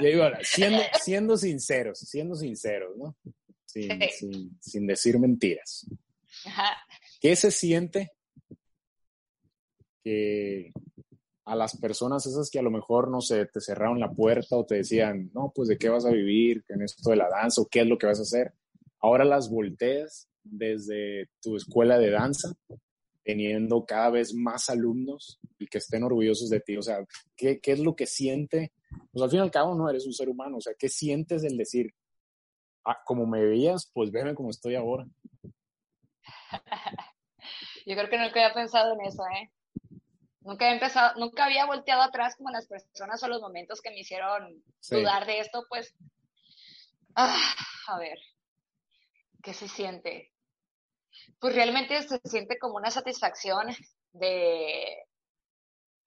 Ya 0.01 0.09
iba 0.09 0.25
a 0.25 0.27
hablar. 0.29 0.45
Siendo, 0.45 0.83
siendo 1.03 1.37
sinceros, 1.37 1.99
siendo 1.99 2.35
sinceros, 2.37 2.97
¿no? 2.97 3.17
Sin, 3.65 3.89
Sí. 4.01 4.11
sin, 4.11 4.61
sin 4.61 4.87
decir 4.87 5.19
mentiras. 5.19 5.87
Ajá. 6.47 6.77
¿Qué 7.21 7.35
se 7.35 7.51
siente 7.51 8.13
que 10.03 10.73
a 11.45 11.57
las 11.57 11.77
personas 11.77 12.25
esas 12.27 12.51
que 12.51 12.61
a 12.61 12.63
lo 12.63 12.71
mejor, 12.71 13.11
no 13.11 13.21
sé, 13.21 13.47
te 13.47 13.61
cerraron 13.61 13.99
la 13.99 14.13
puerta 14.13 14.57
o 14.57 14.65
te 14.65 14.77
decían, 14.77 15.31
no, 15.35 15.53
pues 15.55 15.69
de 15.69 15.77
qué 15.79 15.89
vas 15.89 16.07
a 16.07 16.11
vivir 16.11 16.65
en 16.69 16.83
esto 16.83 17.11
de 17.11 17.17
la 17.17 17.29
danza 17.29 17.61
o 17.61 17.67
qué 17.67 17.81
es 17.81 17.87
lo 17.87 17.99
que 17.99 18.07
vas 18.07 18.21
a 18.21 18.23
hacer? 18.23 18.55
Ahora 19.01 19.25
las 19.25 19.51
volteas 19.51 20.29
desde 20.43 21.29
tu 21.41 21.57
escuela 21.57 21.99
de 21.99 22.11
danza, 22.11 22.51
teniendo 23.25 23.85
cada 23.85 24.11
vez 24.11 24.35
más 24.35 24.71
alumnos 24.71 25.39
y 25.59 25.67
que 25.67 25.79
estén 25.79 26.03
orgullosos 26.03 26.49
de 26.49 26.61
ti. 26.61 26.77
O 26.77 26.83
sea, 26.83 27.05
¿qué, 27.37 27.61
qué 27.61 27.73
es 27.73 27.81
lo 27.81 27.95
que 27.95 28.07
siente? 28.07 28.73
Pues 29.13 29.23
al 29.23 29.31
fin 29.31 29.41
y 29.41 29.43
al 29.43 29.51
cabo 29.51 29.75
no 29.75 29.89
eres 29.89 30.07
un 30.07 30.13
ser 30.13 30.29
humano. 30.29 30.59
O 30.59 30.61
sea, 30.61 30.75
¿qué 30.79 30.89
sientes 30.89 31.45
el 31.45 31.57
decir, 31.57 31.95
ah, 32.85 32.99
como 33.05 33.27
me 33.27 33.45
veías, 33.45 33.91
pues 33.93 34.11
veme 34.11 34.35
como 34.35 34.51
estoy 34.51 34.75
ahora? 34.75 35.07
Yo 37.87 37.95
creo 37.97 38.11
que 38.11 38.19
nunca 38.19 38.41
había 38.41 38.55
pensado 38.55 38.95
en 38.95 39.01
eso, 39.07 39.23
¿eh? 39.37 39.51
Nunca 40.43 40.65
había 40.65 40.75
empezado, 40.75 41.19
nunca 41.19 41.45
había 41.45 41.67
volteado 41.67 42.03
atrás 42.03 42.35
como 42.37 42.51
las 42.51 42.67
personas 42.67 43.23
o 43.23 43.29
los 43.29 43.43
momentos 43.43 43.81
que 43.83 43.91
me 43.91 44.01
hicieron 44.01 44.63
dudar 44.91 45.27
de 45.27 45.41
esto, 45.41 45.67
pues. 45.69 45.95
Ah, 47.15 47.55
a 47.89 47.99
ver, 47.99 48.19
¿qué 49.43 49.55
se 49.55 49.69
siente? 49.69 50.33
Pues 51.39 51.55
realmente 51.55 52.03
se 52.03 52.21
siente 52.25 52.59
como 52.59 52.77
una 52.77 52.91
satisfacción 52.91 53.67
de, 54.13 55.05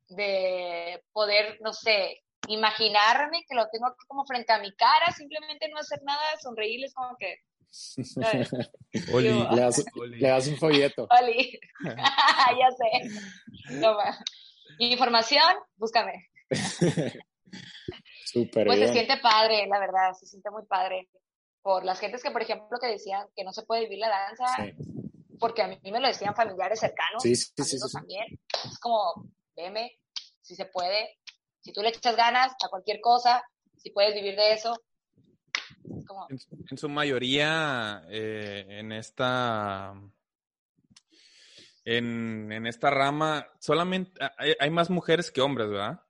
de 0.10 1.04
poder, 1.12 1.58
no 1.62 1.74
sé, 1.74 2.24
imaginarme 2.48 3.44
que 3.48 3.56
lo 3.56 3.68
tengo 3.70 3.88
aquí 3.88 4.06
como 4.08 4.26
frente 4.26 4.54
a 4.54 4.60
mi 4.60 4.74
cara, 4.76 5.12
simplemente 5.12 5.70
no 5.70 5.78
hacer 5.78 6.02
nada, 6.04 6.24
sonreírles 6.42 6.94
como 6.94 7.16
que... 7.18 7.38
Oli, 9.14 9.30
le, 9.30 9.62
das, 10.28 10.48
un 10.48 10.58
folleto. 10.58 11.08
Oli, 11.10 11.60
ya 12.60 12.70
sé. 12.72 12.92
Información, 14.80 15.56
búscame. 15.76 16.30
Súper 18.26 18.66
pues 18.68 18.80
se 18.80 18.94
siente 18.94 19.18
padre, 19.18 19.68
la 19.68 19.80
verdad, 19.80 20.14
se 20.14 20.26
siente 20.26 20.50
muy 20.52 20.66
padre. 20.66 21.10
Por 21.64 21.84
las 21.84 22.00
gentes 22.00 22.22
que, 22.22 22.30
por 22.30 22.44
ejemplo, 22.44 22.78
que 22.80 22.88
decían 22.88 23.28
que 23.36 23.44
no 23.44 23.52
se 23.54 23.64
puede 23.64 23.84
vivir 23.84 24.00
la 24.00 24.10
danza, 24.10 24.46
porque 25.40 25.64
a 25.64 25.68
mí 25.68 25.80
me 25.84 26.00
lo 26.00 26.08
decían 26.08 26.36
familiares 26.36 26.80
cercanos, 26.80 27.24
sí, 27.24 27.36
sí, 27.36 27.52
sí, 27.58 27.78
también. 27.92 28.26
Es 28.66 28.78
como, 28.80 29.30
veme, 29.56 30.00
si 30.42 30.56
se 30.56 30.66
puede, 30.66 31.18
si 31.62 31.74
tú 31.74 31.82
le 31.82 31.90
echas 31.90 32.16
ganas 32.16 32.54
a 32.64 32.70
cualquier 32.70 33.00
cosa, 33.02 33.44
si 33.78 33.90
puedes 33.90 34.14
vivir 34.14 34.36
de 34.36 34.54
eso. 34.54 34.76
En, 36.70 36.78
su 36.78 36.90
mayoría, 36.90 38.04
eh, 38.10 38.66
en 38.68 38.92
esta 38.92 39.94
en, 41.86 42.52
en, 42.52 42.68
esta 42.68 42.90
rama, 42.90 43.48
solamente 43.60 44.20
hay, 44.60 44.70
más 44.70 44.90
mujeres 44.90 45.32
que 45.32 45.42
hombres, 45.42 45.70
¿verdad? 45.70 46.02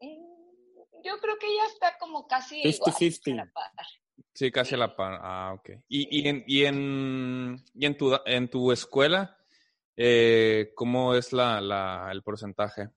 Mm, 0.00 0.97
yo 1.08 1.18
creo 1.20 1.38
que 1.38 1.54
ya 1.54 1.64
está 1.64 1.98
como 1.98 2.26
casi 2.26 2.62
50-50. 2.62 3.50
Sí, 4.34 4.50
casi 4.50 4.74
a 4.74 4.78
la 4.78 4.94
par. 4.94 5.18
Ah, 5.22 5.52
ok. 5.54 5.70
¿Y, 5.88 6.20
y, 6.20 6.28
en, 6.28 6.44
y, 6.46 6.64
en, 6.64 7.64
y 7.74 7.86
en, 7.86 7.96
tu, 7.96 8.16
en 8.24 8.48
tu 8.48 8.70
escuela, 8.72 9.36
eh, 9.96 10.72
cómo 10.74 11.14
es 11.14 11.32
la, 11.32 11.60
la, 11.60 12.08
el 12.12 12.22
porcentaje? 12.22 12.90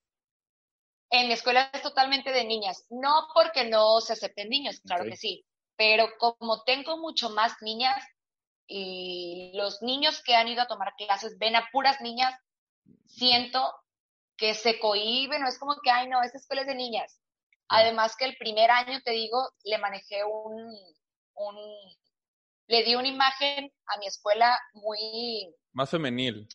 En 1.10 1.28
mi 1.28 1.34
escuela 1.34 1.70
es 1.74 1.82
totalmente 1.82 2.32
de 2.32 2.46
niñas, 2.46 2.86
no 2.90 3.28
porque 3.34 3.66
no 3.66 4.00
se 4.00 4.14
acepten 4.14 4.50
niños, 4.50 4.80
claro 4.80 5.04
que 5.04 5.18
sí, 5.18 5.46
pero 5.76 6.08
como 6.18 6.64
tengo 6.64 6.98
mucho 6.98 7.30
más 7.32 7.54
niñas 7.62 8.02
y 8.66 9.52
los 9.56 9.82
niños 9.82 10.24
que 10.24 10.36
han 10.36 10.48
ido 10.48 10.62
a 10.62 10.68
tomar 10.68 10.94
clases 10.96 11.38
ven 11.38 11.58
a 11.58 11.68
puras 11.74 12.00
niñas, 12.00 12.34
siento 13.06 13.74
que 14.38 14.54
se 14.54 14.80
cohiben, 14.80 15.42
no 15.42 15.48
es 15.48 15.60
como 15.60 15.76
que, 15.84 15.92
ay, 15.92 16.08
no, 16.08 16.24
esta 16.24 16.38
escuela 16.38 16.62
es 16.62 16.68
de 16.68 16.76
niñas. 16.76 17.21
Además 17.74 18.18
que 18.18 18.26
el 18.26 18.36
primer 18.36 18.70
año, 18.70 19.02
te 19.02 19.12
digo, 19.12 19.50
le 19.64 19.78
manejé 19.78 20.26
un, 20.26 20.76
un, 21.36 21.56
le 22.68 22.84
di 22.84 22.96
una 22.96 23.08
imagen 23.08 23.72
a 23.86 23.98
mi 23.98 24.08
escuela 24.08 24.60
muy... 24.74 25.56
Más 25.72 25.90
femenil. 25.90 26.50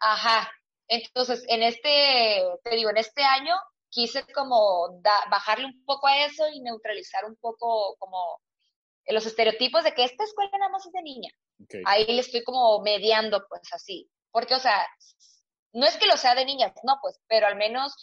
Ajá. 0.00 0.48
Entonces, 0.86 1.44
en 1.48 1.64
este, 1.64 2.44
te 2.62 2.76
digo, 2.76 2.90
en 2.90 2.98
este 2.98 3.24
año 3.24 3.56
quise 3.88 4.24
como 4.32 5.00
bajarle 5.28 5.66
un 5.66 5.84
poco 5.84 6.06
a 6.06 6.24
eso 6.26 6.48
y 6.48 6.60
neutralizar 6.60 7.24
un 7.24 7.34
poco 7.36 7.96
como 7.98 8.40
los 9.06 9.26
estereotipos 9.26 9.82
de 9.82 9.94
que 9.94 10.04
esta 10.04 10.22
escuela 10.22 10.58
nada 10.58 10.70
más 10.70 10.86
es 10.86 10.92
de 10.92 11.02
niña. 11.02 11.32
Ahí 11.86 12.06
le 12.06 12.20
estoy 12.20 12.44
como 12.44 12.80
mediando, 12.82 13.44
pues 13.48 13.62
así. 13.72 14.08
Porque, 14.30 14.54
o 14.54 14.60
sea, 14.60 14.86
no 15.72 15.86
es 15.86 15.96
que 15.96 16.06
lo 16.06 16.16
sea 16.16 16.36
de 16.36 16.44
niñas, 16.44 16.72
no, 16.84 16.98
pues, 17.02 17.20
pero 17.26 17.48
al 17.48 17.56
menos 17.56 17.96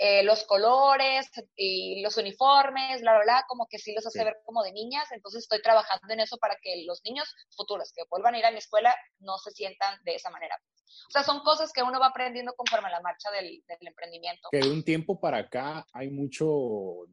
eh, 0.00 0.22
los 0.22 0.44
colores 0.44 1.28
y 1.56 2.00
los 2.02 2.16
uniformes, 2.16 3.00
bla, 3.00 3.14
bla, 3.14 3.22
bla, 3.24 3.44
como 3.48 3.66
que 3.68 3.78
sí 3.78 3.92
los 3.92 4.06
hace 4.06 4.24
ver 4.24 4.36
como 4.44 4.62
de 4.62 4.72
niñas. 4.72 5.10
Entonces 5.10 5.42
estoy 5.42 5.60
trabajando 5.60 6.12
en 6.12 6.20
eso 6.20 6.38
para 6.38 6.56
que 6.62 6.84
los 6.86 7.02
niños 7.04 7.34
futuros 7.56 7.92
que 7.92 8.04
vuelvan 8.08 8.34
a 8.34 8.38
ir 8.38 8.46
a 8.46 8.52
mi 8.52 8.58
escuela 8.58 8.94
no 9.18 9.38
se 9.38 9.50
sientan 9.50 9.98
de 10.04 10.14
esa 10.14 10.30
manera. 10.30 10.56
O 11.08 11.10
sea, 11.10 11.24
son 11.24 11.40
cosas 11.40 11.72
que 11.72 11.82
uno 11.82 11.98
va 11.98 12.06
aprendiendo 12.06 12.54
conforme 12.56 12.86
a 12.88 12.92
la 12.92 13.00
marcha 13.00 13.28
del, 13.32 13.62
emprendimiento. 13.80 14.48
Que 14.52 14.60
de 14.60 14.70
un 14.70 14.84
tiempo 14.84 15.18
para 15.18 15.38
acá 15.38 15.84
hay 15.92 16.10
mucho 16.10 16.46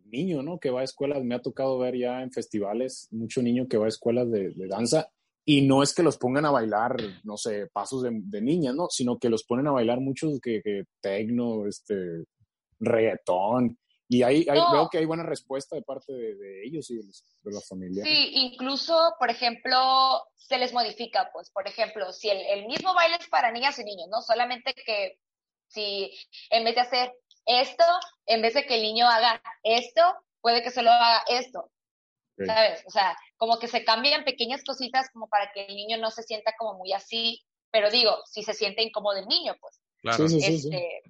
niño, 0.06 0.44
¿no? 0.44 0.60
Que 0.60 0.70
va 0.70 0.82
a 0.82 0.84
escuelas, 0.84 1.24
me 1.24 1.36
ha 1.36 1.42
tocado 1.42 1.80
ver 1.80 1.98
ya 1.98 2.22
en 2.22 2.32
festivales, 2.32 3.08
mucho 3.12 3.42
niño 3.42 3.68
que 3.68 3.78
va 3.78 3.86
a 3.86 3.90
escuelas 3.90 4.30
de, 4.30 4.54
danza 4.70 5.10
y 5.44 5.62
no 5.62 5.84
es 5.84 5.94
que 5.94 6.04
los 6.04 6.18
pongan 6.18 6.46
a 6.46 6.52
bailar, 6.52 6.98
no 7.24 7.38
sé, 7.38 7.68
pasos 7.72 8.02
de, 8.04 8.10
de 8.12 8.42
niñas, 8.42 8.76
¿no? 8.76 8.88
Sino 8.90 9.18
que 9.20 9.30
los 9.30 9.44
ponen 9.44 9.68
a 9.68 9.72
bailar 9.72 10.00
muchos 10.00 10.40
que, 10.42 10.62
que 10.64 10.86
tecno, 11.02 11.68
este, 11.68 12.26
reggaetón. 12.86 13.78
Y 14.08 14.22
ahí, 14.22 14.46
veo 14.46 14.88
que 14.90 15.00
hay 15.00 15.06
buena 15.06 15.24
respuesta 15.24 15.76
de 15.76 15.82
parte 15.82 16.14
de, 16.14 16.64
ellos 16.64 16.90
y 16.92 16.98
de, 16.98 17.52
la 17.52 17.62
familia. 17.62 18.04
Sí, 18.04 18.32
incluso, 18.34 19.16
por 19.18 19.32
ejemplo, 19.32 20.22
se 20.36 20.60
les 20.60 20.74
modifica, 20.74 21.32
pues, 21.34 21.50
por 21.50 21.68
ejemplo, 21.68 22.14
si 22.14 22.30
el, 22.30 22.68
mismo 22.68 22.94
baile 22.94 23.18
es 23.20 23.28
para 23.28 23.52
niñas 23.52 23.80
y 23.80 23.84
niños, 23.84 24.08
¿no? 24.10 24.22
Solamente 24.22 24.76
que 24.76 25.18
si 25.68 26.12
en 26.52 26.64
vez 26.64 26.76
de 26.76 26.82
hacer 26.82 27.14
esto, 27.48 27.84
en 28.28 28.44
vez 28.44 28.54
de 28.54 28.66
que 28.66 28.76
el 28.76 28.84
niño 28.84 29.08
haga 29.08 29.42
esto, 29.64 30.02
puede 30.40 30.62
que 30.62 30.72
solo 30.72 30.92
haga 30.92 31.24
esto. 31.28 31.72
¿Sabes? 32.38 32.84
O 32.86 32.92
sea, 32.92 33.18
como 33.38 33.60
que 33.60 33.70
se 33.70 33.86
cambian 33.86 34.26
pequeñas 34.26 34.62
cositas 34.64 35.10
como 35.14 35.30
para 35.30 35.52
que 35.54 35.66
el 35.66 35.76
niño 35.76 35.98
no 35.98 36.12
se 36.12 36.22
sienta 36.22 36.54
como 36.58 36.78
muy 36.78 36.92
así, 36.92 37.46
pero 37.72 37.90
digo, 37.90 38.18
si 38.26 38.44
se 38.44 38.54
siente 38.54 38.84
incómodo 38.84 39.18
el 39.18 39.28
niño, 39.28 39.56
pues. 39.60 39.80
Claro. 40.02 40.26
este, 40.26 41.02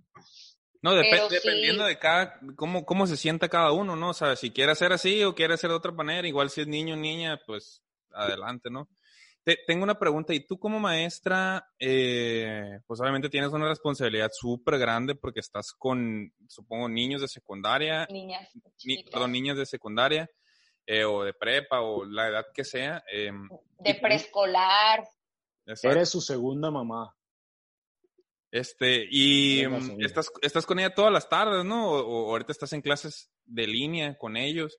no, 0.93 1.27
dependiendo 1.29 1.83
de 1.83 1.97
cada, 1.97 2.39
cómo, 2.55 2.85
cómo 2.85 3.07
se 3.07 3.17
sienta 3.17 3.49
cada 3.49 3.71
uno, 3.71 3.95
¿no? 3.95 4.11
O 4.11 4.13
sea, 4.13 4.35
si 4.35 4.51
quiere 4.51 4.71
hacer 4.71 4.93
así 4.93 5.23
o 5.23 5.33
quiere 5.33 5.55
hacer 5.55 5.71
de 5.71 5.75
otra 5.75 5.91
manera, 5.91 6.27
igual 6.27 6.51
si 6.51 6.61
es 6.61 6.67
niño 6.67 6.93
o 6.93 6.97
niña, 6.97 7.41
pues 7.43 7.81
adelante, 8.11 8.69
¿no? 8.69 8.87
Te, 9.43 9.57
tengo 9.65 9.83
una 9.83 9.97
pregunta, 9.97 10.31
y 10.35 10.45
tú 10.45 10.59
como 10.59 10.79
maestra, 10.79 11.67
eh, 11.79 12.81
pues 12.85 13.01
obviamente 13.01 13.29
tienes 13.29 13.51
una 13.51 13.67
responsabilidad 13.67 14.29
súper 14.31 14.77
grande 14.77 15.15
porque 15.15 15.39
estás 15.39 15.73
con, 15.73 16.31
supongo, 16.47 16.87
niños 16.87 17.21
de 17.21 17.29
secundaria. 17.29 18.05
Niñas. 18.11 18.47
perdón, 19.11 19.31
niñas 19.31 19.57
de 19.57 19.65
secundaria 19.65 20.29
eh, 20.85 21.03
o 21.03 21.23
de 21.23 21.33
prepa 21.33 21.81
o 21.81 22.05
la 22.05 22.27
edad 22.27 22.45
que 22.53 22.63
sea. 22.63 23.03
Em, 23.11 23.49
de 23.79 23.95
preescolar. 23.95 25.03
Eres 25.65 26.09
su 26.09 26.21
segunda 26.21 26.69
mamá. 26.69 27.14
Este, 28.55 29.05
y 29.11 29.67
mm, 29.67 30.01
estás, 30.01 30.31
estás 30.41 30.65
con 30.65 30.79
ella 30.79 30.95
todas 30.95 31.11
las 31.11 31.27
tardes, 31.27 31.65
¿no? 31.65 31.89
O, 31.89 32.29
ahorita 32.29 32.53
estás 32.53 32.71
en 32.71 32.81
clases 32.81 33.29
de 33.43 33.67
línea 33.67 34.17
con 34.17 34.37
ellos. 34.37 34.77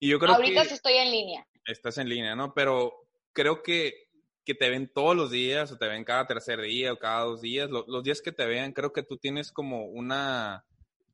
Y 0.00 0.08
yo 0.08 0.18
creo 0.18 0.32
ahorita 0.32 0.64
sí 0.64 0.72
estoy 0.72 0.94
en 0.94 1.10
línea. 1.10 1.46
Estás 1.66 1.98
en 1.98 2.08
línea, 2.08 2.34
¿no? 2.34 2.54
Pero 2.54 2.90
creo 3.34 3.62
que, 3.62 4.08
que 4.46 4.54
te 4.54 4.70
ven 4.70 4.90
todos 4.94 5.14
los 5.14 5.30
días, 5.30 5.70
o 5.70 5.76
te 5.76 5.88
ven 5.88 6.04
cada 6.04 6.26
tercer 6.26 6.62
día, 6.62 6.94
o 6.94 6.98
cada 6.98 7.24
dos 7.24 7.42
días. 7.42 7.68
Los, 7.68 8.02
días 8.02 8.22
que 8.22 8.32
te 8.32 8.46
vean, 8.46 8.72
creo 8.72 8.94
que 8.94 9.02
tú 9.02 9.18
tienes 9.18 9.52
como 9.52 9.84
una 9.84 10.64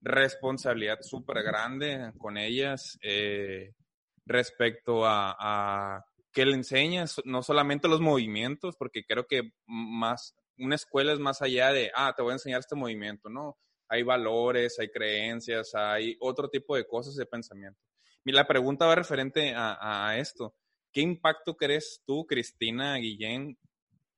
responsabilidad 0.01 1.01
súper 1.01 1.43
grande 1.43 2.13
con 2.19 2.39
ellas 2.39 2.97
eh, 3.03 3.73
respecto 4.25 5.05
a, 5.05 5.35
a 5.37 6.05
que 6.31 6.47
le 6.47 6.55
enseñas, 6.55 7.21
no 7.25 7.43
solamente 7.43 7.89
los 7.89 8.01
movimientos, 8.01 8.77
porque 8.77 9.05
creo 9.05 9.27
que 9.27 9.51
más 9.67 10.37
una 10.59 10.75
escuela 10.75 11.13
es 11.13 11.19
más 11.19 11.43
allá 11.43 11.73
de, 11.73 11.91
ah, 11.95 12.13
te 12.17 12.23
voy 12.23 12.31
a 12.31 12.35
enseñar 12.35 12.61
este 12.61 12.75
movimiento, 12.75 13.29
¿no? 13.29 13.59
Hay 13.89 14.03
valores, 14.03 14.79
hay 14.79 14.89
creencias, 14.89 15.75
hay 15.75 16.17
otro 16.21 16.49
tipo 16.49 16.77
de 16.77 16.87
cosas 16.87 17.15
de 17.17 17.27
pensamiento. 17.27 17.81
Y 18.25 18.33
la 18.33 18.47
pregunta 18.47 18.87
va 18.87 18.95
referente 18.95 19.53
a, 19.55 20.17
esto. 20.19 20.55
¿Qué 20.93 21.03
impacto 21.03 21.57
crees 21.57 22.03
tú, 22.07 22.27
Cristina 22.27 22.97
Guillén, 22.97 23.59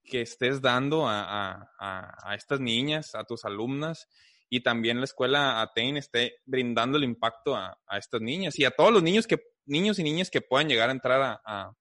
que 0.04 0.20
estés 0.20 0.62
dando 0.62 1.06
a, 1.08 1.68
estas 2.36 2.60
niñas, 2.60 3.14
a 3.14 3.24
tus 3.24 3.44
alumnas, 3.44 4.08
y 4.48 4.62
también 4.62 4.98
la 4.98 5.04
escuela 5.04 5.60
Aten 5.60 5.96
esté 5.96 6.36
brindando 6.44 6.98
el 6.98 7.04
impacto 7.04 7.56
a, 7.56 7.76
estas 7.98 8.20
niñas 8.20 8.56
y 8.58 8.64
a 8.64 8.70
todos 8.70 8.92
los 8.92 9.02
niños 9.02 9.26
que 9.26 9.38
niños 9.64 9.98
y 9.98 10.04
niñas 10.04 10.30
que 10.30 10.40
puedan 10.40 10.68
llegar 10.68 10.88
a 10.88 10.92
entrar 10.92 11.40
a, 11.44 11.72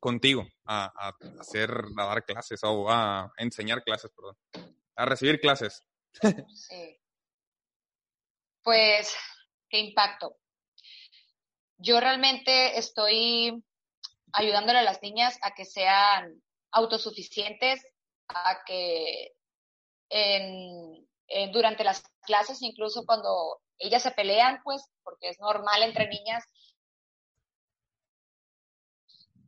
contigo 0.00 0.46
a, 0.64 1.12
hacer, 1.38 1.70
a 1.96 2.04
dar 2.04 2.24
clases 2.24 2.60
o 2.64 2.90
a 2.90 3.30
enseñar 3.36 3.84
clases, 3.84 4.10
perdón, 4.10 4.36
a 4.96 5.04
recibir 5.04 5.40
clases. 5.40 5.84
Sí. 6.54 6.98
Pues, 8.62 9.14
¿qué 9.68 9.78
impacto? 9.78 10.36
Yo 11.78 12.00
realmente 12.00 12.78
estoy 12.78 13.64
ayudándole 14.32 14.80
a 14.80 14.82
las 14.82 15.00
niñas 15.02 15.38
a 15.42 15.54
que 15.54 15.64
sean 15.64 16.42
autosuficientes, 16.72 17.82
a 18.28 18.58
que 18.66 19.32
en, 20.10 21.08
durante 21.52 21.84
las 21.84 22.02
clases, 22.22 22.60
incluso 22.62 23.04
cuando 23.06 23.60
ellas 23.78 24.02
se 24.02 24.10
pelean, 24.10 24.60
pues, 24.62 24.84
porque 25.02 25.30
es 25.30 25.40
normal 25.40 25.82
entre 25.82 26.08
niñas, 26.08 26.44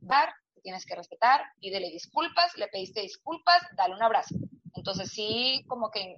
dar, 0.01 0.35
tienes 0.63 0.87
que 0.87 0.95
respetar, 0.95 1.43
pídele 1.61 1.91
disculpas, 1.91 2.57
le 2.57 2.69
pediste 2.69 3.01
disculpas, 3.03 3.63
dale 3.77 3.95
un 3.95 4.03
abrazo. 4.03 4.35
Entonces 4.75 5.11
sí, 5.11 5.65
como 5.69 5.91
que 5.91 6.17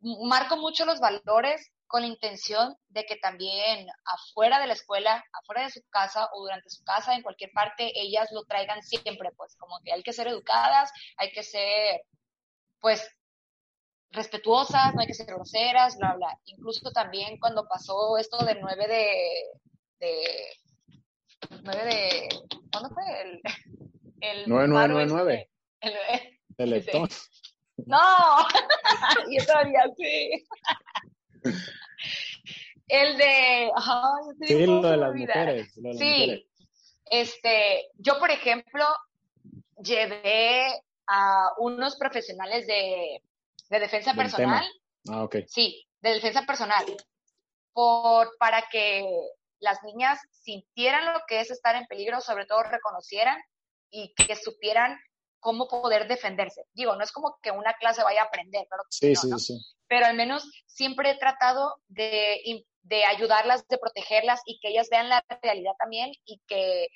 marco 0.00 0.56
mucho 0.56 0.84
los 0.84 1.00
valores 1.00 1.70
con 1.86 2.02
la 2.02 2.08
intención 2.08 2.76
de 2.88 3.04
que 3.04 3.16
también 3.16 3.86
afuera 4.04 4.58
de 4.58 4.66
la 4.66 4.72
escuela, 4.72 5.24
afuera 5.32 5.64
de 5.64 5.70
su 5.70 5.82
casa 5.90 6.28
o 6.32 6.42
durante 6.42 6.70
su 6.70 6.82
casa, 6.82 7.14
en 7.14 7.22
cualquier 7.22 7.50
parte, 7.52 7.92
ellas 7.94 8.28
lo 8.32 8.44
traigan 8.44 8.82
siempre, 8.82 9.30
pues 9.36 9.56
como 9.56 9.78
que 9.84 9.92
hay 9.92 10.02
que 10.02 10.12
ser 10.12 10.28
educadas, 10.28 10.90
hay 11.16 11.30
que 11.30 11.42
ser, 11.42 12.00
pues, 12.80 13.08
respetuosas, 14.10 14.94
no 14.94 15.00
hay 15.00 15.06
que 15.06 15.14
ser 15.14 15.26
groseras, 15.26 15.96
bla, 15.98 16.14
bla. 16.14 16.38
Incluso 16.46 16.90
también 16.92 17.38
cuando 17.38 17.66
pasó 17.68 18.16
esto 18.18 18.44
del 18.44 18.60
9 18.60 18.88
de, 18.88 19.26
de 20.00 20.48
9 21.62 21.84
de, 21.84 22.28
¿cuándo 22.70 22.90
fue? 22.90 23.04
El, 23.22 23.40
el 24.20 24.48
9999. 24.48 25.50
Este, 25.80 26.62
el, 26.62 26.72
el 26.72 27.08
No, 27.86 27.98
yo 29.30 29.46
todavía 29.46 29.84
sí. 29.96 30.46
El 32.88 33.16
de. 33.16 33.70
sí, 34.46 34.66
lo 34.66 34.82
de 34.82 34.96
las 34.96 35.14
mujeres. 35.14 35.74
sí. 35.98 36.46
Este, 37.06 37.90
yo, 37.98 38.18
por 38.18 38.30
ejemplo, 38.30 38.84
llevé 39.82 40.66
a 41.06 41.50
unos 41.58 41.96
profesionales 41.96 42.66
de, 42.66 43.22
de 43.68 43.78
defensa 43.78 44.14
personal. 44.14 44.64
Ah, 45.10 45.22
ok. 45.24 45.36
Sí, 45.46 45.86
de 46.00 46.14
defensa 46.14 46.46
personal. 46.46 46.84
Por, 47.72 48.36
para 48.38 48.62
que 48.70 49.04
las 49.64 49.82
niñas 49.82 50.20
sintieran 50.30 51.12
lo 51.12 51.20
que 51.26 51.40
es 51.40 51.50
estar 51.50 51.74
en 51.74 51.86
peligro, 51.86 52.20
sobre 52.20 52.46
todo 52.46 52.62
reconocieran 52.62 53.42
y 53.90 54.14
que 54.14 54.36
supieran 54.36 54.98
cómo 55.40 55.68
poder 55.68 56.06
defenderse. 56.06 56.64
Digo, 56.72 56.94
no 56.96 57.02
es 57.02 57.12
como 57.12 57.38
que 57.42 57.50
una 57.50 57.74
clase 57.74 58.02
vaya 58.02 58.22
a 58.22 58.26
aprender, 58.26 58.66
pero, 58.70 58.82
sí, 58.88 59.16
sí, 59.16 59.30
sí. 59.38 59.58
pero 59.88 60.06
al 60.06 60.16
menos 60.16 60.48
siempre 60.66 61.10
he 61.10 61.18
tratado 61.18 61.76
de, 61.88 62.64
de, 62.82 63.04
ayudarlas, 63.04 63.66
de 63.68 63.78
protegerlas 63.78 64.40
y 64.46 64.58
que 64.60 64.68
ellas 64.68 64.88
vean 64.90 65.08
la 65.08 65.24
realidad 65.42 65.72
también 65.78 66.12
y 66.24 66.40
que, 66.46 66.88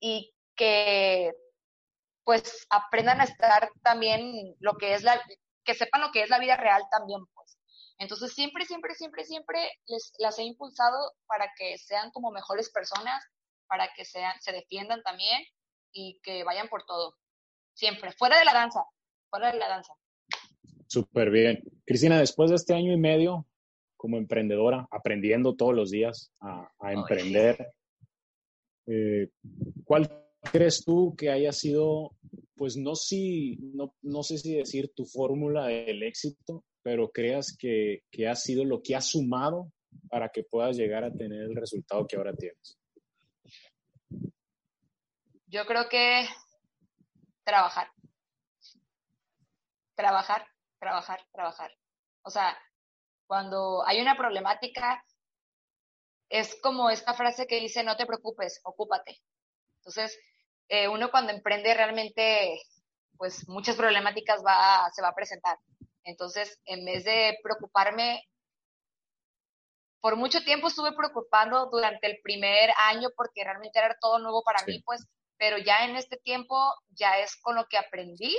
y 0.00 0.34
que 0.54 1.32
pues 2.24 2.66
aprendan 2.70 3.20
a 3.20 3.24
estar 3.24 3.70
también 3.82 4.54
lo 4.60 4.74
que 4.74 4.94
es 4.94 5.02
la, 5.02 5.20
que 5.64 5.74
sepan 5.74 6.02
lo 6.02 6.12
que 6.12 6.22
es 6.22 6.30
la 6.30 6.38
vida 6.38 6.56
real 6.56 6.82
también, 6.90 7.20
pues. 7.34 7.58
Entonces 8.02 8.32
siempre, 8.32 8.64
siempre, 8.64 8.94
siempre, 8.94 9.24
siempre 9.24 9.58
les, 9.86 10.12
las 10.18 10.38
he 10.38 10.42
impulsado 10.42 11.12
para 11.26 11.46
que 11.56 11.78
sean 11.78 12.10
como 12.10 12.32
mejores 12.32 12.70
personas, 12.70 13.22
para 13.68 13.88
que 13.94 14.04
sean, 14.04 14.34
se 14.40 14.50
defiendan 14.50 15.02
también 15.02 15.40
y 15.92 16.18
que 16.22 16.42
vayan 16.42 16.68
por 16.68 16.84
todo 16.84 17.14
siempre, 17.74 18.10
fuera 18.12 18.38
de 18.38 18.44
la 18.44 18.54
danza, 18.54 18.84
fuera 19.30 19.52
de 19.52 19.58
la 19.58 19.68
danza. 19.68 19.94
Súper 20.88 21.30
bien. 21.30 21.62
Cristina, 21.86 22.18
después 22.18 22.50
de 22.50 22.56
este 22.56 22.74
año 22.74 22.92
y 22.92 22.98
medio 22.98 23.46
como 23.96 24.18
emprendedora, 24.18 24.88
aprendiendo 24.90 25.54
todos 25.54 25.74
los 25.74 25.90
días 25.90 26.32
a, 26.40 26.92
emprender, 26.92 27.72
eh, 28.86 29.28
¿cuál 29.84 30.10
crees 30.50 30.84
tú 30.84 31.14
que 31.16 31.30
haya 31.30 31.52
sido, 31.52 32.16
pues 32.56 32.76
no, 32.76 32.96
si, 32.96 33.58
no, 33.74 33.94
no 34.02 34.24
sé 34.24 34.38
si 34.38 34.56
decir 34.56 34.92
tu 34.92 35.04
fórmula 35.04 35.68
del 35.68 36.02
éxito, 36.02 36.64
pero 36.82 37.10
creas 37.10 37.56
que, 37.58 38.02
que 38.10 38.28
ha 38.28 38.34
sido 38.34 38.64
lo 38.64 38.82
que 38.82 38.96
ha 38.96 39.00
sumado 39.00 39.72
para 40.08 40.28
que 40.28 40.44
puedas 40.44 40.76
llegar 40.76 41.04
a 41.04 41.12
tener 41.12 41.42
el 41.42 41.56
resultado 41.56 42.06
que 42.06 42.16
ahora 42.16 42.34
tienes? 42.34 42.78
Yo 45.46 45.66
creo 45.66 45.88
que 45.88 46.26
trabajar. 47.44 47.88
Trabajar, 49.94 50.46
trabajar, 50.78 51.20
trabajar. 51.30 51.70
O 52.22 52.30
sea, 52.30 52.56
cuando 53.26 53.86
hay 53.86 54.00
una 54.00 54.16
problemática, 54.16 55.04
es 56.28 56.58
como 56.62 56.88
esta 56.88 57.14
frase 57.14 57.46
que 57.46 57.60
dice, 57.60 57.84
no 57.84 57.96
te 57.96 58.06
preocupes, 58.06 58.60
ocúpate. 58.64 59.20
Entonces, 59.76 60.18
eh, 60.68 60.88
uno 60.88 61.10
cuando 61.10 61.32
emprende 61.32 61.74
realmente, 61.74 62.62
pues 63.18 63.46
muchas 63.48 63.76
problemáticas 63.76 64.42
va, 64.42 64.90
se 64.94 65.02
va 65.02 65.08
a 65.08 65.14
presentar. 65.14 65.58
Entonces, 66.04 66.60
en 66.64 66.84
vez 66.84 67.04
de 67.04 67.38
preocuparme, 67.42 68.22
por 70.00 70.16
mucho 70.16 70.42
tiempo 70.42 70.68
estuve 70.68 70.92
preocupando 70.92 71.66
durante 71.66 72.08
el 72.08 72.20
primer 72.22 72.70
año 72.88 73.08
porque 73.16 73.44
realmente 73.44 73.78
era 73.78 73.96
todo 74.00 74.18
nuevo 74.18 74.42
para 74.42 74.64
mí, 74.66 74.82
pues 74.84 75.06
pero 75.42 75.58
ya 75.58 75.84
en 75.84 75.96
este 75.96 76.18
tiempo 76.18 76.56
ya 76.90 77.18
es 77.18 77.36
con 77.40 77.56
lo 77.56 77.66
que 77.66 77.76
aprendí, 77.76 78.32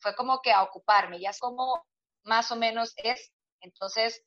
fue 0.00 0.14
como 0.14 0.42
que 0.42 0.52
a 0.52 0.62
ocuparme, 0.62 1.18
ya 1.18 1.30
es 1.30 1.38
como 1.38 1.82
más 2.24 2.52
o 2.52 2.56
menos 2.56 2.92
es, 2.96 3.32
entonces, 3.60 4.22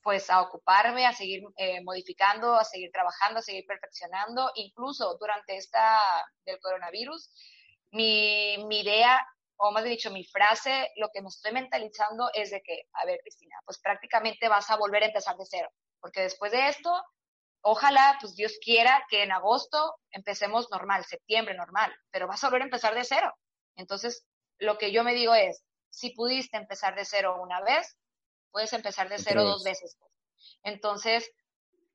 pues 0.00 0.30
a 0.30 0.40
ocuparme, 0.42 1.06
a 1.06 1.12
seguir 1.12 1.42
eh, 1.56 1.82
modificando, 1.82 2.54
a 2.54 2.62
seguir 2.62 2.92
trabajando, 2.92 3.40
a 3.40 3.42
seguir 3.42 3.64
perfeccionando, 3.66 4.52
incluso 4.54 5.16
durante 5.18 5.56
esta 5.56 6.00
del 6.44 6.60
coronavirus, 6.60 7.32
mi, 7.90 8.64
mi 8.68 8.82
idea, 8.82 9.20
o 9.58 9.72
más 9.72 9.84
dicho, 9.84 10.10
mi 10.10 10.24
frase, 10.24 10.90
lo 10.96 11.08
que 11.12 11.20
me 11.20 11.28
estoy 11.28 11.52
mentalizando 11.52 12.30
es 12.32 12.50
de 12.50 12.62
que, 12.62 12.82
a 12.92 13.04
ver, 13.06 13.20
Cristina, 13.22 13.56
pues 13.64 13.78
prácticamente 13.80 14.48
vas 14.48 14.70
a 14.70 14.76
volver 14.76 15.02
a 15.02 15.06
empezar 15.06 15.36
de 15.36 15.44
cero, 15.46 15.68
porque 16.00 16.22
después 16.22 16.52
de 16.52 16.68
esto 16.68 16.90
ojalá, 17.62 18.16
pues 18.20 18.34
Dios 18.34 18.54
quiera 18.62 19.04
que 19.10 19.22
en 19.22 19.32
agosto 19.32 19.96
empecemos 20.10 20.70
normal, 20.70 21.04
septiembre 21.04 21.54
normal, 21.54 21.92
pero 22.10 22.26
vas 22.26 22.42
a 22.42 22.48
volver 22.48 22.62
a 22.62 22.66
empezar 22.66 22.94
de 22.94 23.04
cero. 23.04 23.34
Entonces, 23.76 24.24
lo 24.58 24.78
que 24.78 24.92
yo 24.92 25.04
me 25.04 25.14
digo 25.14 25.34
es, 25.34 25.64
si 25.90 26.10
pudiste 26.10 26.56
empezar 26.56 26.94
de 26.94 27.04
cero 27.04 27.36
una 27.40 27.60
vez, 27.62 27.96
puedes 28.50 28.72
empezar 28.72 29.08
de 29.08 29.18
cero 29.18 29.44
dos 29.44 29.64
veces. 29.64 29.98
Entonces, 30.62 31.30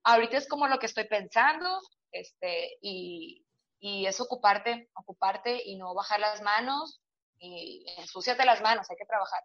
ahorita 0.03 0.37
es 0.37 0.47
como 0.47 0.67
lo 0.67 0.79
que 0.79 0.85
estoy 0.85 1.07
pensando, 1.07 1.79
este, 2.11 2.77
y, 2.81 3.45
y 3.79 4.05
es 4.05 4.19
ocuparte, 4.19 4.89
ocuparte 4.95 5.61
y 5.65 5.77
no 5.77 5.93
bajar 5.93 6.19
las 6.19 6.41
manos 6.41 7.02
y 7.43 7.85
ensuciate 7.97 8.45
las 8.45 8.61
manos, 8.61 8.89
hay 8.89 8.95
que 8.95 9.05
trabajar. 9.05 9.43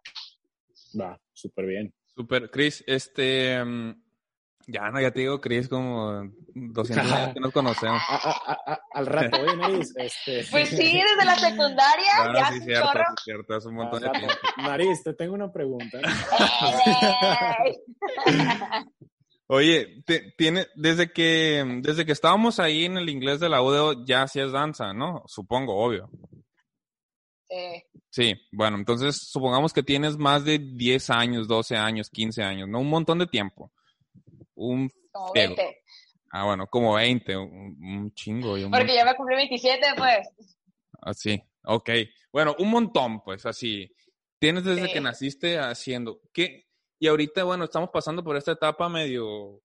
Va, 0.99 1.19
súper 1.33 1.65
bien. 1.65 1.93
Súper, 2.05 2.49
Cris, 2.49 2.83
este, 2.87 3.63
mm, 3.63 4.01
ya, 4.67 4.89
no, 4.89 5.01
ya 5.01 5.11
te 5.11 5.19
digo, 5.19 5.41
Cris, 5.41 5.67
como 5.67 6.31
200 6.53 7.11
años 7.11 7.33
que 7.33 7.39
nos 7.41 7.51
conocemos. 7.51 8.01
al 8.93 9.05
rato, 9.05 9.41
oye, 9.41 9.55
Maris, 9.55 9.93
este... 9.97 10.45
Pues 10.49 10.69
sí, 10.69 11.01
desde 11.01 11.25
la 11.25 11.35
secundaria, 11.35 12.33
ya 12.33 12.51
sí, 12.51 12.61
cierto, 12.61 12.87
chorro. 12.87 13.03
Sí, 13.17 13.23
cierto, 13.25 13.57
es 13.57 13.65
un 13.65 13.75
montón 13.75 14.01
de 14.01 14.09
tiempo. 14.11 14.33
Maris, 14.57 15.03
te 15.03 15.13
tengo 15.13 15.33
una 15.33 15.51
pregunta. 15.51 15.99
Oye, 19.51 20.03
tiene, 20.37 20.67
desde 20.75 21.11
que, 21.11 21.65
desde 21.81 22.05
que 22.05 22.11
estábamos 22.11 22.59
ahí 22.59 22.85
en 22.85 22.97
el 22.97 23.09
inglés 23.09 23.39
de 23.39 23.49
la 23.49 23.63
UDO, 23.63 24.05
ya 24.05 24.21
hacías 24.21 24.51
danza, 24.51 24.93
¿no? 24.93 25.23
Supongo, 25.25 25.75
obvio. 25.75 26.11
Sí. 27.49 27.83
Sí, 28.11 28.33
bueno, 28.51 28.77
entonces 28.77 29.17
supongamos 29.29 29.73
que 29.73 29.83
tienes 29.83 30.17
más 30.17 30.45
de 30.45 30.59
10 30.59 31.09
años, 31.09 31.47
12 31.47 31.75
años, 31.75 32.09
15 32.09 32.43
años, 32.43 32.69
¿no? 32.69 32.79
Un 32.79 32.89
montón 32.89 33.19
de 33.19 33.27
tiempo. 33.27 33.71
Un 34.55 34.89
como 35.11 35.33
20. 35.33 35.81
Ah, 36.31 36.45
bueno, 36.45 36.67
como 36.67 36.93
20, 36.95 37.37
un, 37.37 38.11
chingo. 38.13 38.55
Porque 38.69 38.95
ya 38.95 39.05
me 39.05 39.15
cumplí 39.15 39.35
27, 39.35 39.87
pues. 39.97 40.27
Así, 41.01 41.41
ok. 41.63 41.89
Bueno, 42.31 42.55
un 42.59 42.69
montón, 42.69 43.21
pues, 43.21 43.45
así. 43.45 43.91
Tienes 44.39 44.63
desde 44.63 44.91
que 44.91 45.01
naciste 45.01 45.57
haciendo. 45.57 46.21
¿Qué? 46.31 46.67
Y 46.99 47.07
ahorita, 47.07 47.43
bueno, 47.43 47.65
estamos 47.65 47.89
pasando 47.91 48.23
por 48.23 48.37
esta 48.37 48.51
etapa 48.51 48.89
medio, 48.89 49.61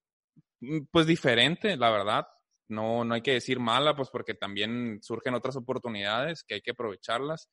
mm, 0.61 0.87
pues, 0.91 1.07
diferente, 1.07 1.77
la 1.77 1.91
verdad. 1.91 2.27
No, 2.69 3.05
no 3.05 3.15
hay 3.15 3.21
que 3.21 3.33
decir 3.33 3.61
mala, 3.61 3.95
pues, 3.95 4.09
porque 4.11 4.35
también 4.35 5.01
surgen 5.03 5.35
otras 5.35 5.57
oportunidades 5.57 6.43
que 6.45 6.55
hay 6.55 6.61
que 6.63 6.71
aprovecharlas. 6.71 7.51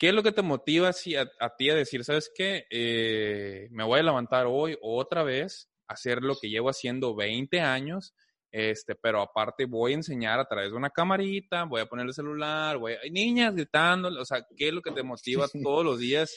¿Qué 0.00 0.08
es 0.08 0.14
lo 0.14 0.22
que 0.22 0.32
te 0.32 0.40
motiva 0.40 0.88
a, 0.88 1.44
a 1.44 1.56
ti 1.56 1.68
a 1.68 1.74
decir, 1.74 2.06
sabes 2.06 2.32
qué, 2.34 2.64
eh, 2.70 3.68
me 3.70 3.84
voy 3.84 4.00
a 4.00 4.02
levantar 4.02 4.46
hoy 4.48 4.74
otra 4.80 5.22
vez 5.22 5.70
hacer 5.88 6.22
lo 6.22 6.36
que 6.36 6.48
llevo 6.48 6.70
haciendo 6.70 7.14
20 7.14 7.60
años, 7.60 8.14
este, 8.50 8.94
pero 8.94 9.20
aparte 9.20 9.66
voy 9.66 9.92
a 9.92 9.96
enseñar 9.96 10.40
a 10.40 10.46
través 10.46 10.70
de 10.70 10.76
una 10.78 10.88
camarita, 10.88 11.64
voy 11.64 11.82
a 11.82 11.86
poner 11.86 12.06
el 12.06 12.14
celular, 12.14 12.78
voy 12.78 12.94
a, 12.94 13.10
niñas 13.10 13.54
gritando, 13.54 14.08
o 14.08 14.24
sea, 14.24 14.46
¿qué 14.56 14.68
es 14.68 14.72
lo 14.72 14.80
que 14.80 14.92
te 14.92 15.02
motiva 15.02 15.46
todos 15.62 15.84
los 15.84 15.98
días 15.98 16.34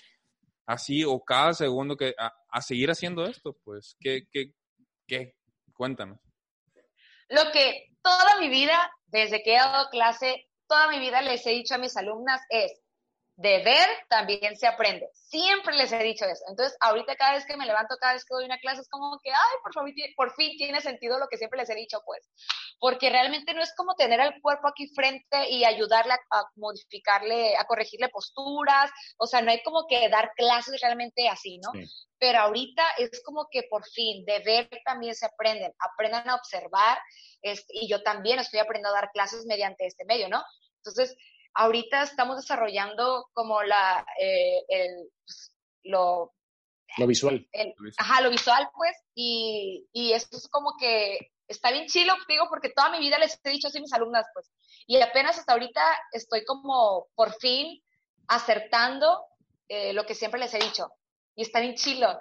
así 0.65 1.05
o 1.05 1.23
cada 1.23 1.53
segundo 1.53 1.95
que 1.95 2.13
a, 2.17 2.61
seguir 2.61 2.91
haciendo 2.91 3.23
esto? 3.23 3.57
Pues, 3.63 3.95
¿qué, 4.01 4.27
qué, 4.29 4.51
qué? 5.07 5.35
Cuéntanos. 5.73 6.19
Lo 7.29 7.49
que, 7.53 7.95
toda 8.01 8.41
mi 8.41 8.49
vida, 8.49 8.91
desde 9.05 9.41
que 9.41 9.53
he 9.53 9.57
dado 9.57 9.89
clase, 9.89 10.49
toda 10.67 10.89
mi 10.89 10.99
vida 10.99 11.21
les 11.21 11.47
he 11.47 11.51
dicho 11.51 11.75
a 11.75 11.77
mis 11.77 11.95
alumnas 11.95 12.41
es, 12.49 12.82
de 13.35 13.63
ver 13.63 13.89
también 14.09 14.55
se 14.55 14.67
aprende. 14.67 15.09
Siempre 15.13 15.75
les 15.75 15.91
he 15.91 16.03
dicho 16.03 16.25
eso. 16.25 16.43
Entonces, 16.47 16.77
ahorita 16.79 17.15
cada 17.15 17.33
vez 17.33 17.45
que 17.45 17.57
me 17.57 17.65
levanto, 17.65 17.97
cada 17.99 18.13
vez 18.13 18.23
que 18.25 18.33
doy 18.35 18.45
una 18.45 18.59
clase, 18.59 18.81
es 18.81 18.89
como 18.89 19.19
que, 19.23 19.31
ay, 19.31 19.57
por 19.63 19.73
favor, 19.73 19.91
por 20.15 20.35
fin 20.35 20.55
tiene 20.57 20.81
sentido 20.81 21.17
lo 21.17 21.27
que 21.27 21.37
siempre 21.37 21.59
les 21.59 21.69
he 21.69 21.75
dicho, 21.75 22.01
pues. 22.05 22.29
Porque 22.79 23.09
realmente 23.09 23.53
no 23.53 23.63
es 23.63 23.73
como 23.75 23.95
tener 23.95 24.21
al 24.21 24.39
cuerpo 24.39 24.67
aquí 24.67 24.87
frente 24.93 25.49
y 25.49 25.65
ayudarle 25.65 26.13
a, 26.13 26.43
modificarle, 26.55 27.57
a 27.57 27.65
corregirle 27.65 28.09
posturas. 28.09 28.91
O 29.17 29.25
sea, 29.25 29.41
no 29.41 29.49
hay 29.49 29.63
como 29.63 29.87
que 29.87 30.09
dar 30.09 30.31
clases 30.35 30.79
realmente 30.81 31.27
así, 31.27 31.57
¿no? 31.57 31.71
Pero 32.19 32.39
ahorita 32.39 32.83
es 32.99 33.23
como 33.23 33.47
que 33.49 33.63
por 33.63 33.83
fin, 33.85 34.25
de 34.25 34.39
ver 34.39 34.69
también 34.85 35.15
se 35.15 35.25
aprenden. 35.25 35.73
Aprendan 35.79 36.29
a 36.29 36.35
observar. 36.35 36.99
Este, 37.41 37.73
y 37.73 37.89
yo 37.89 38.03
también 38.03 38.37
estoy 38.37 38.59
aprendiendo 38.59 38.89
a 38.89 39.01
dar 39.01 39.11
clases 39.11 39.45
mediante 39.47 39.87
este 39.87 40.05
medio, 40.05 40.29
¿no? 40.29 40.43
Entonces, 40.77 41.15
ahorita 41.53 42.03
estamos 42.03 42.37
desarrollando 42.37 43.29
como 43.33 43.63
la, 43.63 44.05
eh, 44.19 44.63
el, 44.67 45.09
pues, 45.25 45.53
lo, 45.83 46.33
lo 46.97 47.07
visual. 47.07 47.47
ajá, 47.97 48.21
lo 48.21 48.29
visual, 48.29 48.69
pues, 48.75 48.95
y, 49.15 49.87
y 49.91 50.13
esto 50.13 50.37
es 50.37 50.47
como 50.47 50.75
que 50.77 51.31
está 51.47 51.71
bien 51.71 51.87
chilo, 51.87 52.13
digo, 52.27 52.45
porque 52.49 52.69
toda 52.69 52.89
mi 52.89 52.99
vida 52.99 53.17
les 53.17 53.39
he 53.43 53.49
dicho 53.49 53.67
así 53.67 53.79
a 53.79 53.81
mis 53.81 53.93
alumnas, 53.93 54.25
pues, 54.33 54.51
y 54.85 55.01
apenas 55.01 55.37
hasta 55.37 55.53
ahorita 55.53 55.81
estoy 56.11 56.45
como 56.45 57.07
por 57.15 57.33
fin 57.35 57.81
acertando 58.27 59.25
eh, 59.67 59.93
lo 59.93 60.05
que 60.05 60.15
siempre 60.15 60.39
les 60.39 60.53
he 60.53 60.59
dicho, 60.59 60.87
y 61.35 61.43
está 61.43 61.59
bien 61.59 61.75
chilo. 61.75 62.19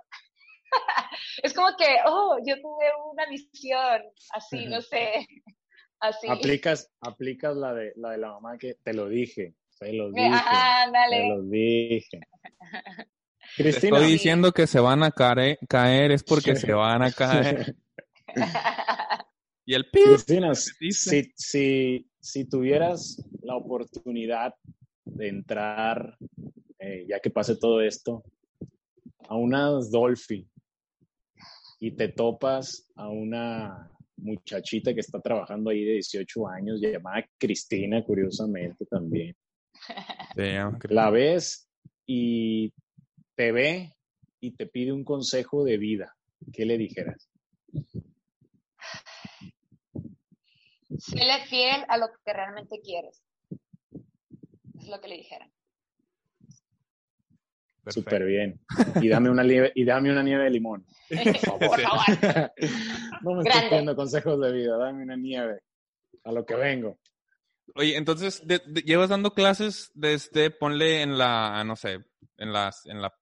es 1.43 1.53
como 1.53 1.77
que, 1.77 1.99
oh, 2.07 2.39
yo 2.47 2.57
tuve 2.61 2.91
una 3.13 3.27
visión, 3.27 4.03
así, 4.31 4.67
no 4.67 4.81
sé. 4.81 5.27
Aplicas, 6.03 6.91
aplicas 7.01 7.57
la 7.57 7.73
de 7.75 7.93
la 7.95 8.11
de 8.11 8.19
la 8.19 8.33
mamá 8.33 8.59
que 8.59 8.75
te 8.83 8.93
lo 8.93 9.09
dije, 9.09 9.55
te 9.79 9.93
lo 9.93 10.11
dije, 10.11 10.31
te 11.11 11.29
lo 11.29 11.43
dije. 11.43 12.21
Cristina, 13.57 13.99
estoy 13.99 14.11
diciendo 14.11 14.51
que 14.51 14.67
se 14.67 14.81
van 14.81 15.05
a 15.05 15.13
caer, 15.13 15.59
caer 15.69 16.11
es 16.11 16.25
porque 16.25 16.57
se 16.57 16.73
van 16.73 17.03
a 17.03 17.13
caer. 17.13 17.77
y 19.65 19.75
el 19.75 19.89
pip, 19.91 20.07
Cristina, 20.07 20.55
si, 20.57 20.91
si, 21.37 22.11
si, 22.19 22.45
tuvieras 22.47 23.23
la 23.43 23.55
oportunidad 23.55 24.55
de 25.05 25.29
entrar, 25.29 26.17
eh, 26.81 27.07
ya 27.09 27.21
que 27.21 27.31
pase 27.31 27.57
todo 27.57 27.81
esto, 27.81 28.25
a 29.29 29.37
una 29.37 29.71
Dolphy 29.71 30.49
y 31.79 31.93
te 31.93 32.09
topas 32.09 32.89
a 32.97 33.09
una 33.09 33.93
muchachita 34.23 34.95
que 34.95 35.01
está 35.01 35.21
trabajando 35.21 35.71
ahí 35.71 35.85
de 35.85 35.93
18 35.95 36.49
años, 36.49 36.81
llamada 36.81 37.27
Cristina, 37.39 38.03
curiosamente 38.05 38.87
también. 38.87 39.37
la 40.89 41.11
ves 41.11 41.69
y 42.07 42.73
te 43.35 43.53
ve 43.53 43.93
y 44.41 44.53
te 44.53 44.67
pide 44.67 44.93
un 44.93 45.05
consejo 45.05 45.65
de 45.65 45.79
vida. 45.79 46.17
¿Qué 46.53 46.65
le 46.65 46.79
dijeras? 46.79 47.29
Séle 50.99 51.41
fiel 51.47 51.85
a 51.89 51.97
lo 51.97 52.09
que 52.25 52.33
realmente 52.33 52.81
quieres. 52.81 53.23
Es 54.79 54.89
lo 54.89 55.01
que 55.01 55.09
le 55.09 55.17
dijera. 55.17 55.51
Súper 57.89 58.25
bien. 58.25 58.61
Y 59.01 59.09
dame 59.09 59.31
una 59.31 59.43
nieve, 59.43 59.73
y 59.75 59.85
dame 59.85 60.13
una 60.13 60.23
nieve 60.23 60.45
de 60.45 60.51
limón. 60.51 60.87
Por 61.59 61.81
favor. 61.81 62.53
no 63.23 63.35
me 63.35 63.43
estoy 63.43 63.69
pidiendo 63.69 63.97
consejos 63.97 64.41
de 64.41 64.53
vida, 64.53 64.77
dame 64.77 65.03
una 65.03 65.17
nieve. 65.17 65.61
A 66.25 66.33
lo 66.33 66.47
que 66.47 66.55
vengo. 66.55 66.99
Oye, 67.75 67.97
entonces, 67.97 68.43
llevas 68.85 69.09
dando 69.09 69.33
clases 69.33 69.91
desde, 69.95 70.51
ponle 70.51 71.03
en 71.03 71.19
la, 71.19 71.65
no 71.65 71.75
sé, 71.75 71.99
en 72.37 72.53
las, 72.53 72.87
en 72.87 73.03
la, 73.03 73.13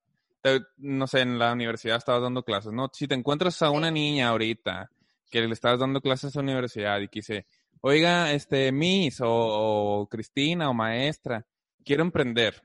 no 0.77 1.07
sé, 1.07 1.21
en 1.21 1.39
la 1.39 1.53
universidad 1.53 1.97
estabas 1.97 2.23
dando 2.23 2.43
clases, 2.43 2.73
¿no? 2.73 2.91
Si 2.93 3.07
te 3.07 3.15
encuentras 3.15 3.63
a 3.63 3.71
una 3.71 3.91
niña 3.91 4.29
ahorita 4.29 4.91
que 5.31 5.41
le 5.41 5.53
estás 5.53 5.79
dando 5.79 6.01
clases 6.01 6.35
a 6.35 6.41
la 6.41 6.45
universidad 6.45 7.01
y 7.01 7.09
quise, 7.09 7.47
oiga, 7.81 8.33
este, 8.33 8.73
Miss 8.73 9.21
o, 9.21 9.29
o 9.31 10.09
Cristina 10.09 10.69
o 10.69 10.75
maestra, 10.75 11.47
quiero 11.85 12.03
emprender 12.03 12.63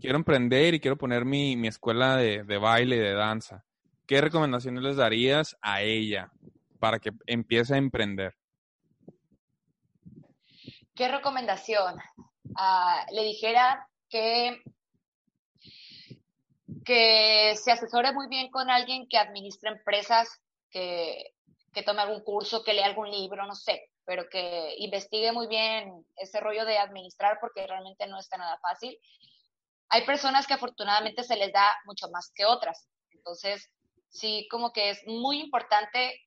quiero 0.00 0.16
emprender 0.16 0.74
y 0.74 0.80
quiero 0.80 0.96
poner 0.96 1.24
mi, 1.24 1.56
mi 1.56 1.68
escuela 1.68 2.16
de, 2.16 2.58
baile 2.58 2.96
y 2.96 3.00
de 3.00 3.14
danza. 3.14 3.64
¿Qué 4.06 4.20
recomendaciones 4.20 4.82
les 4.82 4.96
darías 4.96 5.56
a 5.62 5.82
ella 5.82 6.30
para 6.78 6.98
que 6.98 7.10
empiece 7.26 7.74
a 7.74 7.78
emprender? 7.78 8.34
¿Qué 10.94 11.08
recomendación? 11.08 11.98
Ah, 12.56 13.06
le 13.12 13.24
dijera 13.24 13.88
que, 14.08 14.62
que 16.84 17.54
se 17.56 17.72
asesore 17.72 18.12
muy 18.12 18.28
bien 18.28 18.50
con 18.50 18.70
alguien 18.70 19.08
que 19.08 19.18
administre 19.18 19.70
empresas, 19.70 20.28
que, 20.70 21.32
que 21.72 21.82
tome 21.82 22.02
algún 22.02 22.22
curso, 22.22 22.62
que 22.62 22.74
lea 22.74 22.86
algún 22.86 23.10
libro, 23.10 23.46
no 23.46 23.54
sé, 23.54 23.90
pero 24.04 24.28
que 24.30 24.74
investigue 24.78 25.32
muy 25.32 25.48
bien 25.48 26.04
ese 26.16 26.40
rollo 26.40 26.64
de 26.64 26.78
administrar 26.78 27.38
porque 27.40 27.66
realmente 27.66 28.06
no 28.06 28.18
está 28.20 28.36
nada 28.36 28.58
fácil 28.60 28.98
hay 29.94 30.04
personas 30.04 30.48
que 30.48 30.54
afortunadamente 30.54 31.22
se 31.22 31.36
les 31.36 31.52
da 31.52 31.70
mucho 31.84 32.08
más 32.10 32.32
que 32.34 32.44
otras. 32.44 32.88
Entonces, 33.12 33.70
sí, 34.08 34.48
como 34.50 34.72
que 34.72 34.90
es 34.90 35.00
muy 35.06 35.38
importante, 35.38 36.20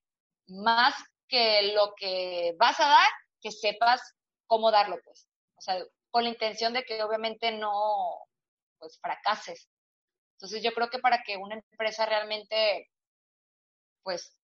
más 0.46 0.94
que 1.28 1.74
lo 1.74 1.92
que 1.94 2.54
vas 2.58 2.80
a 2.80 2.88
dar, 2.88 3.08
que 3.42 3.52
sepas 3.52 4.00
cómo 4.46 4.70
darlo, 4.70 4.96
pues. 5.04 5.28
O 5.56 5.60
sea, 5.60 5.84
con 6.10 6.24
la 6.24 6.30
intención 6.30 6.72
de 6.72 6.82
que 6.84 7.02
obviamente 7.02 7.52
no, 7.52 7.70
pues, 8.78 8.98
fracases. 9.02 9.68
Entonces, 10.36 10.62
yo 10.62 10.72
creo 10.72 10.88
que 10.88 11.00
para 11.00 11.22
que 11.22 11.36
una 11.36 11.56
empresa 11.56 12.06
realmente, 12.06 12.88
pues, 14.02 14.34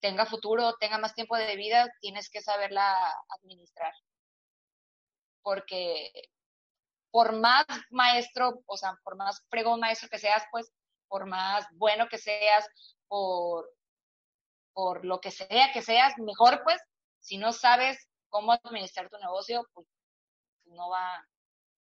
tenga 0.00 0.24
futuro, 0.24 0.76
tenga 0.80 0.96
más 0.96 1.14
tiempo 1.14 1.36
de 1.36 1.54
vida, 1.56 1.86
tienes 2.00 2.30
que 2.30 2.40
saberla 2.40 2.96
administrar. 3.42 3.92
Porque 5.42 6.10
por 7.10 7.38
más 7.38 7.66
maestro, 7.90 8.62
o 8.66 8.76
sea, 8.76 8.98
por 9.02 9.16
más 9.16 9.44
pregón 9.48 9.80
maestro 9.80 10.08
que 10.08 10.18
seas, 10.18 10.44
pues, 10.50 10.72
por 11.08 11.26
más 11.26 11.66
bueno 11.72 12.08
que 12.08 12.18
seas, 12.18 12.66
por, 13.08 13.68
por 14.72 15.04
lo 15.04 15.20
que 15.20 15.30
sea 15.30 15.72
que 15.72 15.82
seas, 15.82 16.14
mejor, 16.18 16.62
pues, 16.62 16.80
si 17.20 17.36
no 17.36 17.52
sabes 17.52 18.08
cómo 18.28 18.52
administrar 18.52 19.10
tu 19.10 19.18
negocio, 19.18 19.66
pues, 19.74 19.86
no 20.66 20.88
va, 20.88 21.26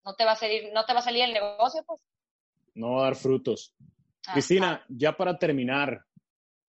no 0.03 0.15
te 0.15 0.25
va 0.25 0.33
a 0.33 0.35
salir, 0.35 0.71
no 0.73 0.85
te 0.85 0.93
va 0.93 0.99
a 0.99 1.03
salir 1.03 1.23
el 1.23 1.33
negocio, 1.33 1.83
pues. 1.85 2.01
No 2.75 2.95
va 2.95 3.01
a 3.01 3.03
dar 3.05 3.15
frutos. 3.15 3.73
Cristina, 4.33 4.83
ya 4.89 5.15
para 5.15 5.37
terminar, 5.37 6.05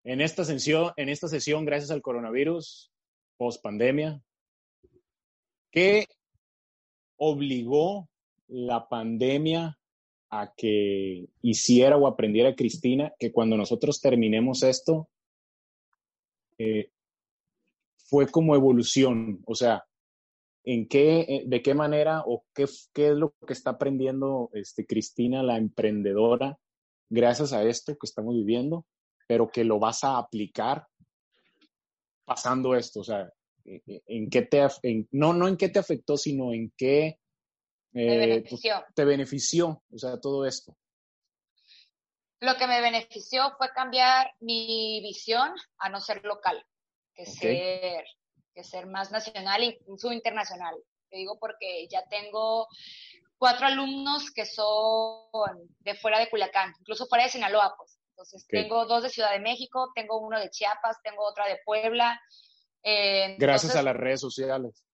en 0.05 0.21
esta 0.21 0.45
sesión, 0.45 0.93
en 0.97 1.09
esta 1.09 1.29
sesión, 1.29 1.65
gracias 1.65 1.91
al 1.91 2.03
coronavirus, 2.03 2.93
post 3.37 3.63
pandemia, 3.63 4.23
¿qué 5.71 6.07
obligó 7.17 8.09
la 8.49 8.89
pandemia 8.89 9.79
a 10.31 10.53
que 10.57 11.27
hiciera 11.43 11.97
o 11.97 12.07
aprendiera 12.07 12.55
Cristina 12.55 13.13
que 13.19 13.33
cuando 13.33 13.57
nosotros 13.57 14.01
terminemos 14.01 14.63
esto, 14.63 15.09
eh, 16.59 16.91
fue 17.97 18.29
como 18.29 18.55
evolución, 18.55 19.43
o 19.47 19.55
sea, 19.55 19.85
en 20.65 20.89
qué, 20.89 21.21
eh, 21.21 21.45
de 21.47 21.63
qué 21.63 21.75
manera 21.75 22.23
o 22.27 22.45
qué, 22.55 22.67
qué 22.93 23.09
es 23.09 23.17
lo 23.17 23.35
que 23.47 23.53
está 23.53 23.71
aprendiendo 23.71 24.51
este, 24.53 24.87
Cristina, 24.87 25.43
la 25.43 25.57
emprendedora, 25.57 26.59
gracias 27.09 27.53
a 27.53 27.63
esto 27.65 27.93
que 27.93 28.07
estamos 28.07 28.35
viviendo, 28.35 28.85
pero 29.29 29.49
que 29.49 29.65
lo 29.65 29.79
vas 29.79 30.03
a 30.05 30.19
aplicar 30.19 30.87
pasando 32.25 32.75
esto, 32.75 33.01
o 33.01 33.05
sea, 33.05 33.33
eh, 33.65 34.03
en 34.07 34.29
qué 34.29 34.43
te, 34.43 34.67
no, 35.13 35.33
no 35.33 35.47
en 35.47 35.57
qué 35.57 35.69
te 35.69 35.79
afectó, 35.79 36.17
sino 36.17 36.53
en 36.53 36.73
qué 36.77 37.19
eh, 37.97 38.19
benefició. 38.19 38.85
te 38.95 39.05
benefició, 39.05 39.83
o 39.93 39.99
sea, 39.99 40.21
todo 40.21 40.47
esto. 40.47 40.77
Lo 42.41 42.57
que 42.57 42.67
me 42.67 42.81
benefició 42.81 43.55
fue 43.57 43.71
cambiar 43.73 44.31
mi 44.41 45.01
visión 45.01 45.55
a 45.79 45.89
no 45.89 46.01
ser 46.01 46.23
local, 46.25 46.63
que, 47.15 47.25
ser, 47.25 48.05
que 48.55 48.63
ser 48.63 48.87
más 48.87 49.11
nacional 49.11 49.63
e 49.63 49.67
incluso 49.67 50.13
internacional. 50.13 50.75
Te 51.09 51.17
digo 51.17 51.39
porque 51.39 51.89
ya 51.89 52.07
tengo 52.09 52.69
cuatro 53.39 53.67
alumnos 53.67 54.31
que 54.31 54.45
son 54.45 55.57
de 55.81 55.95
fuera 55.95 56.19
de 56.19 56.29
Culiacán, 56.29 56.75
incluso 56.81 57.07
fuera 57.07 57.25
de 57.25 57.31
Sinaloa, 57.31 57.75
pues. 57.79 57.99
Entonces, 58.11 58.47
tengo 58.49 58.87
dos 58.87 59.03
de 59.03 59.11
Ciudad 59.11 59.31
de 59.31 59.41
México, 59.41 59.93
tengo 59.95 60.19
uno 60.19 60.41
de 60.41 60.49
Chiapas, 60.49 60.97
tengo 61.03 61.23
otra 61.23 61.47
de 61.49 61.59
Puebla. 61.67 62.19
Eh, 62.83 63.37
gracias 63.39 63.77
a 63.77 63.83
las 63.83 63.95
redes 63.95 64.21
sociales 64.21 64.86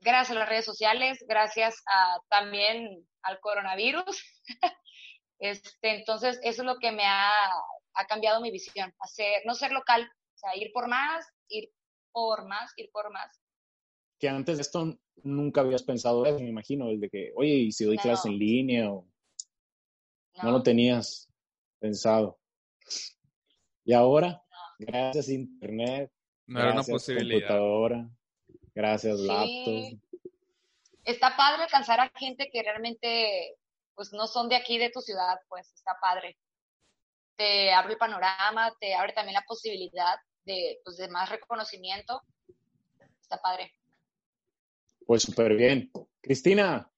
gracias 0.00 0.36
a 0.36 0.40
las 0.40 0.48
redes 0.48 0.64
sociales, 0.64 1.24
gracias 1.26 1.82
a, 1.86 2.18
también 2.28 3.06
al 3.22 3.40
coronavirus. 3.40 4.04
este, 5.38 5.96
entonces, 5.96 6.38
eso 6.42 6.62
es 6.62 6.66
lo 6.66 6.78
que 6.78 6.92
me 6.92 7.04
ha, 7.04 7.30
ha, 7.94 8.06
cambiado 8.06 8.40
mi 8.40 8.50
visión, 8.50 8.92
hacer, 9.00 9.42
no 9.44 9.54
ser 9.54 9.72
local, 9.72 10.02
o 10.34 10.38
sea, 10.38 10.56
ir 10.56 10.70
por 10.72 10.88
más, 10.88 11.26
ir 11.48 11.70
por 12.12 12.46
más, 12.46 12.72
ir 12.76 12.90
por 12.92 13.12
más. 13.12 13.40
que 14.18 14.28
antes 14.28 14.56
de 14.56 14.62
esto 14.62 14.98
nunca 15.22 15.60
habías 15.60 15.82
pensado 15.82 16.24
eso, 16.26 16.38
me 16.38 16.48
imagino, 16.48 16.88
el 16.88 17.00
de 17.00 17.10
que, 17.10 17.32
oye, 17.36 17.54
¿y 17.54 17.72
si 17.72 17.84
doy 17.84 17.96
No. 17.96 18.02
clases 18.02 18.26
en 18.26 18.38
línea 18.38 18.90
o 18.90 19.06
no. 20.36 20.44
No, 20.44 20.50
lo 20.52 20.62
tenías 20.62 21.28
pensado? 21.80 22.38
Y 23.84 23.92
ahora, 23.92 24.40
gracias 24.78 25.28
a 25.28 25.32
internet, 25.32 26.12
No 26.46 26.60
era 26.60 26.68
una 26.68 26.74
gracias 26.76 26.94
posibilidad. 26.94 27.48
computadora, 27.48 28.10
gracias 28.78 29.18
Sí. 29.18 29.26
laptop. 29.26 30.00
está 31.04 31.36
padre 31.36 31.64
alcanzar 31.64 32.00
a 32.00 32.10
gente 32.10 32.48
que 32.52 32.62
realmente 32.62 33.56
pues 33.94 34.12
no 34.12 34.26
son 34.28 34.48
de 34.48 34.54
aquí 34.56 34.78
de 34.78 34.90
tu 34.90 35.00
ciudad, 35.00 35.36
pues 35.48 35.72
está 35.74 35.96
padre. 36.00 36.36
Te 37.36 37.72
abre 37.72 37.94
el 37.94 37.98
panorama, 37.98 38.72
te 38.78 38.94
abre 38.94 39.12
también 39.12 39.34
la 39.34 39.44
posibilidad 39.44 40.14
de, 40.44 40.80
pues, 40.84 40.96
de 40.98 41.08
más 41.08 41.28
reconocimiento. 41.28 42.22
Está 43.20 43.40
padre. 43.40 43.72
Pues 45.04 45.22
súper 45.22 45.56
bien. 45.56 45.90
Cristina, 46.20 46.88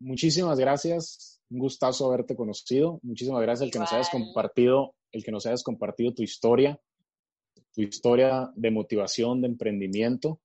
muchísimas 0.00 0.58
gracias. 0.58 1.40
Un 1.50 1.58
gustazo 1.60 2.06
haberte 2.06 2.34
conocido. 2.34 2.98
Muchísimas 3.02 3.42
gracias 3.42 3.66
el 3.66 3.70
que 3.70 3.78
nos 3.78 3.92
hayas 3.92 4.10
compartido, 4.10 4.96
el 5.12 5.22
que 5.22 5.30
nos 5.30 5.46
hayas 5.46 5.62
compartido 5.62 6.12
tu 6.14 6.22
historia, 6.24 6.80
tu 7.72 7.82
historia 7.82 8.50
de 8.56 8.70
motivación, 8.72 9.40
de 9.40 9.48
emprendimiento. 9.48 10.40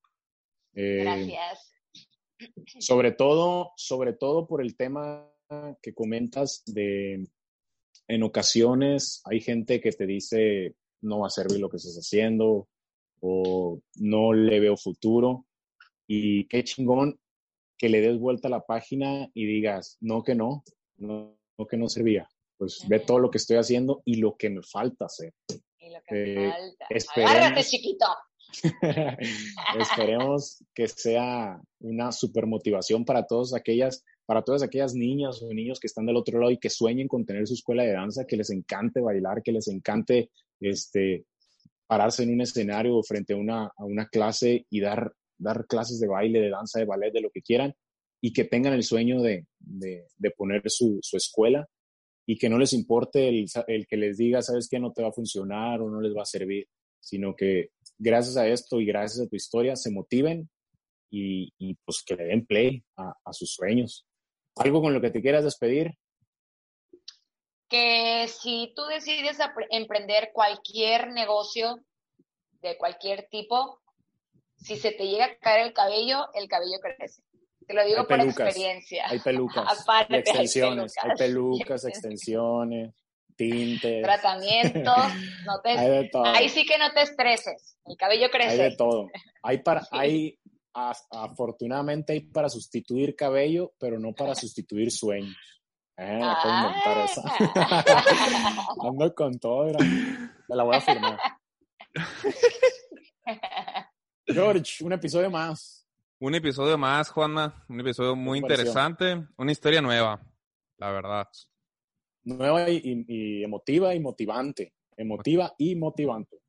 Eh, 0.82 1.02
Gracias. 1.02 1.74
sobre 2.80 3.12
todo, 3.12 3.74
sobre 3.76 4.14
todo 4.14 4.48
por 4.48 4.62
el 4.62 4.78
tema 4.78 5.30
que 5.82 5.94
comentas 5.94 6.64
de 6.68 7.28
en 8.08 8.24
ocasiones 8.24 9.22
hay 9.26 9.42
gente 9.42 9.82
que 9.82 9.92
te 9.92 10.06
dice 10.06 10.76
no 11.02 11.20
va 11.20 11.28
a 11.28 11.32
servir 11.32 11.60
lo 11.60 11.70
que 11.70 11.78
estás 11.78 11.96
haciendo 11.96 12.70
o 13.20 13.82
no 13.96 14.32
le 14.32 14.60
veo 14.60 14.78
futuro 14.78 15.46
y 16.08 16.48
qué 16.48 16.64
chingón 16.64 17.20
que 17.78 17.90
le 17.90 18.00
des 18.00 18.18
vuelta 18.18 18.48
a 18.48 18.52
la 18.52 18.66
página 18.66 19.30
y 19.34 19.46
digas 19.46 19.98
no 20.00 20.24
que 20.24 20.36
no, 20.36 20.64
no, 20.98 21.38
no 21.58 21.68
que 21.68 21.78
no 21.78 21.90
servía. 21.90 22.30
Pues 22.58 22.86
ve 22.88 23.00
todo 23.00 23.20
lo 23.20 23.32
que 23.32 23.38
estoy 23.38 23.58
haciendo 23.58 24.02
y 24.06 24.16
lo 24.16 24.36
que 24.38 24.50
me 24.50 24.62
falta 24.62 25.06
hacer. 25.06 25.34
Y 25.80 25.90
lo 25.92 26.02
que 26.06 26.16
me 26.16 26.48
eh, 26.48 26.52
falta. 26.52 27.32
Agárrate, 27.32 27.64
chiquito. 27.64 28.06
Esperemos 29.80 30.64
que 30.74 30.88
sea 30.88 31.62
una 31.80 32.12
super 32.12 32.45
motivación 32.45 33.06
para 33.06 33.26
todas 33.26 33.54
aquellas, 33.54 34.04
para 34.26 34.43
todas 34.43 34.64
aquellas 34.64 34.93
niñas 34.93 35.41
o 35.41 35.54
niños 35.54 35.80
que 35.80 35.88
están 35.88 36.06
del 36.06 36.18
otro 36.18 36.39
lado 36.39 36.52
y 36.52 36.58
que 36.60 36.70
sueñen 36.70 37.08
con 37.08 37.26
tener 37.26 37.47
su 37.47 37.54
escuela 37.54 37.84
de 37.84 37.93
danza, 37.93 38.26
que 38.26 38.38
les 38.38 38.50
encante 38.50 39.02
bailar, 39.02 39.41
que 39.43 39.52
les 39.52 39.68
encante 39.68 40.32
este, 40.60 41.26
pararse 41.88 42.24
en 42.24 42.34
un 42.34 42.41
escenario 42.41 43.02
frente 43.04 43.34
a 43.34 43.38
una, 43.38 43.66
a 43.66 43.86
una 43.86 44.08
clase 44.08 44.66
y 44.70 44.80
dar, 44.80 45.14
dar 45.38 45.66
clases 45.68 46.00
de 46.00 46.08
baile, 46.08 46.41
de 46.41 46.50
danza, 46.50 46.80
de 46.80 46.86
ballet, 46.86 47.12
de 47.12 47.22
lo 47.22 47.30
que 47.30 47.41
quieran, 47.41 47.74
y 48.22 48.34
que 48.34 48.43
tengan 48.43 48.74
el 48.74 48.84
sueño 48.84 49.22
de, 49.22 49.47
de, 49.60 50.06
de 50.18 50.32
poner 50.32 50.62
su, 50.66 51.00
su 51.02 51.18
escuela 51.18 51.68
y 52.26 52.38
que 52.38 52.50
no 52.50 52.60
les 52.60 52.74
importe 52.74 53.28
el, 53.28 53.45
el 53.68 53.88
que 53.88 53.97
les 53.97 54.18
diga, 54.18 54.43
sabes 54.43 54.68
que 54.70 54.80
no 54.80 54.91
te 54.91 55.02
va 55.02 55.10
a 55.10 55.14
funcionar 55.14 55.82
o 55.82 55.89
no 55.89 56.00
les 56.00 56.16
va 56.16 56.22
a 56.22 56.26
servir, 56.26 56.68
sino 57.00 57.36
que 57.36 57.70
gracias 58.00 58.38
a 58.38 58.47
esto 58.47 58.80
y 58.80 58.86
gracias 58.86 59.26
a 59.26 59.30
tu 59.30 59.36
historia 59.36 59.76
se 59.76 59.91
motiven 59.91 60.50
y, 61.12 61.54
y 61.58 61.76
pues 61.86 62.04
que 62.06 62.16
le 62.16 62.26
den 62.26 62.45
play 62.45 62.84
a, 62.97 63.14
a, 63.24 63.34
sus 63.34 63.54
sueños. 63.54 64.08
¿Algo 64.56 64.82
con 64.82 64.93
lo 64.93 65.02
que 65.02 65.12
te 65.12 65.22
quieras 65.22 65.43
despedir? 65.43 65.91
Que 67.68 68.28
si 68.28 68.74
tú 68.76 68.86
decides 68.86 69.38
emprender 69.70 70.32
cualquier 70.34 71.12
negocio 71.12 71.80
de 72.62 72.78
cualquier 72.78 73.28
tipo, 73.30 73.82
si 74.58 74.78
se 74.78 74.91
te 74.91 75.08
llega 75.08 75.26
a 75.26 75.38
caer 75.38 75.68
el 75.68 75.74
cabello, 75.74 76.28
el 76.34 76.47
cabello 76.47 76.80
crece. 76.82 77.22
Te 77.68 77.74
lo 77.74 77.86
digo 77.86 78.00
hay 78.00 78.06
por 78.06 78.18
pelucas, 78.18 78.47
experiencia. 78.47 79.08
Hay 79.08 79.20
pelucas, 79.20 79.66
Aparte, 79.82 80.18
extensiones, 80.18 80.95
hay 81.02 81.12
pelucas, 81.16 81.86
extensiones, 81.86 82.93
tintes. 83.40 84.04
Tratamientos, 84.04 84.96
no 85.46 85.62
te, 85.64 85.70
hay 85.70 85.90
de 85.90 86.10
todo. 86.10 86.26
ahí 86.26 86.50
sí 86.50 86.66
que 86.66 86.78
no 86.78 86.92
te 86.92 87.04
estreses, 87.04 87.78
el 87.86 87.96
cabello 87.96 88.30
crece. 88.30 88.50
Hay 88.50 88.58
de 88.72 88.76
todo. 88.76 89.08
Hay 89.42 89.60
para, 89.60 89.82
sí. 89.82 89.88
hay, 89.92 90.40
afortunadamente 90.74 92.14
hay 92.14 92.20
para 92.20 92.50
sustituir 92.50 93.16
cabello, 93.16 93.72
pero 93.80 93.98
no 93.98 94.14
para 94.14 94.36
sustituir 94.44 94.92
sueños. 94.92 95.38
Eh, 95.96 96.20
la 96.20 96.38
puedo 96.42 96.56
inventar 96.56 96.98
esa. 97.06 98.66
Ando 98.88 99.16
con 99.16 99.40
todo, 99.40 99.66
mira. 99.66 99.80
me 100.48 100.56
la 100.56 100.64
voy 100.64 100.76
a 100.76 100.82
firmar. 100.82 101.20
George, 104.26 104.84
un 104.84 104.94
episodio 104.94 105.30
más. 105.30 105.86
Un 106.20 106.36
episodio 106.36 106.78
más, 106.78 107.10
Juanma. 107.10 107.66
Un 107.68 107.80
episodio 107.82 108.16
muy 108.16 108.40
interesante. 108.40 109.28
Una 109.38 109.52
historia 109.52 109.82
nueva, 109.82 110.22
la 110.78 110.92
verdad. 110.92 111.28
Nueva 112.24 112.70
y, 112.70 113.05
y, 113.07 113.43
emotiva 113.43 113.93
y 113.95 113.99
motivante. 113.99 114.74
Emotiva 114.97 115.53
y 115.57 115.76
motivante. 115.76 116.41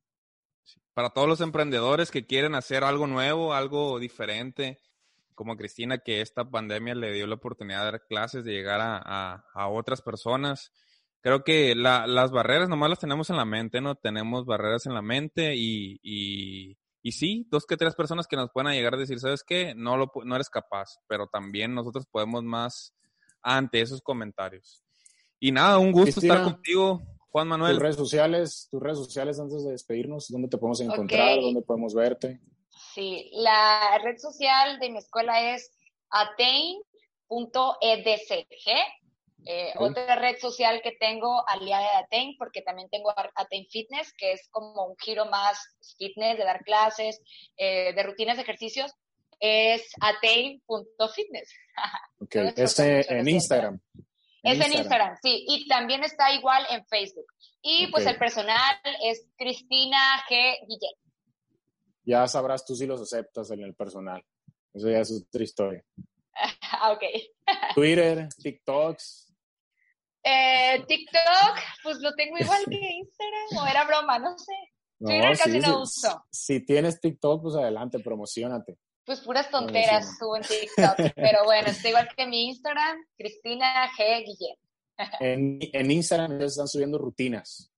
Para 0.93 1.09
todos 1.09 1.27
los 1.27 1.41
emprendedores 1.41 2.11
que 2.11 2.25
quieren 2.25 2.55
hacer 2.55 2.83
algo 2.83 3.07
nuevo, 3.07 3.53
algo 3.53 3.97
diferente, 3.99 4.79
como 5.35 5.55
Cristina, 5.55 5.99
que 5.99 6.21
esta 6.21 6.49
pandemia 6.49 6.95
le 6.95 7.13
dio 7.13 7.27
la 7.27 7.35
oportunidad 7.35 7.79
de 7.79 7.91
dar 7.91 8.05
clases, 8.07 8.43
de 8.43 8.51
llegar 8.51 8.81
a, 8.81 9.01
a, 9.03 9.45
a 9.53 9.69
otras 9.69 10.01
personas. 10.01 10.71
Creo 11.21 11.43
que 11.43 11.75
la, 11.75 12.07
las 12.07 12.31
barreras 12.31 12.67
nomás 12.67 12.89
las 12.89 12.99
tenemos 12.99 13.29
en 13.29 13.37
la 13.37 13.45
mente, 13.45 13.79
¿no? 13.79 13.95
Tenemos 13.95 14.45
barreras 14.45 14.85
en 14.85 14.93
la 14.93 15.01
mente 15.01 15.55
y, 15.55 15.99
y 16.03 16.77
y 17.03 17.13
sí, 17.13 17.47
dos 17.49 17.65
que 17.65 17.77
tres 17.77 17.95
personas 17.95 18.27
que 18.27 18.35
nos 18.35 18.51
puedan 18.51 18.73
llegar 18.73 18.93
a 18.93 18.97
decir, 18.97 19.19
¿sabes 19.19 19.43
qué? 19.43 19.73
No, 19.75 19.97
lo, 19.97 20.11
no 20.23 20.35
eres 20.35 20.49
capaz, 20.49 20.99
pero 21.07 21.27
también 21.27 21.73
nosotros 21.73 22.05
podemos 22.05 22.43
más 22.43 22.93
ante 23.41 23.81
esos 23.81 24.01
comentarios. 24.01 24.83
Y 25.43 25.51
nada, 25.51 25.79
un 25.79 25.91
gusto 25.91 26.11
Cristina, 26.11 26.35
estar 26.35 26.53
contigo, 26.53 27.01
Juan 27.31 27.47
Manuel. 27.47 27.73
Tus 27.73 27.81
redes 27.81 27.95
sociales, 27.95 28.67
tus 28.69 28.79
redes 28.79 28.99
sociales 28.99 29.39
antes 29.39 29.65
de 29.65 29.71
despedirnos, 29.71 30.29
¿dónde 30.29 30.47
te 30.47 30.59
podemos 30.59 30.79
encontrar? 30.81 31.31
Okay. 31.31 31.41
¿Dónde 31.41 31.63
podemos 31.63 31.95
verte? 31.95 32.39
Sí, 32.93 33.31
la 33.33 33.97
red 34.03 34.19
social 34.19 34.79
de 34.79 34.91
mi 34.91 34.99
escuela 34.99 35.55
es 35.55 35.71
atain.edcg. 36.11 36.67
Eh, 39.43 39.71
okay. 39.73 39.87
Otra 39.87 40.15
red 40.17 40.37
social 40.37 40.79
que 40.83 40.91
tengo 40.91 41.43
aliada 41.49 41.81
de 41.85 41.97
Aten, 42.03 42.35
porque 42.37 42.61
también 42.61 42.87
tengo 42.91 43.11
Aten 43.33 43.65
Fitness, 43.65 44.13
que 44.13 44.33
es 44.33 44.47
como 44.51 44.85
un 44.85 44.95
giro 44.99 45.25
más 45.25 45.57
fitness, 45.97 46.37
de 46.37 46.43
dar 46.43 46.63
clases, 46.63 47.19
eh, 47.57 47.93
de 47.95 48.03
rutinas 48.03 48.37
de 48.37 48.43
ejercicios, 48.43 48.93
es 49.39 49.89
aten.fitness. 50.01 51.49
Ok, 52.19 52.35
es 52.35 52.77
en 52.79 53.27
Instagram. 53.27 53.81
En 54.43 54.53
es 54.53 54.57
Instagram. 54.57 54.71
en 54.71 54.77
Instagram, 54.79 55.17
sí, 55.21 55.45
y 55.47 55.67
también 55.67 56.03
está 56.03 56.33
igual 56.33 56.65
en 56.69 56.85
Facebook. 56.85 57.27
Y 57.61 57.83
okay. 57.83 57.91
pues 57.91 58.05
el 58.07 58.17
personal 58.17 58.75
es 59.03 59.27
Cristina 59.37 59.99
G. 60.29 60.57
Guillén. 60.67 60.95
Ya 62.03 62.27
sabrás 62.27 62.65
tú 62.65 62.75
si 62.75 62.87
los 62.87 63.01
aceptas 63.01 63.51
en 63.51 63.61
el 63.61 63.75
personal. 63.75 64.23
Eso 64.73 64.89
ya 64.89 64.99
es 64.99 65.11
otra 65.11 65.43
historia. 65.43 65.83
ok. 66.91 67.03
Twitter, 67.75 68.27
TikToks. 68.41 69.33
Eh, 70.23 70.83
TikTok, 70.87 71.57
pues 71.83 71.97
lo 71.99 72.13
tengo 72.13 72.37
igual 72.37 72.63
que 72.69 72.75
Instagram, 72.93 73.57
o 73.57 73.67
era 73.67 73.85
broma, 73.85 74.19
no 74.19 74.37
sé. 74.37 74.53
No, 74.99 75.09
Twitter 75.09 75.37
casi 75.37 75.59
no 75.59 75.85
sí, 75.85 76.05
uso. 76.05 76.25
Si 76.31 76.65
tienes 76.65 76.99
TikTok, 76.99 77.41
pues 77.41 77.55
adelante, 77.55 77.99
promocionate. 77.99 78.77
Pues 79.05 79.19
puras 79.21 79.49
tonteras 79.49 80.17
subo 80.17 80.37
en 80.37 80.43
TikTok, 80.47 81.13
pero 81.15 81.43
bueno, 81.45 81.69
estoy 81.69 81.89
igual 81.89 82.07
que 82.15 82.25
mi 82.27 82.47
Instagram, 82.49 82.97
Cristina 83.17 83.89
G. 83.97 84.23
Guillén. 84.25 84.55
En, 85.19 85.59
en 85.73 85.91
Instagram 85.91 86.39
ya 86.39 86.45
están 86.45 86.67
subiendo 86.67 86.97
rutinas. 86.97 87.71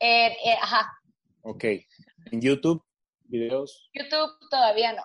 Eh, 0.00 0.26
eh, 0.44 0.56
ajá. 0.60 0.90
Ok. 1.42 1.64
En 2.30 2.40
YouTube, 2.40 2.82
videos. 3.24 3.90
YouTube 3.92 4.30
todavía 4.50 4.92
no. 4.92 5.04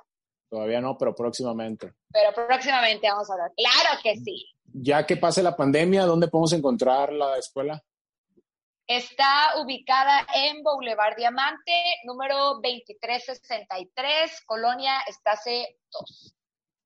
Todavía 0.50 0.80
no, 0.80 0.98
pero 0.98 1.14
próximamente. 1.14 1.94
Pero 2.12 2.34
próximamente 2.34 3.08
vamos 3.10 3.30
a 3.30 3.34
hablar. 3.34 3.52
Claro 3.56 4.00
que 4.02 4.16
sí. 4.16 4.48
Ya 4.74 5.06
que 5.06 5.18
pase 5.18 5.44
la 5.44 5.56
pandemia, 5.56 6.06
¿dónde 6.06 6.28
podemos 6.28 6.54
encontrar 6.54 7.12
la 7.12 7.38
escuela? 7.38 7.84
Está 8.88 9.62
ubicada 9.62 10.26
en 10.34 10.64
Boulevard 10.64 11.18
Diamante, 11.18 11.74
número 12.06 12.62
2363, 12.62 14.44
Colonia 14.46 15.02
Estase 15.06 15.76
2. 15.92 16.34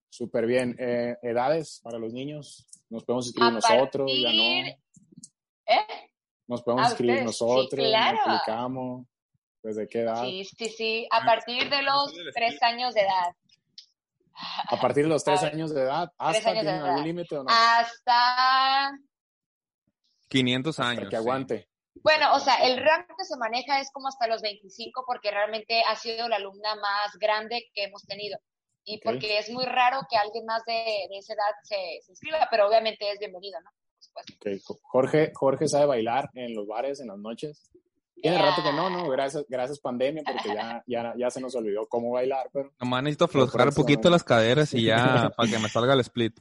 Súper 0.10 0.48
bien. 0.48 0.76
Eh, 0.80 1.16
¿Edades 1.22 1.80
para 1.84 2.00
los 2.00 2.12
niños? 2.12 2.66
¿Nos 2.90 3.04
podemos 3.04 3.28
inscribir 3.28 3.54
nosotros? 3.54 4.12
Partir... 4.12 4.24
¿Ya 4.24 4.34
no? 4.34 4.78
¿Eh? 5.68 6.10
¿Nos 6.48 6.64
podemos 6.64 6.90
inscribir 6.90 7.24
ustedes? 7.24 7.26
nosotros? 7.26 7.86
Sí, 7.86 7.92
claro. 7.92 9.06
¿Desde 9.62 9.88
qué 9.88 10.00
edad? 10.00 10.24
Sí, 10.24 10.44
sí, 10.44 10.70
sí. 10.70 11.08
A 11.12 11.24
partir 11.24 11.70
de 11.70 11.84
los 11.84 12.12
tres 12.34 12.62
años 12.64 12.96
de 12.96 13.02
edad. 13.02 13.36
A 14.70 14.82
partir 14.82 15.04
de 15.04 15.10
los 15.10 15.24
tres 15.24 15.44
años 15.44 15.72
de 15.72 15.84
edad, 15.84 16.12
¿hasta 16.18 16.50
años 16.50 16.64
tienen 16.64 16.82
de 16.82 16.90
algún 16.90 17.04
límite 17.04 17.38
o 17.38 17.44
no? 17.44 17.50
Hasta 17.52 18.92
500 20.30 20.80
años. 20.80 21.10
que 21.10 21.16
aguante. 21.16 21.71
Bueno, 22.04 22.34
o 22.36 22.40
sea, 22.40 22.56
el 22.68 22.78
rango 22.78 23.16
que 23.18 23.26
se 23.26 23.38
maneja 23.38 23.80
es 23.80 23.92
como 23.92 24.08
hasta 24.08 24.28
los 24.28 24.42
25 24.42 25.04
porque 25.06 25.32
realmente 25.32 25.84
ha 25.88 25.96
sido 25.96 26.28
la 26.28 26.38
alumna 26.38 26.76
más 26.76 27.16
grande 27.20 27.70
que 27.74 27.84
hemos 27.84 28.04
tenido. 28.06 28.38
Y 28.84 29.00
porque 29.02 29.38
es 29.38 29.50
muy 29.52 29.66
raro 29.66 30.00
que 30.10 30.18
alguien 30.18 30.46
más 30.46 30.64
de, 30.66 30.74
de 30.74 31.18
esa 31.18 31.34
edad 31.34 31.54
se, 31.64 31.76
se 32.04 32.12
inscriba, 32.12 32.48
pero 32.50 32.68
obviamente 32.68 33.12
es 33.12 33.20
bienvenido, 33.20 33.60
¿no? 33.62 33.70
Por 33.70 34.26
supuesto. 34.26 34.74
Ok, 34.74 34.80
Jorge, 34.82 35.32
Jorge 35.36 35.68
sabe 35.68 35.86
bailar 35.86 36.30
en 36.34 36.56
los 36.56 36.66
bares 36.68 37.00
en 37.00 37.08
las 37.08 37.18
noches. 37.20 37.70
Tiene 38.16 38.38
Yeah. 38.38 38.50
rato 38.50 38.62
que 38.64 38.72
no, 38.74 38.90
no, 38.90 39.10
gracias, 39.10 39.46
gracias 39.50 39.80
pandemia, 39.80 40.22
porque 40.24 40.50
ya, 40.54 40.84
ya, 40.86 41.14
ya 41.18 41.30
se 41.32 41.42
nos 41.42 41.56
olvidó 41.56 41.88
cómo 41.88 42.12
bailar, 42.12 42.50
pero 42.54 42.72
Nomás 42.80 43.02
necesito 43.04 43.26
aflojar 43.26 43.70
un 43.70 43.74
poquito 43.74 44.10
las 44.12 44.24
caderas 44.24 44.74
y 44.76 44.84
ya 44.86 45.32
para 45.36 45.50
que 45.50 45.58
me 45.58 45.70
salga 45.70 45.94
el 45.94 46.02
split. 46.02 46.40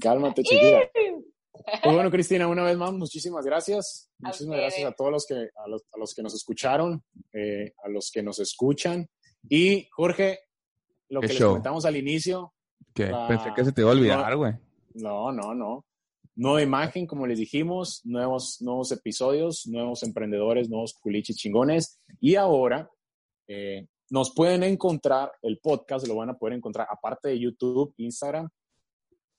cálmate, 0.00 0.42
chiquita. 0.42 0.90
Pues 1.82 1.94
bueno, 1.94 2.10
Cristina, 2.10 2.48
una 2.48 2.64
vez 2.64 2.76
más, 2.76 2.92
muchísimas 2.92 3.44
gracias. 3.44 4.10
Muchísimas 4.18 4.58
gracias 4.58 4.90
a 4.90 4.92
todos 4.92 5.10
los 5.12 5.26
que, 5.26 5.34
a 5.34 5.68
los, 5.68 5.82
a 5.92 5.98
los 5.98 6.14
que 6.14 6.22
nos 6.22 6.34
escucharon, 6.34 7.02
eh, 7.32 7.72
a 7.84 7.88
los 7.88 8.10
que 8.12 8.22
nos 8.22 8.38
escuchan. 8.40 9.08
Y 9.48 9.88
Jorge, 9.92 10.40
lo 11.08 11.20
Qué 11.20 11.28
que 11.28 11.32
les 11.34 11.40
show. 11.40 11.50
comentamos 11.50 11.84
al 11.84 11.96
inicio, 11.96 12.52
Que 12.92 13.10
Ah, 13.12 13.26
pensé 13.28 13.52
que 13.54 13.64
se 13.64 13.72
te 13.72 13.80
iba 13.82 13.90
a 13.90 13.94
olvidar, 13.94 14.36
güey. 14.36 14.52
no, 14.94 15.30
no, 15.32 15.54
no. 15.54 15.84
Nueva 16.36 16.62
imagen, 16.62 17.06
como 17.06 17.26
les 17.28 17.38
dijimos, 17.38 18.00
nuevos, 18.04 18.60
nuevos 18.60 18.90
episodios, 18.90 19.66
nuevos 19.68 20.02
emprendedores, 20.02 20.68
nuevos 20.68 20.92
culichis 20.94 21.36
chingones. 21.36 22.00
Y 22.20 22.34
ahora 22.34 22.90
eh, 23.46 23.86
nos 24.10 24.34
pueden 24.34 24.64
encontrar, 24.64 25.30
el 25.42 25.58
podcast 25.60 26.06
lo 26.08 26.16
van 26.16 26.30
a 26.30 26.34
poder 26.38 26.54
encontrar, 26.56 26.88
aparte 26.90 27.28
de 27.28 27.38
YouTube, 27.38 27.94
Instagram, 27.98 28.48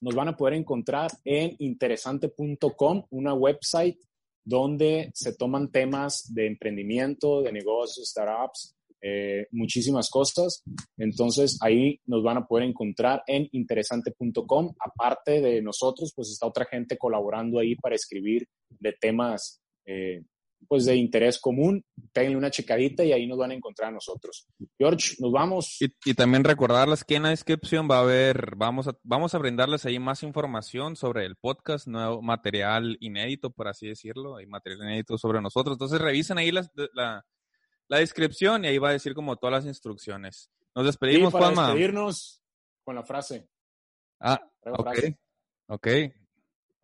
nos 0.02 0.16
van 0.16 0.30
a 0.30 0.38
poder 0.38 0.56
encontrar 0.56 1.12
en 1.24 1.56
interesante.com, 1.60 3.06
una 3.10 3.34
website 3.34 4.00
donde 4.44 5.10
se 5.14 5.34
toman 5.36 5.72
temas 5.72 6.32
de 6.34 6.48
emprendimiento, 6.48 7.42
de 7.42 7.52
negocios, 7.52 8.10
startups, 8.10 8.76
eh, 9.02 9.48
muchísimas 9.52 10.10
cosas. 10.10 10.64
Entonces 10.98 11.58
ahí 11.62 12.00
nos 12.06 12.24
van 12.24 12.38
a 12.38 12.48
poder 12.48 12.68
encontrar 12.68 13.24
en 13.28 13.48
interesante.com. 13.52 14.74
Aparte 14.80 15.42
de 15.42 15.62
nosotros, 15.62 16.12
pues 16.16 16.30
está 16.30 16.48
otra 16.48 16.66
gente 16.66 16.98
colaborando 16.98 17.60
ahí 17.60 17.76
para 17.76 17.96
escribir 17.96 18.48
de 18.70 18.94
temas 18.94 19.62
eh, 19.86 20.24
pues 20.68 20.86
de 20.86 20.96
interés 20.96 21.40
común. 21.40 21.84
Péguenle 22.14 22.38
una 22.38 22.52
checadita 22.52 23.04
y 23.04 23.12
ahí 23.14 23.28
nos 23.28 23.38
van 23.38 23.52
a 23.52 23.54
encontrar 23.56 23.90
a 23.90 23.94
nosotros. 23.94 24.48
George, 24.78 25.16
nos 25.20 25.32
vamos. 25.32 25.82
Y, 25.82 25.88
y 26.06 26.14
también 26.14 26.44
recordarles 26.44 27.04
que 27.04 27.16
en 27.16 27.24
la 27.24 27.30
descripción 27.30 27.88
va 27.90 27.98
a 27.98 28.02
haber, 28.02 28.56
vamos 28.56 28.88
a, 28.88 28.98
vamos 29.04 29.34
a 29.36 29.38
brindarles 29.38 29.86
ahí 29.86 30.00
más 30.00 30.24
información 30.24 30.96
sobre 30.96 31.26
el 31.26 31.36
podcast, 31.36 31.88
nuevo 31.88 32.22
material 32.22 32.98
inédito, 33.00 33.50
por 33.50 33.68
así 33.68 33.88
decirlo, 33.88 34.38
hay 34.38 34.46
material 34.48 34.84
inédito 34.84 35.18
sobre 35.18 35.42
nosotros. 35.42 35.76
Entonces 35.76 36.00
revisen 36.02 36.38
ahí 36.38 36.52
las- 36.52 36.72
la, 36.94 37.26
la 37.88 37.98
descripción 38.00 38.66
y 38.66 38.68
ahí 38.68 38.78
va 38.78 38.90
a 38.90 38.94
decir 38.94 39.14
como 39.14 39.36
todas 39.38 39.54
las 39.54 39.66
instrucciones. 39.66 40.50
Nos 40.74 40.84
Y 40.84 40.88
despedimos, 40.88 41.32
para 41.32 41.46
Juanma. 41.46 41.68
despedirnos 41.68 42.42
con 42.84 42.96
la 42.96 43.04
frase. 43.04 43.48
Ah, 44.20 44.42
ok, 44.66 44.82
frase. 44.84 45.20
ok. 45.68 45.88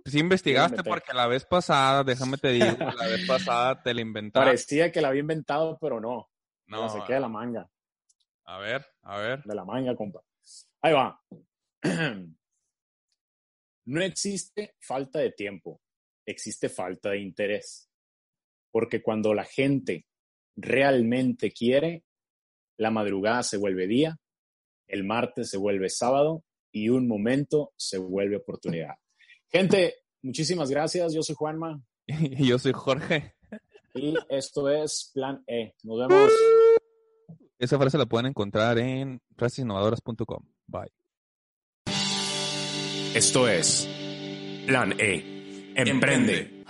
Sí 0.05 0.19
investigaste 0.19 0.83
porque 0.83 1.13
la 1.13 1.27
vez 1.27 1.45
pasada, 1.45 2.03
déjame 2.03 2.37
te 2.37 2.49
digo, 2.49 2.65
la 2.97 3.07
vez 3.07 3.27
pasada 3.27 3.81
te 3.81 3.93
la 3.93 4.01
inventaste. 4.01 4.45
Parecía 4.45 4.91
que 4.91 5.01
la 5.01 5.09
había 5.09 5.21
inventado, 5.21 5.77
pero 5.79 5.99
no. 5.99 6.29
No, 6.67 6.89
se 6.89 7.03
queda 7.05 7.19
la 7.19 7.27
manga. 7.27 7.69
a 8.45 8.57
ver, 8.59 8.85
a 9.01 9.17
ver. 9.17 9.43
de 9.43 9.55
la 9.55 9.65
manga, 9.65 9.95
compa. 9.95 10.21
Ahí 10.81 10.93
va. 10.93 11.21
No 13.83 14.01
existe 14.01 14.75
falta 14.79 15.19
de 15.19 15.31
tiempo, 15.31 15.81
existe 16.25 16.69
falta 16.69 17.09
de 17.09 17.19
interés. 17.19 17.89
Porque 18.71 19.01
cuando 19.01 19.33
la 19.33 19.43
gente 19.43 20.05
realmente 20.55 21.51
quiere, 21.51 22.05
la 22.77 22.91
madrugada 22.91 23.41
se 23.43 23.57
vuelve 23.57 23.87
día, 23.87 24.17
el 24.87 25.03
martes 25.03 25.49
se 25.49 25.57
vuelve 25.57 25.89
sábado 25.89 26.43
y 26.71 26.89
un 26.89 27.07
momento 27.07 27.73
se 27.75 27.97
vuelve 27.97 28.37
oportunidad. 28.37 28.95
Gente, 29.51 29.95
muchísimas 30.21 30.69
gracias. 30.69 31.13
Yo 31.13 31.23
soy 31.23 31.35
Juanma 31.35 31.81
Y 32.07 32.45
yo 32.47 32.57
soy 32.59 32.71
Jorge. 32.73 33.35
y 33.93 34.15
esto 34.29 34.69
es 34.69 35.11
Plan 35.13 35.43
E. 35.47 35.73
Nos 35.83 35.99
vemos. 36.07 36.31
Esa 37.59 37.77
frase 37.77 37.97
la 37.97 38.05
pueden 38.05 38.27
encontrar 38.27 38.77
en 38.79 39.21
frasesinnovadoras.com. 39.37 40.43
Bye. 40.67 40.91
Esto 43.13 43.47
es 43.47 43.87
Plan 44.65 44.95
E. 44.99 45.73
Emprende. 45.75 46.63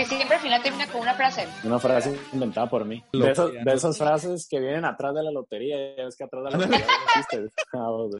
Que 0.00 0.06
siempre 0.06 0.36
al 0.36 0.42
final 0.42 0.62
termina 0.62 0.86
con 0.86 1.02
una 1.02 1.12
frase. 1.12 1.46
Una 1.62 1.78
frase 1.78 2.18
inventada 2.32 2.70
por 2.70 2.86
mí. 2.86 3.04
De 3.12 3.32
esas, 3.32 3.52
de 3.52 3.70
esas 3.70 3.98
frases 3.98 4.48
que 4.48 4.58
vienen 4.58 4.86
atrás 4.86 5.14
de 5.14 5.22
la 5.22 5.30
lotería. 5.30 5.76
Ya 5.94 6.04
ves 6.06 6.16
que 6.16 6.24
atrás 6.24 6.42
de 6.44 6.50
la 6.52 6.56
lotería 6.56 6.86
no 6.86 7.20
existe. 7.20 7.54
Ah, 7.74 7.90
bueno. 7.90 8.08